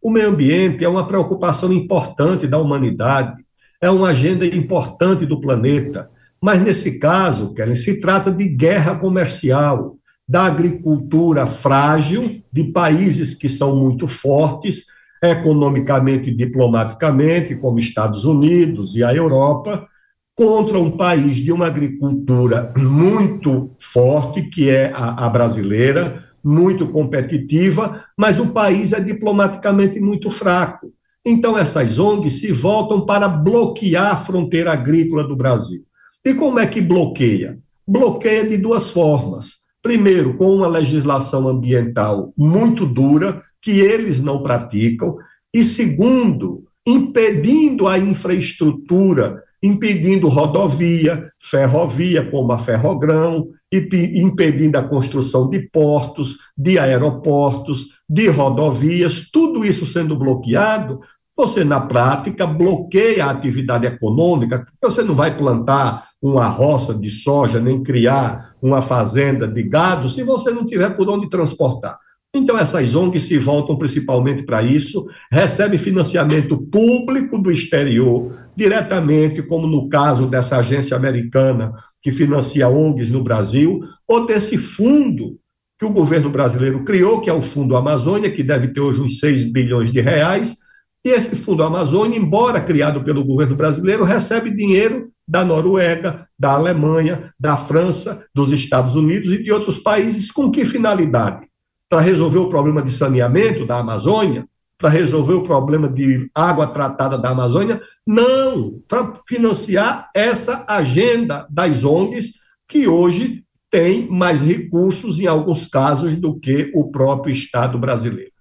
O 0.01 0.09
meio 0.09 0.29
ambiente 0.29 0.83
é 0.83 0.89
uma 0.89 1.07
preocupação 1.07 1.71
importante 1.71 2.47
da 2.47 2.57
humanidade, 2.57 3.43
é 3.79 3.89
uma 3.89 4.09
agenda 4.09 4.45
importante 4.45 5.25
do 5.25 5.39
planeta. 5.39 6.09
Mas, 6.41 6.59
nesse 6.61 6.97
caso, 6.97 7.53
Kellen, 7.53 7.75
se 7.75 7.99
trata 7.99 8.31
de 8.31 8.47
guerra 8.47 8.95
comercial, 8.95 9.97
da 10.27 10.45
agricultura 10.45 11.45
frágil, 11.45 12.41
de 12.51 12.63
países 12.63 13.33
que 13.33 13.49
são 13.49 13.75
muito 13.75 14.07
fortes 14.07 14.85
economicamente 15.21 16.29
e 16.29 16.35
diplomaticamente, 16.35 17.55
como 17.55 17.79
Estados 17.79 18.23
Unidos 18.23 18.95
e 18.95 19.03
a 19.03 19.13
Europa, 19.13 19.85
contra 20.33 20.79
um 20.79 20.89
país 20.89 21.35
de 21.35 21.51
uma 21.51 21.67
agricultura 21.67 22.73
muito 22.77 23.75
forte, 23.77 24.43
que 24.43 24.69
é 24.69 24.91
a, 24.93 25.25
a 25.25 25.29
brasileira, 25.29 26.23
muito 26.43 26.87
competitiva, 26.87 28.03
mas 28.17 28.39
o 28.39 28.47
país 28.47 28.93
é 28.93 28.99
diplomaticamente 28.99 29.99
muito 29.99 30.29
fraco. 30.29 30.91
Então, 31.25 31.57
essas 31.57 31.99
ONGs 31.99 32.39
se 32.39 32.51
voltam 32.51 33.05
para 33.05 33.27
bloquear 33.27 34.11
a 34.11 34.15
fronteira 34.15 34.73
agrícola 34.73 35.23
do 35.23 35.35
Brasil. 35.35 35.81
E 36.25 36.33
como 36.33 36.59
é 36.59 36.65
que 36.65 36.81
bloqueia? 36.81 37.59
Bloqueia 37.87 38.47
de 38.47 38.57
duas 38.57 38.89
formas. 38.89 39.61
Primeiro, 39.83 40.35
com 40.35 40.55
uma 40.55 40.67
legislação 40.67 41.47
ambiental 41.47 42.33
muito 42.37 42.85
dura, 42.85 43.43
que 43.61 43.79
eles 43.79 44.19
não 44.19 44.41
praticam, 44.41 45.15
e 45.53 45.63
segundo, 45.63 46.63
impedindo 46.85 47.87
a 47.87 47.97
infraestrutura, 47.97 49.43
impedindo 49.61 50.27
rodovia, 50.27 51.31
ferrovia, 51.39 52.23
como 52.23 52.51
a 52.51 52.57
Ferrogrão, 52.57 53.49
impedindo 53.71 54.77
a 54.77 54.83
construção 54.83 55.49
de 55.49 55.59
portos, 55.69 56.37
de 56.57 56.77
aeroportos, 56.77 58.01
de 58.09 58.27
rodovias, 58.27 59.29
tudo 59.31 59.63
isso 59.63 59.85
sendo 59.85 60.17
bloqueado, 60.17 60.99
você, 61.35 61.63
na 61.63 61.79
prática, 61.79 62.45
bloqueia 62.45 63.25
a 63.25 63.31
atividade 63.31 63.87
econômica, 63.87 64.67
você 64.81 65.01
não 65.01 65.15
vai 65.15 65.35
plantar 65.35 66.09
uma 66.21 66.47
roça 66.47 66.93
de 66.93 67.09
soja, 67.09 67.59
nem 67.59 67.81
criar 67.81 68.53
uma 68.61 68.81
fazenda 68.81 69.47
de 69.47 69.63
gado, 69.63 70.09
se 70.09 70.23
você 70.23 70.51
não 70.51 70.65
tiver 70.65 70.89
por 70.95 71.09
onde 71.09 71.29
transportar. 71.29 71.97
Então, 72.33 72.57
essas 72.57 72.95
ONGs 72.95 73.23
se 73.23 73.37
voltam 73.37 73.75
principalmente 73.77 74.43
para 74.43 74.61
isso, 74.61 75.05
recebem 75.31 75.79
financiamento 75.79 76.57
público 76.57 77.37
do 77.37 77.51
exterior, 77.51 78.37
diretamente, 78.55 79.41
como 79.41 79.65
no 79.65 79.89
caso 79.89 80.27
dessa 80.27 80.57
agência 80.57 80.95
americana 80.95 81.73
que 82.01 82.11
financia 82.11 82.67
ONGs 82.67 83.09
no 83.09 83.23
Brasil, 83.23 83.79
ou 84.07 84.25
desse 84.25 84.57
fundo 84.57 85.37
que 85.77 85.85
o 85.85 85.89
governo 85.89 86.29
brasileiro 86.29 86.83
criou, 86.83 87.21
que 87.21 87.29
é 87.29 87.33
o 87.33 87.41
Fundo 87.41 87.75
Amazônia, 87.75 88.31
que 88.31 88.43
deve 88.43 88.69
ter 88.69 88.79
hoje 88.79 89.01
uns 89.01 89.19
6 89.19 89.51
bilhões 89.51 89.91
de 89.91 89.99
reais. 90.01 90.57
E 91.03 91.09
esse 91.09 91.35
Fundo 91.35 91.63
Amazônia, 91.63 92.17
embora 92.17 92.61
criado 92.61 93.03
pelo 93.03 93.25
governo 93.25 93.55
brasileiro, 93.55 94.03
recebe 94.03 94.53
dinheiro 94.53 95.11
da 95.27 95.43
Noruega, 95.43 96.27
da 96.37 96.51
Alemanha, 96.51 97.33
da 97.39 97.57
França, 97.57 98.25
dos 98.33 98.51
Estados 98.51 98.95
Unidos 98.95 99.33
e 99.33 99.43
de 99.43 99.51
outros 99.51 99.79
países. 99.79 100.31
Com 100.31 100.51
que 100.51 100.65
finalidade? 100.65 101.51
para 101.91 101.99
resolver 101.99 102.37
o 102.37 102.47
problema 102.47 102.81
de 102.81 102.89
saneamento 102.89 103.65
da 103.65 103.79
Amazônia, 103.79 104.47
para 104.81 104.89
resolver 104.89 105.35
o 105.35 105.43
problema 105.43 105.87
de 105.87 106.29
água 106.33 106.65
tratada 106.65 107.17
da 107.17 107.29
Amazônia, 107.29 107.79
não, 108.05 108.81
para 108.87 109.13
financiar 109.27 110.09
essa 110.15 110.65
agenda 110.67 111.45
das 111.51 111.83
ONGs 111.83 112.31
que 112.67 112.87
hoje 112.87 113.43
tem 113.69 114.09
mais 114.09 114.41
recursos, 114.41 115.19
em 115.19 115.27
alguns 115.27 115.67
casos, 115.67 116.17
do 116.17 116.37
que 116.37 116.71
o 116.73 116.91
próprio 116.91 117.31
Estado 117.31 117.77
brasileiro. 117.77 118.31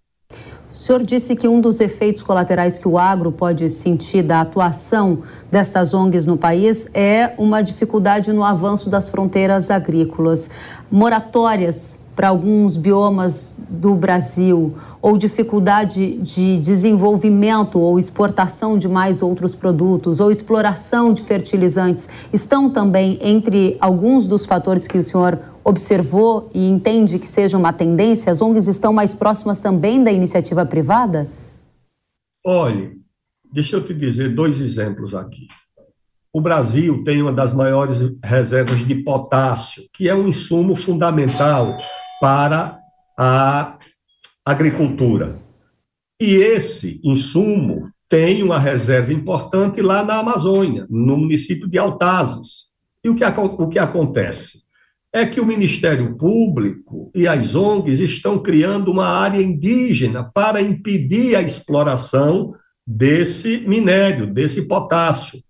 O 0.71 0.83
senhor 0.83 1.05
disse 1.05 1.37
que 1.37 1.47
um 1.47 1.61
dos 1.61 1.79
efeitos 1.79 2.23
colaterais 2.23 2.79
que 2.79 2.89
o 2.89 2.97
agro 2.97 3.31
pode 3.31 3.69
sentir 3.69 4.23
da 4.23 4.41
atuação 4.41 5.23
dessas 5.51 5.93
ONGs 5.93 6.25
no 6.25 6.39
país 6.39 6.89
é 6.95 7.35
uma 7.37 7.61
dificuldade 7.61 8.33
no 8.33 8.43
avanço 8.43 8.89
das 8.89 9.11
fronteiras 9.11 9.71
agrícolas. 9.71 10.49
Moratórias 10.91 12.00
para 12.21 12.29
alguns 12.29 12.77
biomas 12.77 13.59
do 13.71 13.95
Brasil 13.95 14.69
ou 15.01 15.17
dificuldade 15.17 16.19
de 16.19 16.59
desenvolvimento 16.59 17.79
ou 17.79 17.99
exportação 17.99 18.77
de 18.77 18.87
mais 18.87 19.23
outros 19.23 19.55
produtos 19.55 20.21
ou 20.21 20.31
exploração 20.31 21.15
de 21.15 21.23
fertilizantes 21.23 22.11
estão 22.31 22.69
também 22.69 23.19
entre 23.23 23.79
alguns 23.81 24.27
dos 24.27 24.45
fatores 24.45 24.87
que 24.87 24.99
o 24.99 25.03
senhor 25.03 25.39
observou 25.65 26.51
e 26.53 26.69
entende 26.69 27.19
que 27.19 27.27
seja 27.27 27.57
uma 27.57 27.73
tendência? 27.73 28.31
As 28.31 28.43
ONGs 28.43 28.69
estão 28.69 28.93
mais 28.93 29.15
próximas 29.15 29.63
também 29.63 30.05
da 30.05 30.13
iniciativa 30.13 30.67
privada? 30.67 31.27
Olhe, 32.45 33.01
deixa 33.51 33.77
eu 33.77 33.83
te 33.83 33.95
dizer 33.95 34.35
dois 34.35 34.61
exemplos 34.61 35.15
aqui. 35.15 35.49
O 36.31 36.41
Brasil 36.43 37.03
tem 37.03 37.23
uma 37.23 37.33
das 37.33 37.55
maiores 37.55 37.99
reservas 38.23 38.87
de 38.87 38.97
potássio, 38.97 39.85
que 39.91 40.07
é 40.07 40.15
um 40.15 40.29
insumo 40.29 40.77
fundamental 40.77 41.79
para 42.21 42.79
a 43.19 43.79
agricultura. 44.45 45.41
E 46.21 46.35
esse 46.35 47.01
insumo 47.03 47.91
tem 48.09 48.43
uma 48.43 48.59
reserva 48.59 49.13
importante 49.13 49.81
lá 49.81 50.05
na 50.05 50.19
Amazônia, 50.19 50.87
no 50.91 51.17
município 51.17 51.69
de 51.69 51.79
Altazes. 51.79 52.71
E 53.05 53.09
o 53.09 53.15
que, 53.15 53.25
o 53.25 53.69
que 53.69 53.79
acontece? 53.79 54.61
é 55.13 55.27
que 55.27 55.41
o 55.41 55.47
Ministério 55.47 56.17
Público 56.17 57.11
e 57.15 57.27
as 57.27 57.55
ONGs 57.55 57.99
estão 57.99 58.41
criando 58.41 58.91
uma 58.91 59.07
área 59.07 59.43
indígena 59.43 60.23
para 60.23 60.61
impedir 60.61 61.35
a 61.35 61.43
exploração 61.43 62.55
desse 62.87 63.59
minério, 63.67 64.33
desse 64.33 64.63
potássio. 64.63 65.43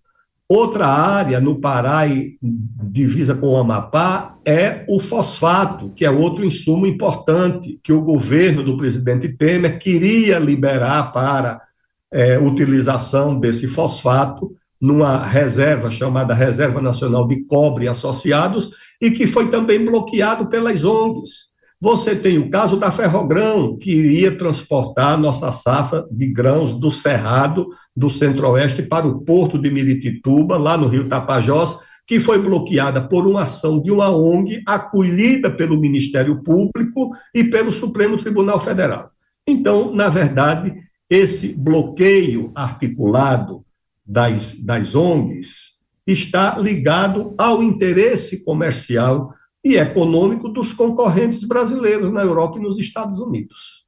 Outra 0.53 0.85
área 0.89 1.41
no 1.41 1.61
Pará 1.61 2.09
e 2.09 2.37
divisa 2.43 3.37
com 3.37 3.51
o 3.51 3.57
Amapá 3.57 4.37
é 4.45 4.85
o 4.89 4.99
fosfato, 4.99 5.93
que 5.95 6.05
é 6.05 6.11
outro 6.11 6.45
insumo 6.45 6.89
importante 6.89 7.79
que 7.81 7.93
o 7.93 8.03
governo 8.03 8.65
do 8.65 8.77
presidente 8.77 9.29
Temer 9.29 9.79
queria 9.79 10.41
liberar 10.41 11.13
para 11.13 11.63
é, 12.11 12.37
utilização 12.37 13.39
desse 13.39 13.69
fosfato 13.69 14.53
numa 14.81 15.25
reserva 15.25 15.89
chamada 15.89 16.35
Reserva 16.35 16.83
Nacional 16.83 17.29
de 17.29 17.45
Cobre 17.45 17.87
Associados, 17.87 18.73
e 19.01 19.13
que 19.13 19.29
foi 19.29 19.53
também 19.53 19.85
bloqueado 19.85 20.49
pelas 20.49 20.83
ONGs. 20.83 21.50
Você 21.83 22.15
tem 22.15 22.37
o 22.37 22.51
caso 22.51 22.77
da 22.77 22.91
Ferrogrão, 22.91 23.79
que 23.79 23.91
iria 23.91 24.37
transportar 24.37 25.19
nossa 25.19 25.51
safra 25.51 26.07
de 26.11 26.27
grãos 26.27 26.79
do 26.79 26.91
Cerrado, 26.91 27.69
do 27.97 28.11
Centro-Oeste, 28.11 28.83
para 28.83 29.07
o 29.07 29.23
porto 29.23 29.59
de 29.59 29.71
Miritituba, 29.71 30.59
lá 30.59 30.77
no 30.77 30.89
Rio 30.89 31.09
Tapajós, 31.09 31.79
que 32.07 32.21
foi 32.21 32.39
bloqueada 32.39 33.01
por 33.01 33.27
uma 33.27 33.45
ação 33.45 33.81
de 33.81 33.91
uma 33.91 34.11
ONG 34.11 34.63
acolhida 34.67 35.51
pelo 35.51 35.81
Ministério 35.81 36.43
Público 36.43 37.13
e 37.35 37.45
pelo 37.45 37.73
Supremo 37.73 38.19
Tribunal 38.19 38.61
Federal. 38.61 39.11
Então, 39.47 39.95
na 39.95 40.11
verdade, 40.11 40.75
esse 41.09 41.55
bloqueio 41.55 42.53
articulado 42.55 43.65
das, 44.05 44.55
das 44.55 44.95
ONGs 44.95 45.81
está 46.07 46.59
ligado 46.59 47.35
ao 47.39 47.63
interesse 47.63 48.45
comercial 48.45 49.33
e 49.65 49.77
econômico 49.77 50.49
dos 50.49 50.73
concorrentes 50.73 51.45
brasileiros 51.45 52.13
na 52.13 52.23
Europa 52.23 52.59
e 52.59 52.63
nos 52.63 52.79
Estados 52.79 53.19
Unidos. 53.19 53.85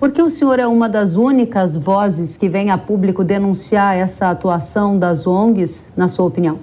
Por 0.00 0.10
que 0.10 0.22
o 0.22 0.30
senhor 0.30 0.58
é 0.58 0.66
uma 0.66 0.88
das 0.88 1.14
únicas 1.14 1.76
vozes 1.76 2.36
que 2.36 2.48
vem 2.48 2.70
a 2.70 2.78
público 2.78 3.22
denunciar 3.22 3.96
essa 3.96 4.30
atuação 4.30 4.98
das 4.98 5.26
ONGs, 5.26 5.92
na 5.94 6.08
sua 6.08 6.24
opinião? 6.24 6.58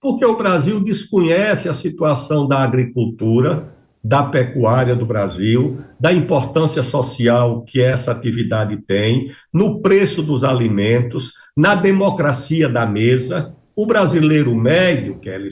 Porque 0.00 0.24
o 0.24 0.36
Brasil 0.36 0.82
desconhece 0.82 1.68
a 1.68 1.74
situação 1.74 2.48
da 2.48 2.64
agricultura, 2.64 3.72
da 4.02 4.22
pecuária 4.22 4.96
do 4.96 5.04
Brasil, 5.04 5.78
da 6.00 6.12
importância 6.12 6.82
social 6.82 7.62
que 7.62 7.80
essa 7.80 8.10
atividade 8.10 8.78
tem, 8.78 9.30
no 9.52 9.80
preço 9.80 10.22
dos 10.22 10.42
alimentos, 10.42 11.34
na 11.56 11.74
democracia 11.74 12.68
da 12.68 12.86
mesa. 12.86 13.54
O 13.80 13.86
brasileiro 13.86 14.54
médio, 14.54 15.18
Kelly, 15.20 15.48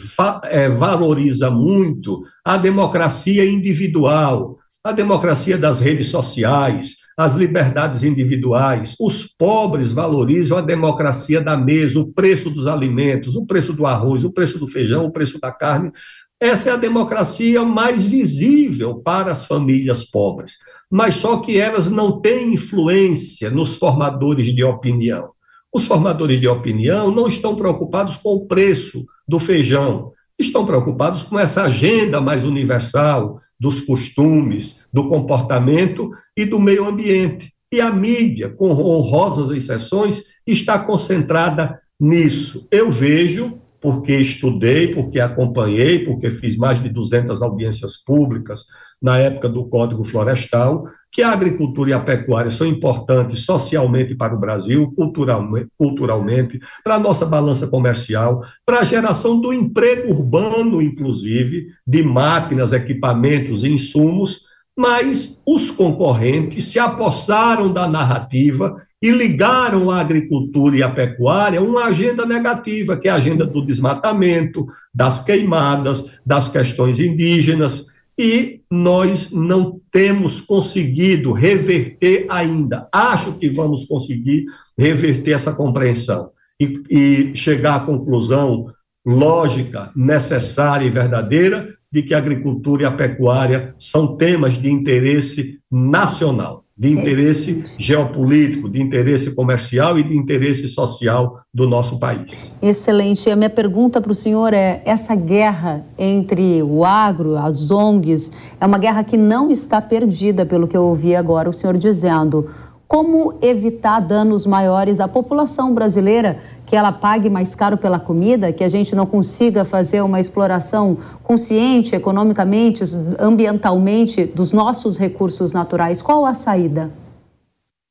é, 0.50 0.68
valoriza 0.68 1.50
muito 1.50 2.22
a 2.44 2.58
democracia 2.58 3.42
individual, 3.42 4.58
a 4.84 4.92
democracia 4.92 5.56
das 5.56 5.80
redes 5.80 6.08
sociais, 6.08 6.96
as 7.16 7.34
liberdades 7.34 8.02
individuais. 8.02 8.94
Os 9.00 9.24
pobres 9.24 9.94
valorizam 9.94 10.58
a 10.58 10.60
democracia 10.60 11.40
da 11.40 11.56
mesa, 11.56 12.00
o 12.00 12.12
preço 12.12 12.50
dos 12.50 12.66
alimentos, 12.66 13.34
o 13.34 13.46
preço 13.46 13.72
do 13.72 13.86
arroz, 13.86 14.22
o 14.24 14.30
preço 14.30 14.58
do 14.58 14.66
feijão, 14.66 15.06
o 15.06 15.10
preço 15.10 15.40
da 15.40 15.50
carne. 15.50 15.90
Essa 16.38 16.68
é 16.68 16.72
a 16.74 16.76
democracia 16.76 17.64
mais 17.64 18.04
visível 18.04 18.96
para 18.96 19.32
as 19.32 19.46
famílias 19.46 20.04
pobres, 20.04 20.58
mas 20.90 21.14
só 21.14 21.38
que 21.38 21.56
elas 21.56 21.90
não 21.90 22.20
têm 22.20 22.52
influência 22.52 23.48
nos 23.48 23.76
formadores 23.76 24.54
de 24.54 24.62
opinião. 24.62 25.30
Os 25.72 25.86
formadores 25.86 26.40
de 26.40 26.48
opinião 26.48 27.10
não 27.10 27.28
estão 27.28 27.54
preocupados 27.54 28.16
com 28.16 28.34
o 28.34 28.46
preço 28.46 29.04
do 29.26 29.38
feijão, 29.38 30.12
estão 30.38 30.64
preocupados 30.64 31.22
com 31.22 31.38
essa 31.38 31.64
agenda 31.64 32.20
mais 32.20 32.44
universal 32.44 33.40
dos 33.60 33.80
costumes, 33.80 34.80
do 34.92 35.08
comportamento 35.08 36.10
e 36.36 36.44
do 36.44 36.60
meio 36.60 36.86
ambiente. 36.86 37.52
E 37.70 37.80
a 37.80 37.90
mídia, 37.90 38.48
com 38.48 38.70
honrosas 38.70 39.50
exceções, 39.50 40.22
está 40.46 40.78
concentrada 40.78 41.78
nisso. 42.00 42.66
Eu 42.70 42.90
vejo 42.90 43.58
porque 43.80 44.16
estudei, 44.16 44.94
porque 44.94 45.20
acompanhei, 45.20 46.04
porque 46.04 46.30
fiz 46.30 46.56
mais 46.56 46.82
de 46.82 46.88
200 46.88 47.42
audiências 47.42 47.96
públicas 47.96 48.64
na 49.00 49.18
época 49.18 49.48
do 49.48 49.64
Código 49.66 50.04
Florestal, 50.04 50.86
que 51.10 51.22
a 51.22 51.32
agricultura 51.32 51.90
e 51.90 51.92
a 51.92 52.00
pecuária 52.00 52.50
são 52.50 52.66
importantes 52.66 53.40
socialmente 53.40 54.14
para 54.14 54.34
o 54.34 54.38
Brasil, 54.38 54.92
culturalmente, 54.94 55.68
culturalmente 55.76 56.60
para 56.84 56.96
a 56.96 56.98
nossa 56.98 57.24
balança 57.24 57.66
comercial, 57.66 58.42
para 58.66 58.80
a 58.80 58.84
geração 58.84 59.40
do 59.40 59.52
emprego 59.52 60.12
urbano, 60.12 60.82
inclusive, 60.82 61.68
de 61.86 62.02
máquinas, 62.02 62.72
equipamentos 62.72 63.64
e 63.64 63.70
insumos, 63.70 64.46
mas 64.76 65.42
os 65.44 65.72
concorrentes 65.72 66.66
se 66.66 66.78
apossaram 66.78 67.72
da 67.72 67.88
narrativa 67.88 68.76
e 69.02 69.10
ligaram 69.10 69.90
a 69.90 70.00
agricultura 70.00 70.76
e 70.76 70.82
a 70.84 70.88
pecuária 70.88 71.58
a 71.58 71.62
uma 71.62 71.86
agenda 71.86 72.24
negativa, 72.24 72.96
que 72.96 73.08
é 73.08 73.10
a 73.10 73.16
agenda 73.16 73.44
do 73.44 73.64
desmatamento, 73.64 74.66
das 74.94 75.18
queimadas, 75.18 76.12
das 76.24 76.46
questões 76.46 77.00
indígenas, 77.00 77.87
e 78.18 78.62
nós 78.70 79.30
não 79.30 79.80
temos 79.92 80.40
conseguido 80.40 81.32
reverter 81.32 82.26
ainda. 82.28 82.88
Acho 82.92 83.34
que 83.34 83.48
vamos 83.48 83.84
conseguir 83.84 84.44
reverter 84.76 85.32
essa 85.32 85.52
compreensão 85.52 86.30
e, 86.60 86.82
e 86.90 87.36
chegar 87.36 87.76
à 87.76 87.80
conclusão 87.80 88.66
lógica, 89.06 89.92
necessária 89.94 90.84
e 90.84 90.90
verdadeira 90.90 91.74
de 91.90 92.02
que 92.02 92.12
a 92.12 92.18
agricultura 92.18 92.82
e 92.82 92.86
a 92.86 92.90
pecuária 92.90 93.74
são 93.78 94.16
temas 94.16 94.60
de 94.60 94.70
interesse 94.70 95.60
nacional 95.70 96.64
de 96.78 96.90
interesse 96.90 97.64
geopolítico, 97.76 98.68
de 98.68 98.80
interesse 98.80 99.34
comercial 99.34 99.98
e 99.98 100.04
de 100.04 100.16
interesse 100.16 100.68
social 100.68 101.40
do 101.52 101.68
nosso 101.68 101.98
país. 101.98 102.54
Excelente. 102.62 103.28
A 103.28 103.34
minha 103.34 103.50
pergunta 103.50 104.00
para 104.00 104.12
o 104.12 104.14
senhor 104.14 104.54
é: 104.54 104.80
essa 104.84 105.16
guerra 105.16 105.84
entre 105.98 106.62
o 106.62 106.84
agro, 106.84 107.36
as 107.36 107.70
ONGs, 107.72 108.30
é 108.60 108.64
uma 108.64 108.78
guerra 108.78 109.02
que 109.02 109.16
não 109.16 109.50
está 109.50 109.80
perdida, 109.80 110.46
pelo 110.46 110.68
que 110.68 110.76
eu 110.76 110.84
ouvi 110.84 111.16
agora 111.16 111.50
o 111.50 111.52
senhor 111.52 111.76
dizendo. 111.76 112.46
Como 112.88 113.38
evitar 113.42 114.00
danos 114.00 114.46
maiores 114.46 114.98
à 114.98 115.06
população 115.06 115.74
brasileira, 115.74 116.40
que 116.64 116.74
ela 116.74 116.90
pague 116.90 117.28
mais 117.28 117.54
caro 117.54 117.76
pela 117.76 118.00
comida, 118.00 118.50
que 118.50 118.64
a 118.64 118.68
gente 118.68 118.94
não 118.96 119.04
consiga 119.04 119.62
fazer 119.62 120.00
uma 120.00 120.18
exploração 120.18 120.96
consciente, 121.22 121.94
economicamente, 121.94 122.82
ambientalmente, 123.18 124.24
dos 124.24 124.54
nossos 124.54 124.96
recursos 124.96 125.52
naturais? 125.52 126.00
Qual 126.00 126.24
a 126.24 126.32
saída? 126.32 126.90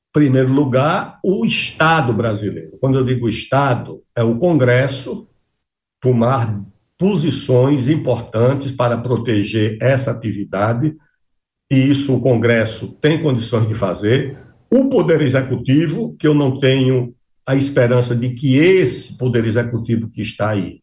Em 0.09 0.19
primeiro 0.19 0.51
lugar, 0.51 1.19
o 1.23 1.45
Estado 1.45 2.11
brasileiro. 2.11 2.79
Quando 2.81 2.97
eu 2.97 3.05
digo 3.05 3.29
Estado, 3.29 4.01
é 4.15 4.23
o 4.23 4.39
Congresso 4.39 5.27
tomar 6.01 6.59
posições 6.97 7.87
importantes 7.87 8.71
para 8.71 8.97
proteger 8.97 9.77
essa 9.79 10.09
atividade, 10.09 10.95
e 11.69 11.75
isso 11.75 12.15
o 12.15 12.19
Congresso 12.19 12.87
tem 12.99 13.21
condições 13.21 13.67
de 13.67 13.75
fazer 13.75 14.46
o 14.71 14.89
Poder 14.89 15.21
Executivo, 15.21 16.15
que 16.17 16.27
eu 16.27 16.33
não 16.33 16.59
tenho 16.59 17.13
a 17.45 17.55
esperança 17.55 18.15
de 18.15 18.31
que 18.31 18.57
esse 18.57 19.17
Poder 19.17 19.45
Executivo 19.45 20.09
que 20.09 20.21
está 20.21 20.49
aí, 20.49 20.79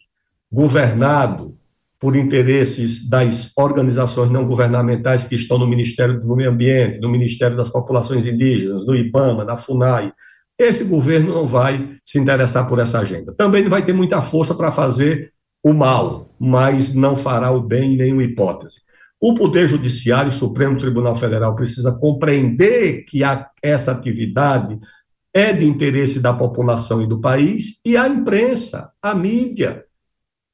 governado 0.50 1.56
por 2.04 2.16
interesses 2.16 3.08
das 3.08 3.50
organizações 3.56 4.30
não 4.30 4.46
governamentais 4.46 5.26
que 5.26 5.34
estão 5.34 5.58
no 5.58 5.66
Ministério 5.66 6.20
do 6.20 6.36
Meio 6.36 6.50
Ambiente, 6.50 7.00
no 7.00 7.08
Ministério 7.08 7.56
das 7.56 7.70
Populações 7.70 8.26
Indígenas, 8.26 8.86
no 8.86 8.94
IBAMA, 8.94 9.44
na 9.44 9.56
FUNAI. 9.56 10.12
Esse 10.58 10.84
governo 10.84 11.34
não 11.34 11.46
vai 11.46 11.96
se 12.04 12.18
interessar 12.18 12.68
por 12.68 12.78
essa 12.78 12.98
agenda. 12.98 13.34
Também 13.34 13.62
não 13.62 13.70
vai 13.70 13.84
ter 13.84 13.94
muita 13.94 14.20
força 14.20 14.54
para 14.54 14.70
fazer 14.70 15.32
o 15.62 15.72
mal, 15.72 16.28
mas 16.38 16.94
não 16.94 17.16
fará 17.16 17.50
o 17.50 17.62
bem 17.62 17.94
em 17.94 17.96
nenhuma 17.96 18.22
hipótese. 18.22 18.83
O 19.26 19.32
Poder 19.32 19.66
Judiciário, 19.66 20.28
o 20.28 20.34
Supremo 20.34 20.78
Tribunal 20.78 21.16
Federal, 21.16 21.56
precisa 21.56 21.90
compreender 21.90 23.06
que 23.06 23.24
a, 23.24 23.48
essa 23.62 23.90
atividade 23.90 24.78
é 25.32 25.50
de 25.50 25.64
interesse 25.64 26.20
da 26.20 26.34
população 26.34 27.00
e 27.00 27.06
do 27.06 27.18
país, 27.18 27.80
e 27.86 27.96
a 27.96 28.06
imprensa, 28.06 28.90
a 29.00 29.14
mídia. 29.14 29.82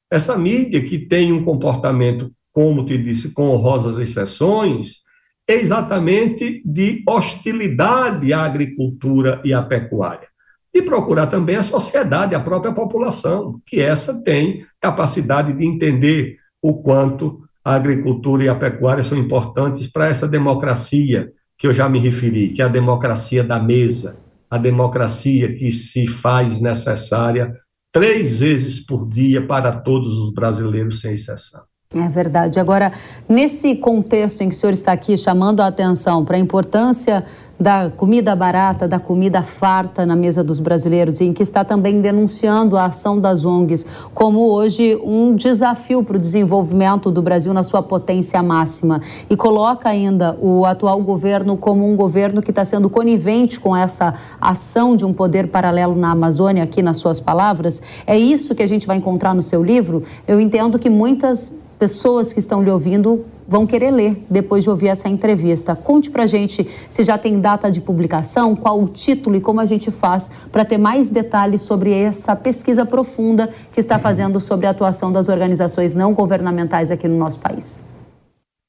Essa 0.09 0.37
mídia 0.37 0.81
que 0.85 0.99
tem 0.99 1.33
um 1.33 1.43
comportamento, 1.43 2.31
como 2.53 2.85
te 2.85 2.97
disse, 2.97 3.33
com 3.33 3.49
honrosas 3.49 3.97
exceções, 3.97 4.99
é 5.45 5.55
exatamente 5.55 6.63
de 6.65 7.03
hostilidade 7.05 8.31
à 8.31 8.43
agricultura 8.43 9.41
e 9.43 9.53
à 9.53 9.61
pecuária. 9.61 10.29
E 10.73 10.81
procurar 10.81 11.27
também 11.27 11.57
a 11.57 11.63
sociedade, 11.63 12.35
a 12.35 12.39
própria 12.39 12.71
população, 12.71 13.59
que 13.65 13.81
essa 13.81 14.13
tem 14.23 14.65
capacidade 14.79 15.51
de 15.51 15.65
entender 15.65 16.37
o 16.61 16.81
quanto 16.81 17.41
a 17.63 17.75
agricultura 17.75 18.43
e 18.43 18.49
a 18.49 18.55
pecuária 18.55 19.03
são 19.03 19.17
importantes 19.17 19.87
para 19.87 20.07
essa 20.07 20.27
democracia 20.27 21.31
que 21.57 21.67
eu 21.67 21.73
já 21.73 21.87
me 21.87 21.99
referi, 21.99 22.49
que 22.49 22.61
é 22.61 22.65
a 22.65 22.67
democracia 22.67 23.43
da 23.43 23.59
mesa, 23.59 24.17
a 24.49 24.57
democracia 24.57 25.53
que 25.55 25.71
se 25.71 26.07
faz 26.07 26.59
necessária 26.59 27.53
três 27.91 28.39
vezes 28.39 28.79
por 28.79 29.07
dia 29.07 29.45
para 29.45 29.71
todos 29.71 30.17
os 30.17 30.33
brasileiros, 30.33 31.01
sem 31.01 31.13
exceção. 31.13 31.61
É 31.93 32.07
verdade. 32.07 32.57
Agora, 32.57 32.93
nesse 33.27 33.75
contexto 33.75 34.41
em 34.41 34.49
que 34.49 34.55
o 34.55 34.57
senhor 34.57 34.71
está 34.71 34.93
aqui 34.93 35.17
chamando 35.17 35.59
a 35.59 35.67
atenção 35.67 36.23
para 36.23 36.37
a 36.37 36.39
importância 36.39 37.25
da 37.61 37.91
comida 37.95 38.35
barata, 38.35 38.87
da 38.87 38.99
comida 38.99 39.43
farta 39.43 40.03
na 40.03 40.15
mesa 40.15 40.43
dos 40.43 40.59
brasileiros, 40.59 41.19
e 41.19 41.25
em 41.25 41.33
que 41.33 41.43
está 41.43 41.63
também 41.63 42.01
denunciando 42.01 42.75
a 42.75 42.85
ação 42.85 43.19
das 43.19 43.45
ONGs 43.45 43.85
como 44.15 44.49
hoje 44.49 44.99
um 45.03 45.35
desafio 45.35 46.03
para 46.03 46.17
o 46.17 46.19
desenvolvimento 46.19 47.11
do 47.11 47.21
Brasil 47.21 47.53
na 47.53 47.61
sua 47.61 47.83
potência 47.83 48.41
máxima. 48.41 48.99
E 49.29 49.37
coloca 49.37 49.87
ainda 49.87 50.35
o 50.41 50.65
atual 50.65 50.99
governo 51.03 51.55
como 51.55 51.87
um 51.87 51.95
governo 51.95 52.41
que 52.41 52.49
está 52.49 52.65
sendo 52.65 52.89
conivente 52.89 53.59
com 53.59 53.75
essa 53.77 54.15
ação 54.41 54.95
de 54.95 55.05
um 55.05 55.13
poder 55.13 55.49
paralelo 55.49 55.95
na 55.95 56.09
Amazônia, 56.11 56.63
aqui 56.63 56.81
nas 56.81 56.97
suas 56.97 57.19
palavras. 57.19 57.79
É 58.07 58.17
isso 58.17 58.55
que 58.55 58.63
a 58.63 58.67
gente 58.67 58.87
vai 58.87 58.97
encontrar 58.97 59.35
no 59.35 59.43
seu 59.43 59.63
livro? 59.63 60.01
Eu 60.27 60.41
entendo 60.41 60.79
que 60.79 60.89
muitas 60.89 61.61
pessoas 61.77 62.31
que 62.31 62.39
estão 62.39 62.63
lhe 62.63 62.69
ouvindo 62.69 63.25
vão 63.51 63.67
querer 63.67 63.91
ler 63.91 64.25
depois 64.29 64.63
de 64.63 64.69
ouvir 64.69 64.87
essa 64.87 65.09
entrevista. 65.09 65.75
Conte 65.75 66.09
pra 66.09 66.25
gente 66.25 66.65
se 66.89 67.03
já 67.03 67.17
tem 67.17 67.41
data 67.41 67.69
de 67.69 67.81
publicação, 67.81 68.55
qual 68.55 68.81
o 68.81 68.87
título 68.87 69.35
e 69.35 69.41
como 69.41 69.59
a 69.59 69.65
gente 69.65 69.91
faz 69.91 70.31
para 70.49 70.63
ter 70.63 70.77
mais 70.77 71.09
detalhes 71.09 71.61
sobre 71.61 71.91
essa 71.91 72.33
pesquisa 72.33 72.85
profunda 72.85 73.53
que 73.73 73.81
está 73.81 73.99
fazendo 73.99 74.39
sobre 74.39 74.67
a 74.67 74.69
atuação 74.69 75.11
das 75.11 75.27
organizações 75.27 75.93
não 75.93 76.13
governamentais 76.13 76.91
aqui 76.91 77.09
no 77.09 77.17
nosso 77.17 77.39
país. 77.39 77.83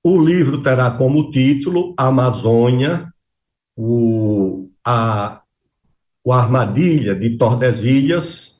O 0.03 0.20
livro 0.20 0.61
terá 0.64 0.91
como 0.91 1.30
título 1.30 1.95
Amazônia, 1.97 3.07
o, 3.76 4.66
a, 4.85 5.43
o 6.24 6.33
Armadilha 6.33 7.14
de 7.14 7.39
Tordesilhas, 7.39 8.59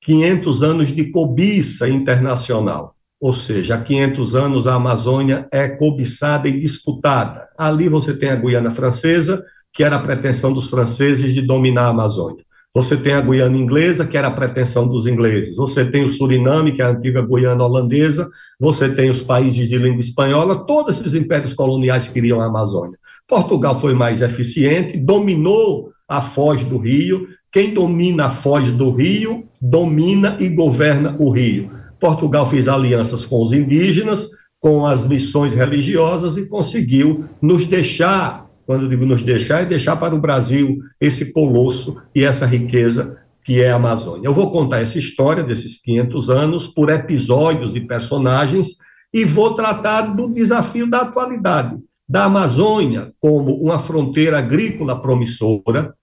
500 0.00 0.62
anos 0.62 0.96
de 0.96 1.10
cobiça 1.10 1.86
internacional 1.86 2.95
ou 3.20 3.32
seja, 3.32 3.74
há 3.76 3.80
500 3.80 4.34
anos 4.34 4.66
a 4.66 4.74
Amazônia 4.74 5.48
é 5.50 5.68
cobiçada 5.68 6.48
e 6.48 6.60
disputada. 6.60 7.42
Ali 7.56 7.88
você 7.88 8.14
tem 8.14 8.28
a 8.28 8.36
Guiana 8.36 8.70
Francesa, 8.70 9.42
que 9.72 9.82
era 9.82 9.96
a 9.96 10.02
pretensão 10.02 10.52
dos 10.52 10.68
franceses 10.68 11.32
de 11.32 11.42
dominar 11.42 11.84
a 11.84 11.88
Amazônia. 11.88 12.44
Você 12.74 12.94
tem 12.94 13.14
a 13.14 13.22
Guiana 13.22 13.56
Inglesa, 13.56 14.04
que 14.06 14.18
era 14.18 14.28
a 14.28 14.30
pretensão 14.30 14.86
dos 14.86 15.06
ingleses. 15.06 15.56
Você 15.56 15.82
tem 15.82 16.04
o 16.04 16.10
Suriname, 16.10 16.72
que 16.72 16.82
é 16.82 16.84
a 16.84 16.90
antiga 16.90 17.26
Guiana 17.26 17.64
Holandesa. 17.64 18.28
Você 18.60 18.86
tem 18.90 19.08
os 19.08 19.22
países 19.22 19.66
de 19.66 19.78
língua 19.78 20.00
espanhola. 20.00 20.66
Todos 20.66 21.00
esses 21.00 21.14
impérios 21.14 21.54
coloniais 21.54 22.06
queriam 22.06 22.38
a 22.38 22.44
Amazônia. 22.44 22.98
Portugal 23.26 23.80
foi 23.80 23.94
mais 23.94 24.20
eficiente, 24.20 24.98
dominou 24.98 25.90
a 26.06 26.20
foz 26.20 26.62
do 26.64 26.76
rio. 26.76 27.26
Quem 27.50 27.72
domina 27.72 28.26
a 28.26 28.30
foz 28.30 28.70
do 28.70 28.90
rio, 28.90 29.48
domina 29.58 30.36
e 30.38 30.46
governa 30.46 31.16
o 31.18 31.30
rio. 31.30 31.75
Portugal 32.00 32.46
fez 32.46 32.68
alianças 32.68 33.24
com 33.24 33.42
os 33.42 33.52
indígenas, 33.52 34.28
com 34.60 34.86
as 34.86 35.04
missões 35.04 35.54
religiosas 35.54 36.36
e 36.36 36.46
conseguiu 36.46 37.26
nos 37.40 37.66
deixar, 37.66 38.46
quando 38.66 38.82
eu 38.82 38.88
digo 38.88 39.06
nos 39.06 39.22
deixar, 39.22 39.62
é 39.62 39.64
deixar 39.64 39.96
para 39.96 40.14
o 40.14 40.20
Brasil 40.20 40.78
esse 41.00 41.32
colosso 41.32 41.96
e 42.14 42.24
essa 42.24 42.46
riqueza 42.46 43.16
que 43.44 43.62
é 43.62 43.70
a 43.70 43.76
Amazônia. 43.76 44.26
Eu 44.26 44.34
vou 44.34 44.50
contar 44.50 44.80
essa 44.80 44.98
história 44.98 45.44
desses 45.44 45.80
500 45.80 46.30
anos 46.30 46.66
por 46.66 46.90
episódios 46.90 47.76
e 47.76 47.80
personagens 47.80 48.76
e 49.14 49.24
vou 49.24 49.54
tratar 49.54 50.02
do 50.16 50.28
desafio 50.28 50.90
da 50.90 51.02
atualidade, 51.02 51.78
da 52.08 52.24
Amazônia 52.24 53.12
como 53.20 53.54
uma 53.54 53.78
fronteira 53.78 54.38
agrícola 54.38 55.00
promissora, 55.00 55.94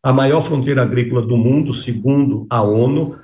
a 0.00 0.12
maior 0.12 0.40
fronteira 0.40 0.82
agrícola 0.82 1.22
do 1.22 1.36
mundo, 1.36 1.74
segundo 1.74 2.46
a 2.48 2.62
ONU, 2.62 3.16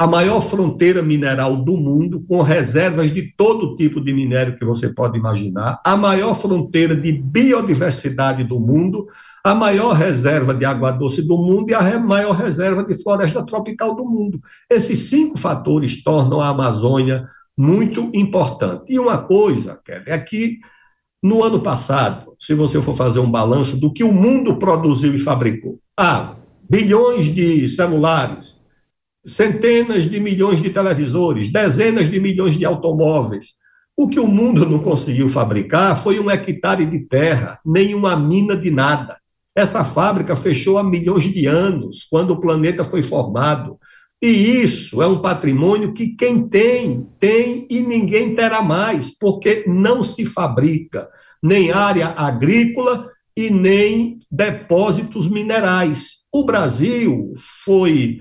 a 0.00 0.06
maior 0.06 0.40
fronteira 0.40 1.02
mineral 1.02 1.56
do 1.56 1.76
mundo, 1.76 2.24
com 2.28 2.40
reservas 2.40 3.12
de 3.12 3.34
todo 3.36 3.76
tipo 3.76 4.00
de 4.00 4.12
minério 4.12 4.56
que 4.56 4.64
você 4.64 4.88
pode 4.94 5.18
imaginar, 5.18 5.80
a 5.84 5.96
maior 5.96 6.34
fronteira 6.34 6.94
de 6.94 7.10
biodiversidade 7.10 8.44
do 8.44 8.60
mundo, 8.60 9.08
a 9.42 9.56
maior 9.56 9.94
reserva 9.94 10.54
de 10.54 10.64
água 10.64 10.92
doce 10.92 11.20
do 11.20 11.36
mundo 11.36 11.70
e 11.70 11.74
a 11.74 11.98
maior 11.98 12.36
reserva 12.36 12.84
de 12.84 12.94
floresta 13.02 13.44
tropical 13.44 13.96
do 13.96 14.04
mundo. 14.04 14.40
Esses 14.70 15.08
cinco 15.08 15.36
fatores 15.36 16.02
tornam 16.04 16.40
a 16.40 16.48
Amazônia 16.48 17.28
muito 17.56 18.08
importante. 18.14 18.92
E 18.92 19.00
uma 19.00 19.18
coisa, 19.18 19.80
é 20.06 20.16
que 20.16 20.58
no 21.20 21.42
ano 21.42 21.60
passado, 21.60 22.32
se 22.38 22.54
você 22.54 22.80
for 22.80 22.94
fazer 22.94 23.18
um 23.18 23.30
balanço 23.30 23.76
do 23.76 23.92
que 23.92 24.04
o 24.04 24.12
mundo 24.12 24.56
produziu 24.56 25.12
e 25.14 25.18
fabricou, 25.18 25.80
ah, 25.98 26.36
bilhões 26.70 27.34
de 27.34 27.66
celulares, 27.66 28.57
centenas 29.26 30.04
de 30.04 30.20
milhões 30.20 30.62
de 30.62 30.70
televisores, 30.70 31.52
dezenas 31.52 32.10
de 32.10 32.20
milhões 32.20 32.56
de 32.56 32.64
automóveis. 32.64 33.58
O 33.96 34.08
que 34.08 34.20
o 34.20 34.26
mundo 34.26 34.64
não 34.64 34.78
conseguiu 34.78 35.28
fabricar 35.28 36.00
foi 36.00 36.20
um 36.20 36.30
hectare 36.30 36.86
de 36.86 37.00
terra, 37.00 37.58
nem 37.64 37.94
uma 37.94 38.16
mina 38.16 38.56
de 38.56 38.70
nada. 38.70 39.16
Essa 39.56 39.82
fábrica 39.82 40.36
fechou 40.36 40.78
há 40.78 40.84
milhões 40.84 41.24
de 41.24 41.46
anos, 41.46 42.06
quando 42.08 42.30
o 42.30 42.40
planeta 42.40 42.84
foi 42.84 43.02
formado. 43.02 43.76
E 44.22 44.28
isso 44.28 45.02
é 45.02 45.06
um 45.06 45.20
patrimônio 45.20 45.92
que 45.92 46.14
quem 46.14 46.48
tem, 46.48 47.08
tem 47.18 47.66
e 47.68 47.80
ninguém 47.80 48.34
terá 48.34 48.62
mais, 48.62 49.16
porque 49.16 49.64
não 49.66 50.02
se 50.02 50.24
fabrica 50.24 51.08
nem 51.42 51.70
área 51.70 52.08
agrícola 52.16 53.08
e 53.36 53.50
nem 53.50 54.18
depósitos 54.30 55.28
minerais. 55.28 56.24
O 56.32 56.44
Brasil 56.44 57.34
foi 57.64 58.20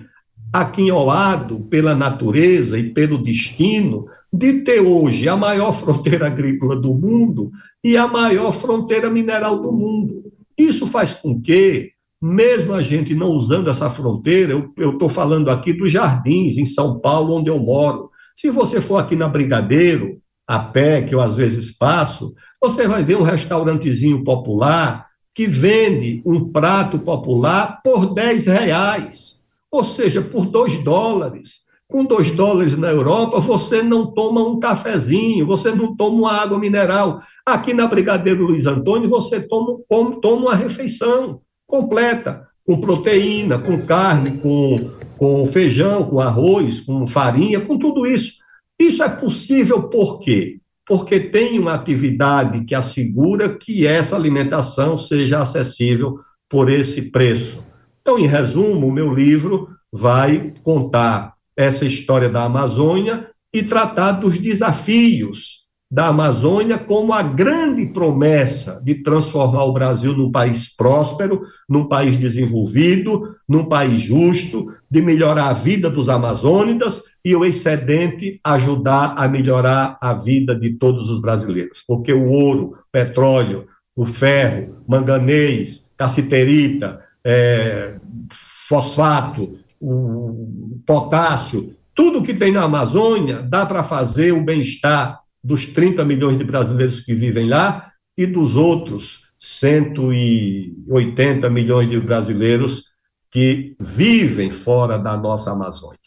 aquinhoado 0.51 1.61
pela 1.61 1.95
natureza 1.95 2.77
e 2.77 2.91
pelo 2.91 3.17
destino 3.17 4.05
de 4.31 4.61
ter 4.61 4.81
hoje 4.81 5.27
a 5.27 5.37
maior 5.37 5.71
fronteira 5.71 6.27
agrícola 6.27 6.75
do 6.75 6.93
mundo 6.93 7.51
e 7.83 7.97
a 7.97 8.07
maior 8.07 8.51
fronteira 8.51 9.09
mineral 9.09 9.61
do 9.61 9.71
mundo. 9.71 10.23
Isso 10.57 10.87
faz 10.87 11.13
com 11.13 11.39
que, 11.39 11.91
mesmo 12.21 12.73
a 12.73 12.81
gente 12.81 13.13
não 13.13 13.29
usando 13.29 13.69
essa 13.69 13.89
fronteira, 13.89 14.53
eu 14.77 14.91
estou 14.91 15.09
falando 15.09 15.49
aqui 15.49 15.73
dos 15.73 15.91
jardins, 15.91 16.57
em 16.57 16.65
São 16.65 16.99
Paulo, 16.99 17.35
onde 17.35 17.49
eu 17.49 17.59
moro. 17.59 18.09
Se 18.35 18.49
você 18.49 18.81
for 18.81 18.97
aqui 18.97 19.15
na 19.15 19.27
Brigadeiro, 19.27 20.19
a 20.47 20.59
pé, 20.59 21.01
que 21.01 21.13
eu 21.13 21.21
às 21.21 21.35
vezes 21.35 21.77
passo, 21.77 22.33
você 22.61 22.87
vai 22.87 23.03
ver 23.03 23.17
um 23.17 23.23
restaurantezinho 23.23 24.23
popular 24.23 25.05
que 25.33 25.45
vende 25.45 26.23
um 26.25 26.51
prato 26.51 26.97
popular 26.97 27.81
por 27.83 28.13
10 28.13 28.47
reais. 28.47 29.36
Ou 29.71 29.83
seja, 29.83 30.21
por 30.21 30.45
dois 30.45 30.81
dólares. 30.83 31.67
Com 31.89 32.03
dois 32.03 32.29
dólares 32.31 32.77
na 32.77 32.89
Europa, 32.89 33.39
você 33.39 33.81
não 33.81 34.11
toma 34.11 34.45
um 34.45 34.59
cafezinho, 34.59 35.45
você 35.45 35.71
não 35.71 35.95
toma 35.95 36.17
uma 36.17 36.33
água 36.33 36.59
mineral. 36.59 37.21
Aqui 37.45 37.73
na 37.73 37.87
Brigadeiro 37.87 38.45
Luiz 38.45 38.65
Antônio, 38.65 39.09
você 39.09 39.39
toma, 39.39 39.79
toma 40.21 40.47
uma 40.47 40.55
refeição 40.55 41.39
completa, 41.65 42.45
com 42.65 42.81
proteína, 42.81 43.57
com 43.57 43.85
carne, 43.85 44.31
com, 44.39 44.91
com 45.17 45.45
feijão, 45.45 46.03
com 46.03 46.19
arroz, 46.19 46.81
com 46.81 47.07
farinha, 47.07 47.61
com 47.61 47.79
tudo 47.79 48.05
isso. 48.05 48.33
Isso 48.79 49.01
é 49.01 49.09
possível 49.09 49.83
por 49.83 50.19
quê? 50.19 50.59
Porque 50.85 51.19
tem 51.19 51.57
uma 51.57 51.73
atividade 51.73 52.65
que 52.65 52.75
assegura 52.75 53.57
que 53.57 53.87
essa 53.87 54.15
alimentação 54.15 54.97
seja 54.97 55.41
acessível 55.41 56.19
por 56.49 56.69
esse 56.69 57.03
preço. 57.03 57.66
Então, 58.07 58.17
em 58.17 58.25
resumo, 58.25 58.87
o 58.87 58.91
meu 58.91 59.13
livro 59.13 59.67
vai 59.91 60.53
contar 60.63 61.33
essa 61.57 61.83
história 61.83 62.29
da 62.29 62.45
Amazônia 62.45 63.27
e 63.53 63.61
tratar 63.61 64.13
dos 64.13 64.39
desafios 64.39 65.65
da 65.91 66.07
Amazônia 66.07 66.77
como 66.77 67.11
a 67.11 67.21
grande 67.21 67.87
promessa 67.87 68.81
de 68.81 69.03
transformar 69.03 69.65
o 69.65 69.73
Brasil 69.73 70.15
num 70.15 70.31
país 70.31 70.73
próspero, 70.73 71.41
num 71.67 71.83
país 71.83 72.15
desenvolvido, 72.15 73.35
num 73.45 73.65
país 73.65 74.03
justo, 74.03 74.67
de 74.89 75.01
melhorar 75.01 75.49
a 75.49 75.53
vida 75.53 75.89
dos 75.89 76.07
amazônidas 76.07 77.03
e 77.25 77.35
o 77.35 77.43
excedente 77.43 78.39
ajudar 78.41 79.15
a 79.17 79.27
melhorar 79.27 79.97
a 79.99 80.13
vida 80.13 80.57
de 80.57 80.75
todos 80.75 81.09
os 81.09 81.19
brasileiros. 81.19 81.83
Porque 81.85 82.13
o 82.13 82.29
ouro, 82.29 82.77
petróleo, 82.89 83.67
o 83.93 84.05
ferro, 84.05 84.77
manganês, 84.87 85.85
cassiterita, 85.97 87.05
é, 87.29 87.99
fosfato, 88.31 89.59
o 89.81 90.79
potássio, 90.85 91.75
tudo 91.93 92.23
que 92.23 92.33
tem 92.33 92.53
na 92.53 92.63
Amazônia 92.63 93.43
dá 93.43 93.65
para 93.65 93.83
fazer 93.83 94.31
o 94.31 94.41
bem-estar 94.41 95.19
dos 95.43 95.65
30 95.65 96.05
milhões 96.05 96.37
de 96.37 96.45
brasileiros 96.45 97.01
que 97.01 97.13
vivem 97.13 97.49
lá 97.49 97.91
e 98.17 98.25
dos 98.25 98.55
outros 98.55 99.27
180 99.37 101.49
milhões 101.49 101.89
de 101.89 101.99
brasileiros 101.99 102.85
que 103.29 103.75
vivem 103.77 104.49
fora 104.49 104.97
da 104.97 105.17
nossa 105.17 105.51
Amazônia. 105.51 105.99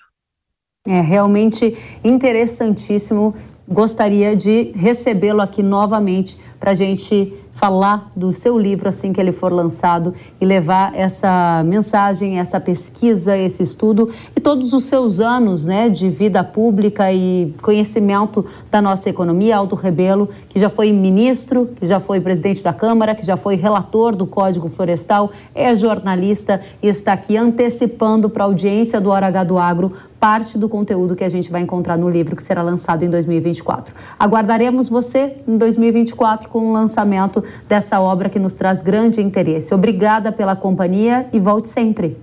É 0.86 1.02
realmente 1.02 1.76
interessantíssimo. 2.02 3.36
Gostaria 3.68 4.34
de 4.34 4.72
recebê-lo 4.74 5.42
aqui 5.42 5.62
novamente 5.62 6.38
para 6.58 6.70
a 6.70 6.74
gente 6.74 7.34
falar 7.60 8.10
do 8.16 8.32
seu 8.32 8.58
livro 8.58 8.88
assim 8.88 9.12
que 9.12 9.20
ele 9.20 9.32
for 9.32 9.52
lançado 9.52 10.14
e 10.40 10.46
levar 10.46 10.94
essa 10.94 11.62
mensagem, 11.66 12.38
essa 12.38 12.58
pesquisa, 12.58 13.36
esse 13.36 13.62
estudo 13.62 14.10
e 14.34 14.40
todos 14.40 14.72
os 14.72 14.86
seus 14.86 15.20
anos 15.20 15.66
né, 15.66 15.90
de 15.90 16.08
vida 16.08 16.42
pública 16.42 17.12
e 17.12 17.52
conhecimento 17.60 18.46
da 18.70 18.80
nossa 18.80 19.10
economia. 19.10 19.58
Aldo 19.58 19.74
Rebelo, 19.74 20.30
que 20.48 20.58
já 20.58 20.70
foi 20.70 20.90
ministro, 20.90 21.68
que 21.76 21.86
já 21.86 22.00
foi 22.00 22.18
presidente 22.18 22.64
da 22.64 22.72
Câmara, 22.72 23.14
que 23.14 23.26
já 23.26 23.36
foi 23.36 23.56
relator 23.56 24.16
do 24.16 24.26
Código 24.26 24.70
Florestal, 24.70 25.30
é 25.54 25.76
jornalista 25.76 26.62
e 26.82 26.88
está 26.88 27.12
aqui 27.12 27.36
antecipando 27.36 28.30
para 28.30 28.44
a 28.44 28.46
audiência 28.46 28.98
do 28.98 29.10
Hora 29.10 29.26
H 29.26 29.44
do 29.44 29.58
Agro 29.58 29.92
parte 30.20 30.58
do 30.58 30.68
conteúdo 30.68 31.16
que 31.16 31.24
a 31.24 31.28
gente 31.30 31.50
vai 31.50 31.62
encontrar 31.62 31.96
no 31.96 32.08
livro 32.08 32.36
que 32.36 32.42
será 32.42 32.62
lançado 32.62 33.02
em 33.02 33.08
2024. 33.08 33.94
Aguardaremos 34.18 34.86
você 34.86 35.38
em 35.48 35.56
2024 35.56 36.50
com 36.50 36.68
o 36.68 36.72
lançamento 36.72 37.42
dessa 37.68 38.00
obra 38.00 38.28
que 38.28 38.38
nos 38.38 38.54
traz 38.54 38.82
grande 38.82 39.20
interesse. 39.20 39.74
Obrigada 39.74 40.32
pela 40.32 40.56
companhia 40.56 41.28
e 41.32 41.38
volte 41.38 41.68
sempre. 41.68 42.18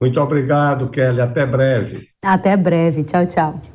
Muito 0.00 0.20
obrigado, 0.20 0.88
Kelly. 0.88 1.20
Até 1.20 1.46
breve. 1.46 2.08
Até 2.22 2.56
breve. 2.56 3.04
Tchau, 3.04 3.26
tchau. 3.26 3.73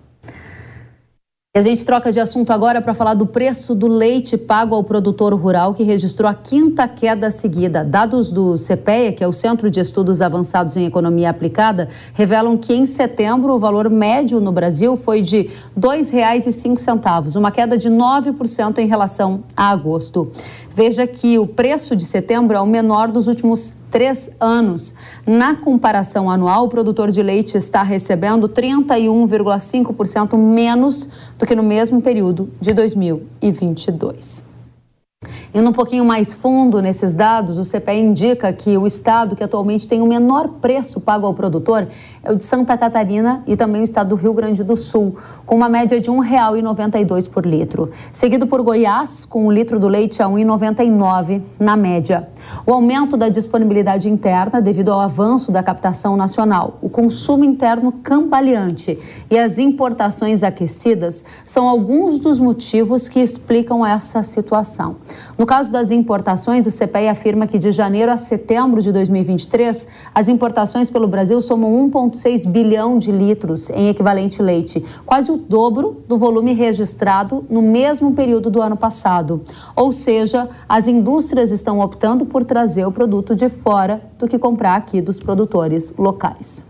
A 1.57 1.63
gente 1.63 1.83
troca 1.83 2.11
de 2.11 2.19
assunto 2.19 2.53
agora 2.53 2.79
para 2.79 2.93
falar 2.93 3.15
do 3.15 3.25
preço 3.25 3.73
do 3.73 3.87
leite 3.87 4.37
pago 4.37 4.75
ao 4.75 4.83
produtor 4.83 5.33
rural, 5.33 5.73
que 5.73 5.81
registrou 5.81 6.29
a 6.29 6.33
quinta 6.35 6.87
queda 6.87 7.31
seguida. 7.31 7.83
Dados 7.83 8.31
do 8.31 8.53
CPEA, 8.53 9.13
que 9.13 9.23
é 9.23 9.27
o 9.27 9.33
Centro 9.33 9.67
de 9.67 9.79
Estudos 9.79 10.21
Avançados 10.21 10.77
em 10.77 10.85
Economia 10.85 11.31
Aplicada, 11.31 11.89
revelam 12.13 12.55
que 12.55 12.71
em 12.71 12.85
setembro 12.85 13.51
o 13.51 13.57
valor 13.57 13.89
médio 13.89 14.39
no 14.39 14.51
Brasil 14.51 14.95
foi 14.95 15.23
de 15.23 15.37
R$ 15.41 15.51
2,05, 15.75 17.35
uma 17.35 17.49
queda 17.49 17.79
de 17.79 17.89
9% 17.89 18.77
em 18.77 18.85
relação 18.85 19.43
a 19.57 19.71
agosto. 19.71 20.31
Veja 20.75 21.07
que 21.07 21.39
o 21.39 21.47
preço 21.47 21.95
de 21.95 22.05
setembro 22.05 22.55
é 22.55 22.61
o 22.61 22.65
menor 22.67 23.09
dos 23.11 23.27
últimos 23.27 23.75
três 23.89 24.35
anos. 24.39 24.93
Na 25.25 25.55
comparação 25.55 26.29
anual, 26.29 26.65
o 26.65 26.69
produtor 26.69 27.11
de 27.11 27.21
leite 27.21 27.57
está 27.57 27.83
recebendo 27.83 28.47
31,5% 28.47 30.37
menos 30.37 31.09
do 31.39 31.45
que 31.45 31.55
no 31.55 31.63
mesmo 31.63 32.01
período 32.01 32.51
de 32.59 32.73
2022. 32.73 34.49
Indo 35.53 35.69
um 35.69 35.73
pouquinho 35.73 36.05
mais 36.05 36.33
fundo 36.33 36.81
nesses 36.81 37.15
dados, 37.15 37.57
o 37.57 37.69
CPE 37.69 37.99
indica 37.99 38.53
que 38.53 38.77
o 38.77 38.85
estado 38.85 39.35
que 39.35 39.43
atualmente 39.43 39.87
tem 39.87 40.01
o 40.01 40.05
menor 40.05 40.47
preço 40.61 41.01
pago 41.01 41.25
ao 41.25 41.33
produtor 41.33 41.87
é 42.23 42.31
o 42.31 42.35
de 42.35 42.43
Santa 42.43 42.77
Catarina 42.77 43.43
e 43.47 43.57
também 43.57 43.81
o 43.81 43.83
estado 43.83 44.09
do 44.09 44.15
Rio 44.15 44.33
Grande 44.33 44.63
do 44.63 44.77
Sul, 44.77 45.17
com 45.45 45.55
uma 45.55 45.67
média 45.67 45.99
de 45.99 46.09
R$ 46.09 46.17
1,92 46.17 47.29
por 47.29 47.45
litro. 47.45 47.91
Seguido 48.13 48.47
por 48.47 48.61
Goiás, 48.61 49.25
com 49.25 49.47
o 49.47 49.51
litro 49.51 49.79
do 49.79 49.87
leite 49.87 50.21
a 50.21 50.27
R$ 50.27 50.35
1,99 50.35 51.41
na 51.59 51.75
média. 51.75 52.29
O 52.65 52.73
aumento 52.73 53.17
da 53.17 53.29
disponibilidade 53.29 54.09
interna 54.09 54.61
devido 54.61 54.91
ao 54.91 54.99
avanço 54.99 55.51
da 55.51 55.63
captação 55.63 56.15
nacional, 56.15 56.77
o 56.81 56.89
consumo 56.89 57.43
interno 57.43 57.91
cambaleante 57.91 58.99
e 59.29 59.37
as 59.37 59.57
importações 59.57 60.43
aquecidas 60.43 61.23
são 61.43 61.67
alguns 61.67 62.19
dos 62.19 62.39
motivos 62.39 63.07
que 63.07 63.19
explicam 63.19 63.85
essa 63.85 64.23
situação. 64.23 64.97
No 65.37 65.45
caso 65.45 65.71
das 65.71 65.91
importações, 65.91 66.67
o 66.67 66.71
CPI 66.71 67.07
afirma 67.07 67.47
que 67.47 67.57
de 67.57 67.71
janeiro 67.71 68.11
a 68.11 68.17
setembro 68.17 68.81
de 68.81 68.91
2023, 68.91 69.87
as 70.13 70.27
importações 70.27 70.89
pelo 70.89 71.07
Brasil 71.07 71.41
somam 71.41 71.89
1,6 71.89 72.47
bilhão 72.47 72.97
de 72.97 73.11
litros 73.11 73.69
em 73.69 73.87
equivalente 73.87 74.41
leite, 74.41 74.83
quase 75.05 75.31
o 75.31 75.37
dobro 75.37 76.03
do 76.07 76.17
volume 76.17 76.53
registrado 76.53 77.45
no 77.49 77.61
mesmo 77.61 78.13
período 78.13 78.49
do 78.49 78.61
ano 78.61 78.77
passado. 78.77 79.41
Ou 79.75 79.91
seja, 79.91 80.49
as 80.67 80.87
indústrias 80.87 81.51
estão 81.51 81.79
optando 81.79 82.25
por 82.25 82.38
trazer 82.43 82.85
o 82.85 82.91
produto 82.91 83.35
de 83.35 83.49
fora 83.49 84.01
do 84.17 84.27
que 84.27 84.39
comprar 84.39 84.75
aqui 84.75 85.01
dos 85.01 85.19
produtores 85.19 85.93
locais. 85.97 86.67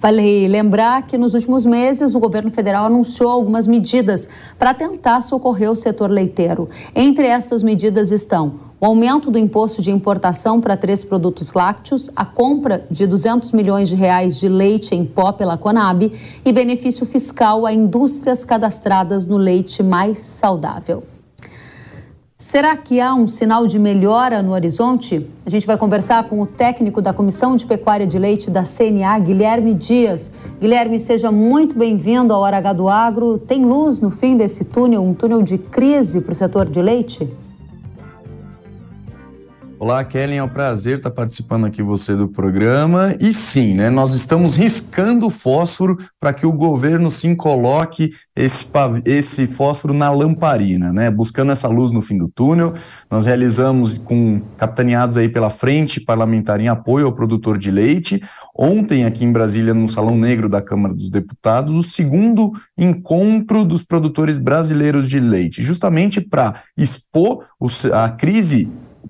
Vale 0.00 0.46
lembrar 0.46 1.08
que 1.08 1.18
nos 1.18 1.34
últimos 1.34 1.66
meses 1.66 2.14
o 2.14 2.20
governo 2.20 2.50
federal 2.52 2.84
anunciou 2.84 3.30
algumas 3.30 3.66
medidas 3.66 4.28
para 4.56 4.72
tentar 4.72 5.22
socorrer 5.22 5.70
o 5.70 5.76
setor 5.76 6.08
leiteiro. 6.08 6.68
Entre 6.94 7.26
essas 7.26 7.64
medidas 7.64 8.12
estão 8.12 8.68
o 8.80 8.86
aumento 8.86 9.28
do 9.28 9.38
imposto 9.38 9.82
de 9.82 9.90
importação 9.90 10.60
para 10.60 10.76
três 10.76 11.02
produtos 11.02 11.52
lácteos, 11.52 12.08
a 12.14 12.24
compra 12.24 12.86
de 12.88 13.08
200 13.08 13.50
milhões 13.50 13.88
de 13.88 13.96
reais 13.96 14.38
de 14.38 14.48
leite 14.48 14.94
em 14.94 15.04
pó 15.04 15.32
pela 15.32 15.58
Conab 15.58 16.12
e 16.44 16.52
benefício 16.52 17.04
fiscal 17.04 17.66
a 17.66 17.72
indústrias 17.72 18.44
cadastradas 18.44 19.26
no 19.26 19.36
leite 19.36 19.82
mais 19.82 20.20
saudável. 20.20 21.02
Será 22.40 22.76
que 22.76 23.00
há 23.00 23.12
um 23.16 23.26
sinal 23.26 23.66
de 23.66 23.80
melhora 23.80 24.40
no 24.40 24.52
horizonte? 24.52 25.28
A 25.44 25.50
gente 25.50 25.66
vai 25.66 25.76
conversar 25.76 26.22
com 26.28 26.40
o 26.40 26.46
técnico 26.46 27.02
da 27.02 27.12
Comissão 27.12 27.56
de 27.56 27.66
Pecuária 27.66 28.06
de 28.06 28.16
Leite 28.16 28.48
da 28.48 28.62
CNA, 28.62 29.18
Guilherme 29.18 29.74
Dias. 29.74 30.32
Guilherme, 30.60 31.00
seja 31.00 31.32
muito 31.32 31.76
bem-vindo 31.76 32.32
ao 32.32 32.40
Hora 32.40 32.58
H 32.58 32.74
do 32.74 32.88
Agro. 32.88 33.38
Tem 33.38 33.64
luz 33.64 33.98
no 33.98 34.08
fim 34.08 34.36
desse 34.36 34.64
túnel, 34.64 35.02
um 35.02 35.14
túnel 35.14 35.42
de 35.42 35.58
crise 35.58 36.20
para 36.20 36.30
o 36.30 36.36
setor 36.36 36.70
de 36.70 36.80
leite? 36.80 37.28
Olá, 39.80 40.02
Kellen, 40.02 40.38
é 40.38 40.42
um 40.42 40.48
prazer 40.48 40.96
estar 40.96 41.10
participando 41.12 41.64
aqui 41.64 41.80
você 41.84 42.16
do 42.16 42.26
programa. 42.26 43.14
E 43.20 43.32
sim, 43.32 43.74
né, 43.74 43.88
nós 43.88 44.12
estamos 44.12 44.56
riscando 44.56 45.30
fósforo 45.30 45.96
para 46.18 46.32
que 46.32 46.44
o 46.44 46.50
governo 46.50 47.12
sim 47.12 47.32
coloque 47.32 48.10
esse, 48.34 48.66
esse 49.04 49.46
fósforo 49.46 49.94
na 49.94 50.10
lamparina, 50.10 50.92
né, 50.92 51.08
buscando 51.12 51.52
essa 51.52 51.68
luz 51.68 51.92
no 51.92 52.00
fim 52.00 52.18
do 52.18 52.28
túnel. 52.28 52.74
Nós 53.08 53.26
realizamos 53.26 53.98
com 53.98 54.40
capitaneados 54.56 55.16
aí 55.16 55.28
pela 55.28 55.48
Frente 55.48 56.00
Parlamentar 56.00 56.60
em 56.60 56.66
apoio 56.66 57.06
ao 57.06 57.12
produtor 57.12 57.56
de 57.56 57.70
leite. 57.70 58.20
Ontem, 58.56 59.04
aqui 59.04 59.24
em 59.24 59.30
Brasília, 59.30 59.74
no 59.74 59.86
Salão 59.86 60.18
Negro 60.18 60.48
da 60.48 60.60
Câmara 60.60 60.92
dos 60.92 61.08
Deputados, 61.08 61.72
o 61.76 61.84
segundo 61.84 62.50
encontro 62.76 63.64
dos 63.64 63.84
produtores 63.84 64.38
brasileiros 64.38 65.08
de 65.08 65.20
leite, 65.20 65.62
justamente 65.62 66.20
para 66.20 66.64
expor 66.76 67.44
a 67.92 68.08
crise 68.10 68.68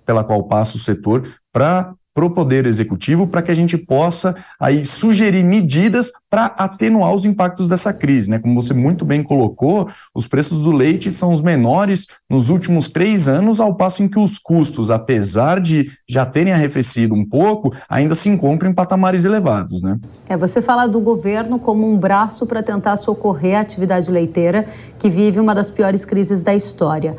pela 0.08 0.24
qual 0.24 0.42
passa 0.44 0.78
o 0.78 0.80
setor 0.80 1.28
para 1.52 1.94
o 2.16 2.30
Poder 2.30 2.64
Executivo 2.64 3.26
para 3.26 3.42
que 3.42 3.50
a 3.50 3.54
gente 3.54 3.76
possa 3.76 4.34
aí 4.58 4.82
sugerir 4.86 5.44
medidas 5.44 6.10
para 6.30 6.46
atenuar 6.46 7.12
os 7.12 7.26
impactos 7.26 7.68
dessa 7.68 7.92
crise. 7.92 8.30
Né? 8.30 8.38
Como 8.38 8.60
você 8.60 8.72
muito 8.72 9.04
bem 9.04 9.22
colocou, 9.22 9.86
os 10.14 10.26
preços 10.26 10.62
do 10.62 10.72
leite 10.72 11.10
são 11.10 11.30
os 11.30 11.42
menores 11.42 12.06
nos 12.28 12.48
últimos 12.48 12.88
três 12.88 13.28
anos, 13.28 13.60
ao 13.60 13.74
passo 13.74 14.02
em 14.02 14.08
que 14.08 14.18
os 14.18 14.38
custos, 14.38 14.90
apesar 14.90 15.60
de 15.60 15.92
já 16.08 16.24
terem 16.24 16.54
arrefecido 16.54 17.14
um 17.14 17.28
pouco, 17.28 17.74
ainda 17.86 18.14
se 18.14 18.30
encontram 18.30 18.70
em 18.70 18.74
patamares 18.74 19.26
elevados. 19.26 19.82
Né? 19.82 20.00
É, 20.26 20.38
você 20.38 20.62
fala 20.62 20.86
do 20.86 21.00
governo 21.00 21.58
como 21.58 21.86
um 21.86 21.98
braço 21.98 22.46
para 22.46 22.62
tentar 22.62 22.96
socorrer 22.96 23.58
a 23.58 23.60
atividade 23.60 24.10
leiteira, 24.10 24.66
que 24.98 25.10
vive 25.10 25.38
uma 25.38 25.54
das 25.54 25.70
piores 25.70 26.06
crises 26.06 26.40
da 26.40 26.54
história 26.54 27.14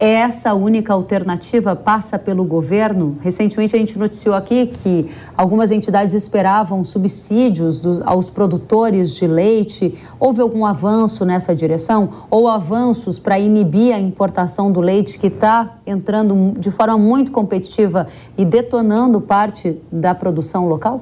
essa 0.00 0.54
única 0.54 0.92
alternativa 0.92 1.74
passa 1.74 2.18
pelo 2.18 2.44
governo? 2.44 3.18
Recentemente 3.20 3.74
a 3.74 3.78
gente 3.78 3.98
noticiou 3.98 4.34
aqui 4.34 4.66
que 4.66 5.10
algumas 5.36 5.72
entidades 5.72 6.14
esperavam 6.14 6.84
subsídios 6.84 7.80
aos 8.04 8.30
produtores 8.30 9.16
de 9.16 9.26
leite. 9.26 9.98
Houve 10.20 10.40
algum 10.40 10.64
avanço 10.64 11.24
nessa 11.24 11.54
direção? 11.54 12.10
Ou 12.30 12.46
avanços 12.46 13.18
para 13.18 13.40
inibir 13.40 13.92
a 13.92 13.98
importação 13.98 14.70
do 14.70 14.80
leite 14.80 15.18
que 15.18 15.26
está 15.26 15.78
entrando 15.84 16.54
de 16.56 16.70
forma 16.70 16.96
muito 16.96 17.32
competitiva 17.32 18.06
e 18.36 18.44
detonando 18.44 19.20
parte 19.20 19.80
da 19.90 20.14
produção 20.14 20.68
local? 20.68 21.00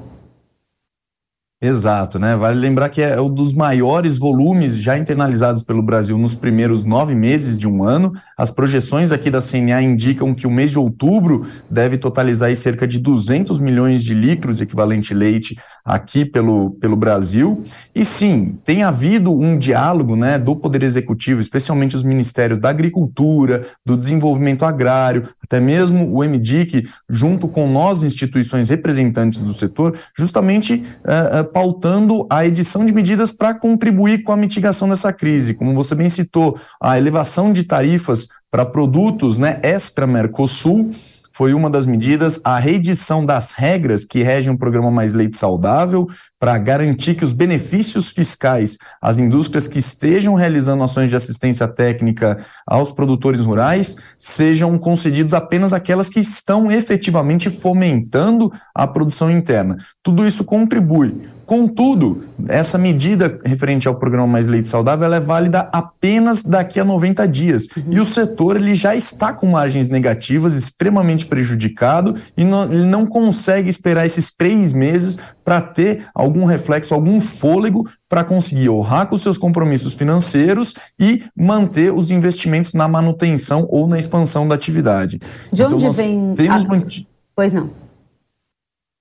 Exato, 1.59 2.19
né? 2.19 2.37
Vale 2.37 2.61
lembrar 2.61 2.91
que 2.91 3.01
é 3.01 3.19
um 3.19 3.33
dos 3.33 3.55
maiores 3.55 4.19
volumes 4.19 4.77
já 4.77 4.99
internalizados 4.99 5.63
pelo 5.63 5.83
Brasil 5.83 6.19
nos 6.19 6.35
primeiros 6.35 6.85
nove 6.85 7.15
meses 7.15 7.59
de 7.59 7.67
um 7.67 7.83
ano. 7.83 8.13
As 8.37 8.51
projeções 8.51 9.11
aqui 9.11 9.31
da 9.31 9.41
CNA 9.41 9.81
indicam 9.81 10.35
que 10.35 10.47
o 10.47 10.51
mês 10.51 10.71
de 10.71 10.79
outubro 10.79 11.47
deve 11.71 11.97
totalizar 11.97 12.55
cerca 12.55 12.87
de 12.87 12.99
200 12.99 13.59
milhões 13.59 14.05
de 14.05 14.13
litros 14.13 14.61
equivalente 14.61 15.15
leite 15.15 15.57
aqui 15.87 16.25
pelo, 16.25 16.73
pelo 16.73 16.97
Brasil. 16.97 17.63
E 17.95 18.05
sim, 18.05 18.59
tem 18.65 18.83
havido 18.83 19.33
um 19.33 19.57
diálogo 19.57 20.17
né, 20.17 20.37
do 20.37 20.57
Poder 20.57 20.83
Executivo, 20.83 21.41
especialmente 21.41 21.95
os 21.95 22.03
ministérios 22.03 22.59
da 22.59 22.69
Agricultura, 22.69 23.67
do 23.85 23.97
Desenvolvimento 23.97 24.65
Agrário, 24.65 25.29
até 25.41 25.61
mesmo 25.61 26.13
o 26.13 26.25
MDIC, 26.25 26.89
junto 27.09 27.47
com 27.47 27.71
nós, 27.71 28.03
instituições 28.03 28.69
representantes 28.69 29.41
do 29.41 29.55
setor, 29.55 29.97
justamente 30.19 30.85
uh, 31.05 31.41
uh, 31.41 31.45
pautando 31.45 32.27
a 32.29 32.45
edição 32.45 32.85
de 32.85 32.93
medidas 32.93 33.31
para 33.31 33.55
contribuir 33.55 34.25
com 34.25 34.33
a 34.33 34.37
mitigação 34.37 34.89
dessa 34.89 35.13
crise. 35.13 35.55
Como 35.55 35.73
você 35.73 35.95
bem 35.95 36.09
citou, 36.09 36.59
a 36.83 36.99
elevação 36.99 37.53
de 37.53 37.63
tarifas 37.63 38.27
para 38.51 38.65
produtos 38.65 39.39
né, 39.39 39.61
extra-Mercosul 39.63 40.91
foi 41.37 41.53
uma 41.53 41.69
das 41.69 41.85
medidas, 41.85 42.41
a 42.43 42.59
reedição 42.59 43.23
das 43.23 43.53
regras 43.53 44.07
que 44.07 44.23
regem 44.23 44.55
o 44.55 44.57
programa 44.57 44.91
Mais 44.91 45.13
Leite 45.13 45.37
Saudável, 45.37 46.07
para 46.39 46.59
garantir 46.59 47.15
que 47.15 47.25
os 47.25 47.33
benefícios 47.33 48.11
fiscais 48.11 48.77
às 49.01 49.19
indústrias 49.19 49.67
que 49.67 49.79
estejam 49.79 50.35
realizando 50.35 50.85
ações 50.85 51.09
de 51.09 51.17
assistência 51.17 51.67
técnica 51.67 52.45
aos 52.67 52.91
produtores 52.91 53.41
rurais 53.41 53.97
sejam 54.19 54.77
concedidos 54.79 55.33
apenas 55.33 55.73
aquelas 55.73 56.09
que 56.09 56.21
estão 56.21 56.71
efetivamente 56.71 57.49
fomentando 57.49 58.53
a 58.75 58.87
produção 58.87 59.31
interna. 59.31 59.77
Tudo 60.03 60.27
isso 60.27 60.45
contribui. 60.45 61.27
Contudo, 61.47 62.25
essa 62.49 62.77
medida 62.77 63.39
referente 63.45 63.87
ao 63.87 63.95
programa 63.95 64.27
Mais 64.27 64.49
Leite 64.49 64.69
Saudável 64.69 65.15
é 65.15 65.21
válida 65.21 65.71
apenas 65.73 66.43
daqui 66.43 66.81
a 66.81 66.85
90 66.85 67.27
dias. 67.29 67.69
Uhum. 67.77 67.85
E 67.93 68.01
o 68.01 68.05
setor 68.05 68.57
ele 68.57 68.75
já 68.75 68.97
está 68.97 69.33
com 69.33 69.47
margens 69.47 69.89
negativas, 69.89 70.55
extremamente 70.55 71.25
prejudicado, 71.25 72.17
e 72.37 72.45
não, 72.45 72.65
ele 72.65 72.85
não 72.85 73.07
consegue 73.07 73.71
esperar 73.71 74.05
esses 74.05 74.35
três 74.35 74.73
meses 74.73 75.19
para 75.47 75.61
ter 75.61 76.09
algum 76.13 76.45
reflexo, 76.45 76.93
algum 76.93 77.21
fôlego 77.21 77.89
para 78.09 78.25
conseguir 78.25 78.69
honrar 78.69 79.07
com 79.07 79.17
seus 79.17 79.39
compromissos 79.39 79.95
financeiros 79.95 80.75
e 80.99 81.23
manter 81.37 81.95
os 81.95 82.11
investimentos 82.11 82.75
na 82.75 82.89
manutenção 82.89 83.65
ou 83.71 83.87
na 83.87 83.97
expansão 83.97 84.49
da 84.49 84.57
atividade. 84.57 85.21
De 85.53 85.63
então, 85.63 85.79
onde 85.79 85.97
vem. 85.97 86.35
Temos 86.35 86.65
a... 86.65 86.69
mantido... 86.69 87.07
Pois 87.37 87.53
não. 87.53 87.71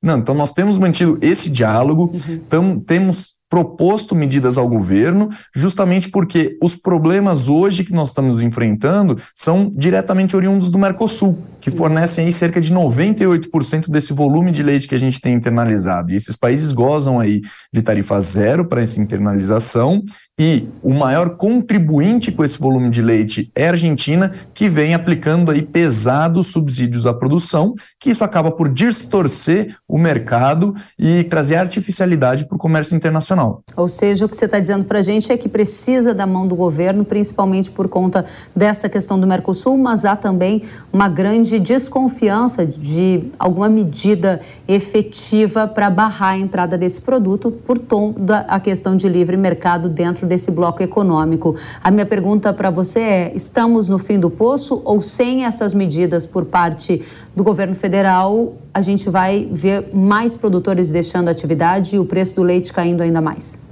Não, 0.04 0.20
então 0.20 0.36
nós 0.36 0.54
temos 0.54 0.78
mantido 0.78 1.18
esse 1.20 1.50
diálogo, 1.50 2.12
uhum. 2.14 2.39
tam, 2.48 2.80
temos 2.80 3.35
proposto 3.50 4.16
medidas 4.16 4.58
ao 4.58 4.68
governo, 4.68 5.30
justamente 5.56 6.10
porque 6.10 6.58
os 6.62 6.76
problemas 6.76 7.48
hoje 7.48 7.84
que 7.84 7.93
nós 7.93 8.10
estamos 8.10 8.41
enfrentando 8.41 9.20
são 9.36 9.70
diretamente 9.74 10.36
oriundos 10.36 10.72
do 10.72 10.78
Mercosul, 10.78 11.38
que 11.62 11.72
fornecem 11.72 12.26
aí 12.26 12.34
cerca 12.34 12.60
de 12.60 12.74
98% 12.74 13.89
desse 13.89 14.14
volume 14.14 14.52
de 14.52 14.64
leite 14.64 14.88
que 14.88 14.96
a 14.96 15.00
gente 15.00 15.22
tem 15.22 15.34
internalizado. 15.34 16.12
E 16.12 16.16
esses 16.16 16.36
países 16.36 16.74
gozam 16.74 17.20
aí 17.20 17.41
de 17.72 17.82
tarifa 17.82 18.20
zero 18.22 18.66
para 18.66 18.82
essa 18.82 19.00
internalização 19.00 20.04
e 20.38 20.68
o 20.84 20.94
maior 20.94 21.38
contribuinte 21.38 22.30
com 22.30 22.44
esse 22.44 22.60
volume 22.60 22.90
de 22.90 23.02
leite 23.02 23.50
é 23.56 23.68
a 23.68 23.72
Argentina, 23.72 24.34
que 24.54 24.68
vem 24.68 24.94
aplicando 24.94 25.50
aí 25.50 25.62
pesados 25.62 26.48
subsídios 26.48 27.06
à 27.06 27.14
produção, 27.14 27.74
que 27.98 28.10
isso 28.10 28.22
acaba 28.22 28.52
por 28.52 28.68
distorcer 28.68 29.78
o 29.88 29.98
mercado 29.98 30.76
e 31.00 31.24
trazer 31.24 31.56
artificialidade 31.56 32.46
para 32.46 32.56
o 32.56 32.60
comércio 32.60 32.96
internacional. 32.98 33.62
Ou 33.78 33.88
seja, 33.88 34.26
o 34.26 34.30
que 34.30 34.36
você 34.36 34.44
está 34.44 34.60
dizendo 34.60 34.84
para 34.84 35.00
a 35.00 35.02
gente 35.02 35.32
é 35.32 35.38
que 35.38 35.48
precisa 35.48 36.14
da 36.14 36.28
mão 36.28 36.46
do 36.46 36.56
governo, 36.56 37.06
principalmente 37.06 37.72
por 37.72 37.88
conta 37.88 38.26
dessa 38.54 38.90
questão 38.90 39.18
do 39.18 39.26
Mercosul, 39.26 39.78
mas 39.78 40.04
há 40.04 40.18
também 40.18 40.64
uma 40.92 41.08
grande 41.08 41.60
desconfiança 41.60 42.66
de 42.66 43.32
alguma 43.40 43.70
medida 43.70 44.42
efetiva 44.68 45.66
para 45.66 45.90
barrar 45.90 46.34
a 46.34 46.38
entrada 46.38 46.78
desse 46.78 47.00
produto 47.00 47.52
por 47.52 47.78
tom 47.80 48.12
da 48.12 48.60
questão 48.60 48.98
de 48.98 49.08
livre 49.08 49.38
mercado 49.38 49.88
dentro 49.88 50.24
dentro 50.26 50.28
desse 50.28 50.51
bloco 50.51 50.84
econômico. 50.84 51.55
A 51.84 51.89
minha 51.89 52.05
pergunta 52.05 52.53
para 52.53 52.69
você 52.69 52.99
é: 52.99 53.32
estamos 53.36 53.88
no 53.88 53.97
fim 53.97 54.19
do 54.19 54.30
poço 54.30 54.82
ou 54.84 55.01
sem 55.01 55.45
essas 55.45 55.73
medidas 55.73 56.26
por 56.26 56.45
parte 56.45 57.03
do 57.36 57.43
governo 57.43 57.76
federal, 57.76 58.55
a 58.73 58.82
gente 58.82 59.09
vai 59.09 59.47
ver 59.51 59.89
mais 59.93 60.36
produtores 60.36 60.89
deixando 60.89 61.28
a 61.28 61.32
atividade 61.32 61.95
e 61.95 61.99
o 61.99 62.05
preço 62.05 62.36
do 62.36 62.43
leite 62.43 62.73
caindo 62.73 63.01
ainda 63.01 63.21
mais? 63.21 63.64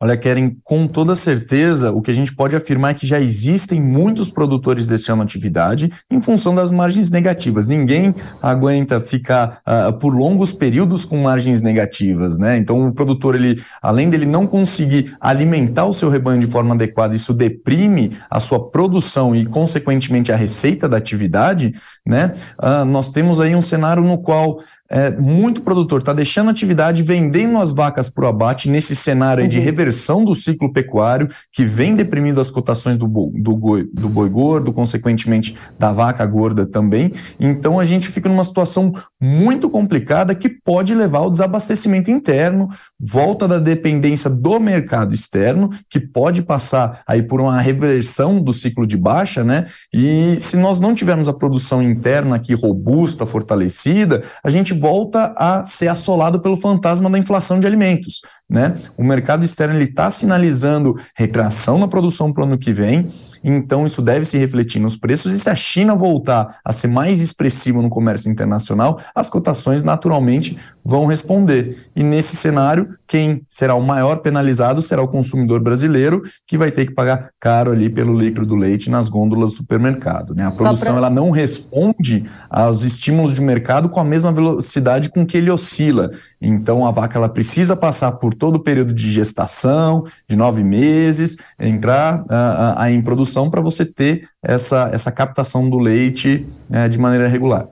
Olha, 0.00 0.16
Keren, 0.16 0.56
com 0.62 0.86
toda 0.86 1.16
certeza, 1.16 1.90
o 1.90 2.00
que 2.00 2.12
a 2.12 2.14
gente 2.14 2.32
pode 2.32 2.54
afirmar 2.54 2.92
é 2.92 2.94
que 2.94 3.04
já 3.04 3.18
existem 3.18 3.82
muitos 3.82 4.30
produtores 4.30 4.86
deixando 4.86 5.24
atividade 5.24 5.90
em 6.08 6.20
função 6.22 6.54
das 6.54 6.70
margens 6.70 7.10
negativas. 7.10 7.66
Ninguém 7.66 8.14
aguenta 8.40 9.00
ficar 9.00 9.60
uh, 9.66 9.92
por 9.98 10.14
longos 10.14 10.52
períodos 10.52 11.04
com 11.04 11.16
margens 11.16 11.60
negativas, 11.60 12.38
né? 12.38 12.56
Então, 12.56 12.86
o 12.86 12.92
produtor, 12.92 13.34
ele, 13.34 13.60
além 13.82 14.08
dele 14.08 14.24
não 14.24 14.46
conseguir 14.46 15.16
alimentar 15.20 15.86
o 15.86 15.92
seu 15.92 16.08
rebanho 16.08 16.40
de 16.40 16.46
forma 16.46 16.76
adequada, 16.76 17.16
isso 17.16 17.34
deprime 17.34 18.16
a 18.30 18.38
sua 18.38 18.70
produção 18.70 19.34
e, 19.34 19.44
consequentemente, 19.44 20.30
a 20.30 20.36
receita 20.36 20.88
da 20.88 20.96
atividade, 20.96 21.74
né? 22.06 22.34
Uh, 22.56 22.84
nós 22.84 23.10
temos 23.10 23.40
aí 23.40 23.52
um 23.56 23.62
cenário 23.62 24.04
no 24.04 24.18
qual 24.18 24.60
é, 24.90 25.10
muito 25.10 25.60
produtor 25.60 26.00
está 26.00 26.14
deixando 26.14 26.50
atividade, 26.50 27.02
vendendo 27.02 27.58
as 27.58 27.72
vacas 27.72 28.08
para 28.08 28.24
o 28.24 28.28
abate 28.28 28.70
nesse 28.70 28.96
cenário 28.96 29.42
uhum. 29.42 29.48
de 29.48 29.60
reversão 29.60 30.24
do 30.24 30.34
ciclo 30.34 30.72
pecuário, 30.72 31.28
que 31.52 31.64
vem 31.64 31.94
deprimindo 31.94 32.40
as 32.40 32.50
cotações 32.50 32.96
do, 32.96 33.06
do, 33.06 33.56
boi, 33.56 33.86
do 33.92 34.08
boi 34.08 34.30
gordo, 34.30 34.72
consequentemente 34.72 35.54
da 35.78 35.92
vaca 35.92 36.24
gorda 36.24 36.64
também. 36.64 37.12
Então 37.38 37.78
a 37.78 37.84
gente 37.84 38.08
fica 38.08 38.28
numa 38.28 38.44
situação 38.44 38.94
muito 39.20 39.68
complicada 39.68 40.34
que 40.34 40.48
pode 40.48 40.94
levar 40.94 41.18
ao 41.18 41.30
desabastecimento 41.30 42.10
interno, 42.10 42.68
volta 42.98 43.46
da 43.46 43.58
dependência 43.58 44.30
do 44.30 44.58
mercado 44.58 45.14
externo, 45.14 45.70
que 45.90 46.00
pode 46.00 46.42
passar 46.42 47.02
aí 47.06 47.22
por 47.22 47.40
uma 47.40 47.60
reversão 47.60 48.40
do 48.40 48.52
ciclo 48.52 48.86
de 48.86 48.96
baixa, 48.96 49.44
né? 49.44 49.66
E 49.92 50.36
se 50.40 50.56
nós 50.56 50.80
não 50.80 50.94
tivermos 50.94 51.28
a 51.28 51.32
produção 51.32 51.82
interna 51.82 52.36
aqui 52.36 52.54
robusta, 52.54 53.26
fortalecida, 53.26 54.22
a 54.42 54.48
gente 54.48 54.77
volta 54.78 55.34
a 55.36 55.66
ser 55.66 55.88
assolado 55.88 56.40
pelo 56.40 56.56
fantasma 56.56 57.10
da 57.10 57.18
inflação 57.18 57.58
de 57.58 57.66
alimentos. 57.66 58.20
Né? 58.48 58.74
O 58.96 59.04
mercado 59.04 59.44
externo 59.44 59.78
está 59.80 60.10
sinalizando 60.10 60.98
retração 61.14 61.78
na 61.78 61.86
produção 61.86 62.32
para 62.32 62.42
o 62.42 62.46
ano 62.46 62.58
que 62.58 62.72
vem, 62.72 63.06
então 63.50 63.86
isso 63.86 64.02
deve 64.02 64.24
se 64.24 64.38
refletir 64.38 64.80
nos 64.80 64.96
preços, 64.96 65.32
e 65.32 65.40
se 65.40 65.48
a 65.48 65.54
China 65.54 65.94
voltar 65.94 66.58
a 66.64 66.72
ser 66.72 66.88
mais 66.88 67.20
expressiva 67.20 67.80
no 67.80 67.90
comércio 67.90 68.30
internacional, 68.30 69.00
as 69.14 69.30
cotações 69.30 69.82
naturalmente 69.82 70.58
vão 70.84 71.06
responder. 71.06 71.76
E 71.94 72.02
nesse 72.02 72.36
cenário, 72.36 72.96
quem 73.06 73.42
será 73.48 73.74
o 73.74 73.82
maior 73.82 74.16
penalizado 74.16 74.80
será 74.80 75.02
o 75.02 75.08
consumidor 75.08 75.60
brasileiro, 75.60 76.22
que 76.46 76.56
vai 76.56 76.70
ter 76.70 76.86
que 76.86 76.94
pagar 76.94 77.30
caro 77.38 77.72
ali 77.72 77.88
pelo 77.88 78.18
litro 78.18 78.46
do 78.46 78.56
leite 78.56 78.90
nas 78.90 79.08
gôndolas 79.08 79.50
do 79.50 79.56
supermercado. 79.56 80.34
Né? 80.34 80.44
A 80.44 80.50
produção 80.50 80.94
pra... 80.94 80.96
ela 80.96 81.10
não 81.10 81.30
responde 81.30 82.24
aos 82.48 82.82
estímulos 82.82 83.34
de 83.34 83.40
mercado 83.40 83.88
com 83.88 84.00
a 84.00 84.04
mesma 84.04 84.32
velocidade 84.32 85.10
com 85.10 85.26
que 85.26 85.36
ele 85.36 85.50
oscila. 85.50 86.10
Então 86.40 86.86
a 86.86 86.90
vaca 86.90 87.18
ela 87.18 87.28
precisa 87.28 87.74
passar 87.74 88.12
por 88.12 88.34
todo 88.34 88.56
o 88.56 88.60
período 88.60 88.92
de 88.92 89.10
gestação, 89.10 90.04
de 90.28 90.36
nove 90.36 90.62
meses, 90.62 91.36
entrar 91.58 92.22
uh, 92.22 92.80
uh, 92.80 92.86
em 92.88 93.02
produção 93.02 93.50
para 93.50 93.60
você 93.60 93.84
ter 93.84 94.28
essa, 94.42 94.90
essa 94.92 95.10
captação 95.10 95.68
do 95.68 95.78
leite 95.78 96.46
uh, 96.70 96.88
de 96.88 96.98
maneira 96.98 97.28
regular. 97.28 97.68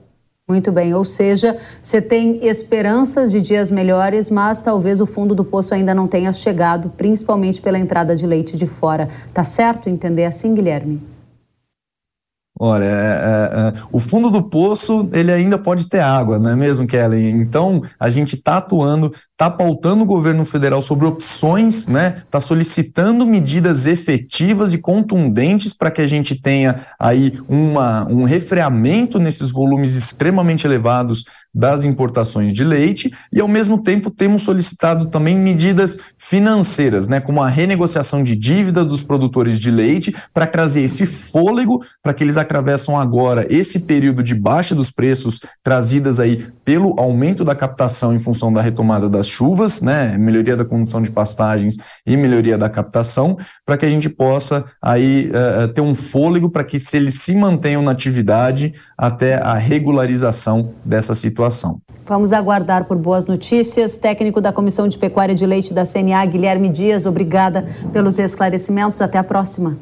Muito 0.49 0.71
bem, 0.71 0.93
ou 0.93 1.03
seja, 1.03 1.57
você 1.81 2.01
tem 2.01 2.45
esperança 2.45 3.27
de 3.27 3.41
dias 3.41 3.69
melhores, 3.69 4.29
mas 4.29 4.63
talvez 4.63 5.01
o 5.01 5.05
fundo 5.05 5.35
do 5.35 5.43
poço 5.43 5.73
ainda 5.73 5.93
não 5.93 6.07
tenha 6.07 6.31
chegado, 6.31 6.89
principalmente 6.89 7.61
pela 7.61 7.77
entrada 7.77 8.15
de 8.15 8.25
leite 8.25 8.55
de 8.55 8.65
fora. 8.65 9.09
Tá 9.33 9.43
certo 9.43 9.89
entender 9.89 10.23
assim, 10.23 10.55
Guilherme? 10.55 11.16
Olha, 12.59 12.85
é, 12.85 12.87
é, 12.87 13.69
é, 13.69 13.73
o 13.91 13.99
fundo 13.99 14.31
do 14.31 14.41
poço 14.41 15.07
ele 15.13 15.31
ainda 15.31 15.59
pode 15.59 15.87
ter 15.87 15.99
água, 15.99 16.39
não 16.39 16.49
é 16.49 16.55
mesmo, 16.55 16.87
Kelly? 16.87 17.29
Então 17.29 17.83
a 17.99 18.09
gente 18.09 18.35
está 18.35 18.57
atuando 18.57 19.13
está 19.37 19.51
pautando 19.51 20.01
o 20.01 20.05
governo 20.05 20.43
federal 20.45 20.81
sobre 20.81 21.05
opções, 21.05 21.85
né? 21.87 22.23
Está 22.25 22.41
solicitando 22.41 23.23
medidas 23.23 23.85
efetivas 23.85 24.73
e 24.73 24.79
contundentes 24.79 25.73
para 25.73 25.91
que 25.91 26.01
a 26.01 26.07
gente 26.07 26.41
tenha 26.41 26.87
aí 26.99 27.39
uma, 27.47 28.07
um 28.11 28.23
refreamento 28.23 29.19
nesses 29.19 29.51
volumes 29.51 29.93
extremamente 29.93 30.65
elevados 30.65 31.23
das 31.57 31.83
importações 31.83 32.53
de 32.53 32.63
leite 32.63 33.11
e, 33.33 33.41
ao 33.41 33.47
mesmo 33.47 33.81
tempo, 33.81 34.11
temos 34.11 34.43
solicitado 34.43 35.07
também 35.07 35.35
medidas 35.35 35.97
financeiras, 36.15 37.07
né, 37.07 37.19
como 37.19 37.41
a 37.41 37.49
renegociação 37.49 38.21
de 38.21 38.35
dívida 38.35 38.85
dos 38.85 39.01
produtores 39.01 39.59
de 39.59 39.71
leite, 39.71 40.15
para 40.33 40.45
trazer 40.45 40.81
esse 40.81 41.05
fôlego 41.05 41.83
para 42.03 42.13
que 42.13 42.23
eles 42.23 42.37
atravessam 42.37 42.99
agora 42.99 43.47
esse 43.49 43.81
período 43.81 44.21
de 44.21 44.35
baixa 44.35 44.75
dos 44.75 44.91
preços 44.91 45.39
trazidas 45.63 46.19
aí 46.19 46.47
pelo 46.63 46.99
aumento 46.99 47.43
da 47.43 47.55
captação 47.55 48.13
em 48.13 48.19
função 48.19 48.53
da 48.53 48.61
retomada 48.61 49.09
das 49.09 49.26
chuvas, 49.27 49.81
né, 49.81 50.17
melhoria 50.17 50.55
da 50.55 50.65
condição 50.65 51.01
de 51.01 51.11
pastagens 51.11 51.77
e 52.05 52.17
melhoria 52.17 52.57
da 52.57 52.69
captação, 52.69 53.37
para 53.65 53.77
que 53.77 53.85
a 53.85 53.89
gente 53.89 54.09
possa 54.09 54.65
aí 54.81 55.29
uh, 55.29 55.67
ter 55.69 55.81
um 55.81 55.93
fôlego 55.93 56.49
para 56.49 56.63
que 56.63 56.79
se 56.79 56.97
eles 56.97 57.21
se 57.21 57.35
mantenham 57.35 57.81
na 57.81 57.91
atividade 57.91 58.73
até 58.97 59.35
a 59.35 59.53
regularização 59.53 60.73
dessa 60.83 61.13
situação 61.13 61.27
situação. 61.37 61.81
Vamos 62.05 62.33
aguardar 62.33 62.85
por 62.85 62.97
boas 62.97 63.25
notícias. 63.25 63.97
Técnico 63.97 64.41
da 64.41 64.51
Comissão 64.51 64.87
de 64.87 64.97
Pecuária 64.97 65.35
de 65.35 65.45
Leite 65.45 65.73
da 65.73 65.85
CNA, 65.85 66.25
Guilherme 66.25 66.69
Dias, 66.69 67.05
obrigada 67.05 67.65
pelos 67.91 68.17
esclarecimentos. 68.17 69.01
Até 69.01 69.17
a 69.17 69.23
próxima. 69.23 69.77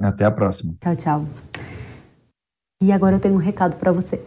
Até 0.00 0.24
a 0.24 0.30
próxima. 0.30 0.74
Tchau, 0.80 0.96
tchau. 0.96 1.26
E 2.80 2.92
agora 2.92 3.16
eu 3.16 3.20
tenho 3.20 3.34
um 3.34 3.38
recado 3.38 3.76
para 3.76 3.90
você. 3.90 4.24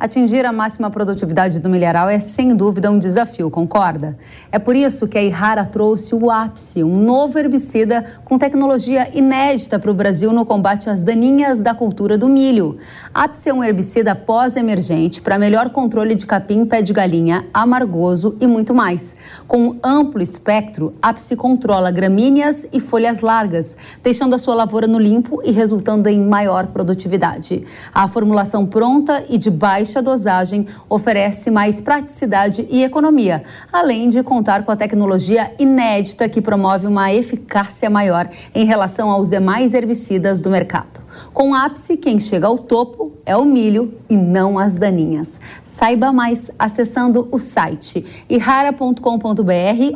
Atingir 0.00 0.46
a 0.46 0.52
máxima 0.52 0.88
produtividade 0.92 1.58
do 1.58 1.68
milharal 1.68 2.08
é 2.08 2.20
sem 2.20 2.54
dúvida 2.54 2.88
um 2.88 3.00
desafio, 3.00 3.50
concorda? 3.50 4.16
É 4.52 4.56
por 4.56 4.76
isso 4.76 5.08
que 5.08 5.18
a 5.18 5.22
Ihara 5.24 5.66
trouxe 5.66 6.14
o 6.14 6.30
Ápice, 6.30 6.84
um 6.84 7.02
novo 7.02 7.36
herbicida 7.36 8.04
com 8.24 8.38
tecnologia 8.38 9.10
inédita 9.12 9.76
para 9.76 9.90
o 9.90 9.94
Brasil 9.94 10.32
no 10.32 10.46
combate 10.46 10.88
às 10.88 11.02
daninhas 11.02 11.62
da 11.62 11.74
cultura 11.74 12.16
do 12.16 12.28
milho. 12.28 12.78
Ápice 13.12 13.48
é 13.48 13.52
um 13.52 13.64
herbicida 13.64 14.14
pós-emergente 14.14 15.20
para 15.20 15.36
melhor 15.36 15.70
controle 15.70 16.14
de 16.14 16.26
capim, 16.26 16.64
pé 16.64 16.80
de 16.80 16.92
galinha, 16.92 17.46
amargoso 17.52 18.36
e 18.40 18.46
muito 18.46 18.72
mais. 18.72 19.16
Com 19.48 19.64
um 19.64 19.76
amplo 19.82 20.22
espectro, 20.22 20.94
Ápice 21.02 21.34
controla 21.34 21.90
gramíneas 21.90 22.68
e 22.72 22.78
folhas 22.78 23.20
largas, 23.20 23.76
deixando 24.00 24.34
a 24.34 24.38
sua 24.38 24.54
lavoura 24.54 24.86
no 24.86 24.98
limpo 24.98 25.42
e 25.42 25.50
resultando 25.50 26.08
em 26.08 26.24
maior 26.24 26.68
produtividade. 26.68 27.64
A 27.92 28.06
formulação 28.06 28.64
pronta 28.64 29.24
e 29.28 29.36
de 29.36 29.50
baixa 29.50 29.87
baixa 29.88 30.02
dosagem 30.02 30.66
oferece 30.88 31.50
mais 31.50 31.80
praticidade 31.80 32.66
e 32.70 32.82
economia, 32.82 33.40
além 33.72 34.08
de 34.10 34.22
contar 34.22 34.62
com 34.64 34.70
a 34.70 34.76
tecnologia 34.76 35.50
inédita 35.58 36.28
que 36.28 36.42
promove 36.42 36.86
uma 36.86 37.12
eficácia 37.12 37.88
maior 37.88 38.28
em 38.54 38.66
relação 38.66 39.10
aos 39.10 39.30
demais 39.30 39.72
herbicidas 39.72 40.42
do 40.42 40.50
mercado. 40.50 41.00
Com 41.32 41.54
ápice, 41.54 41.96
quem 41.96 42.20
chega 42.20 42.46
ao 42.46 42.58
topo 42.58 43.12
é 43.24 43.36
o 43.36 43.44
milho 43.44 43.94
e 44.10 44.16
não 44.16 44.58
as 44.58 44.76
daninhas. 44.76 45.40
Saiba 45.64 46.12
mais 46.12 46.50
acessando 46.58 47.26
o 47.32 47.38
site 47.38 48.04
irara.com.br 48.28 49.00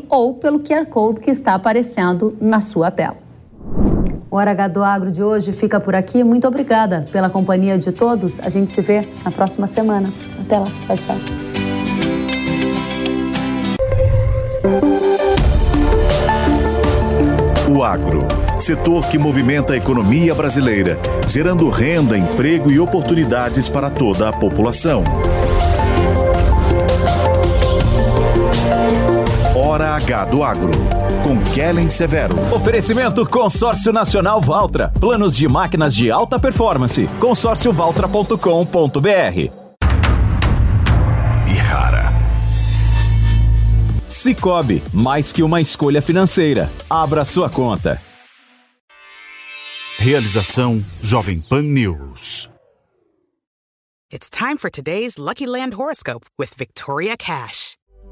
ou 0.08 0.34
pelo 0.34 0.60
QR 0.60 0.86
Code 0.86 1.20
que 1.20 1.30
está 1.30 1.54
aparecendo 1.54 2.36
na 2.40 2.60
sua 2.60 2.90
tela. 2.90 3.31
O 4.32 4.36
Hora 4.36 4.52
H 4.52 4.68
do 4.68 4.82
Agro 4.82 5.12
de 5.12 5.22
hoje 5.22 5.52
fica 5.52 5.78
por 5.78 5.94
aqui. 5.94 6.24
Muito 6.24 6.48
obrigada 6.48 7.06
pela 7.12 7.28
companhia 7.28 7.76
de 7.76 7.92
todos. 7.92 8.40
A 8.40 8.48
gente 8.48 8.70
se 8.70 8.80
vê 8.80 9.06
na 9.22 9.30
próxima 9.30 9.66
semana. 9.66 10.10
Até 10.40 10.58
lá. 10.58 10.68
Tchau, 10.86 10.96
tchau. 10.96 11.16
O 17.70 17.84
agro, 17.84 18.26
setor 18.58 19.06
que 19.08 19.18
movimenta 19.18 19.74
a 19.74 19.76
economia 19.76 20.34
brasileira, 20.34 20.96
gerando 21.28 21.68
renda, 21.68 22.16
emprego 22.16 22.70
e 22.70 22.80
oportunidades 22.80 23.68
para 23.68 23.90
toda 23.90 24.30
a 24.30 24.32
população. 24.32 25.04
H 30.02 30.24
do 30.26 30.42
Agro, 30.42 30.72
com 31.22 31.40
Kellen 31.54 31.88
Severo. 31.88 32.34
Oferecimento 32.52 33.24
Consórcio 33.24 33.92
Nacional 33.92 34.40
Valtra. 34.40 34.88
Planos 35.00 35.36
de 35.36 35.46
máquinas 35.48 35.94
de 35.94 36.10
alta 36.10 36.40
performance. 36.40 37.06
consórciovaltra.com.br. 37.20 39.52
E 41.48 41.54
rara. 41.54 42.12
Cicobi, 44.08 44.82
mais 44.92 45.32
que 45.32 45.42
uma 45.42 45.60
escolha 45.60 46.02
financeira. 46.02 46.68
Abra 46.90 47.24
sua 47.24 47.48
conta. 47.48 47.98
Realização 49.98 50.84
Jovem 51.00 51.40
Pan 51.40 51.62
News. 51.62 52.50
It's 54.12 54.28
time 54.28 54.58
for 54.58 54.70
today's 54.70 55.16
Lucky 55.16 55.46
Land 55.46 55.74
horoscope 55.74 56.26
with 56.38 56.54
Victoria 56.54 57.16
Cash. 57.16 57.78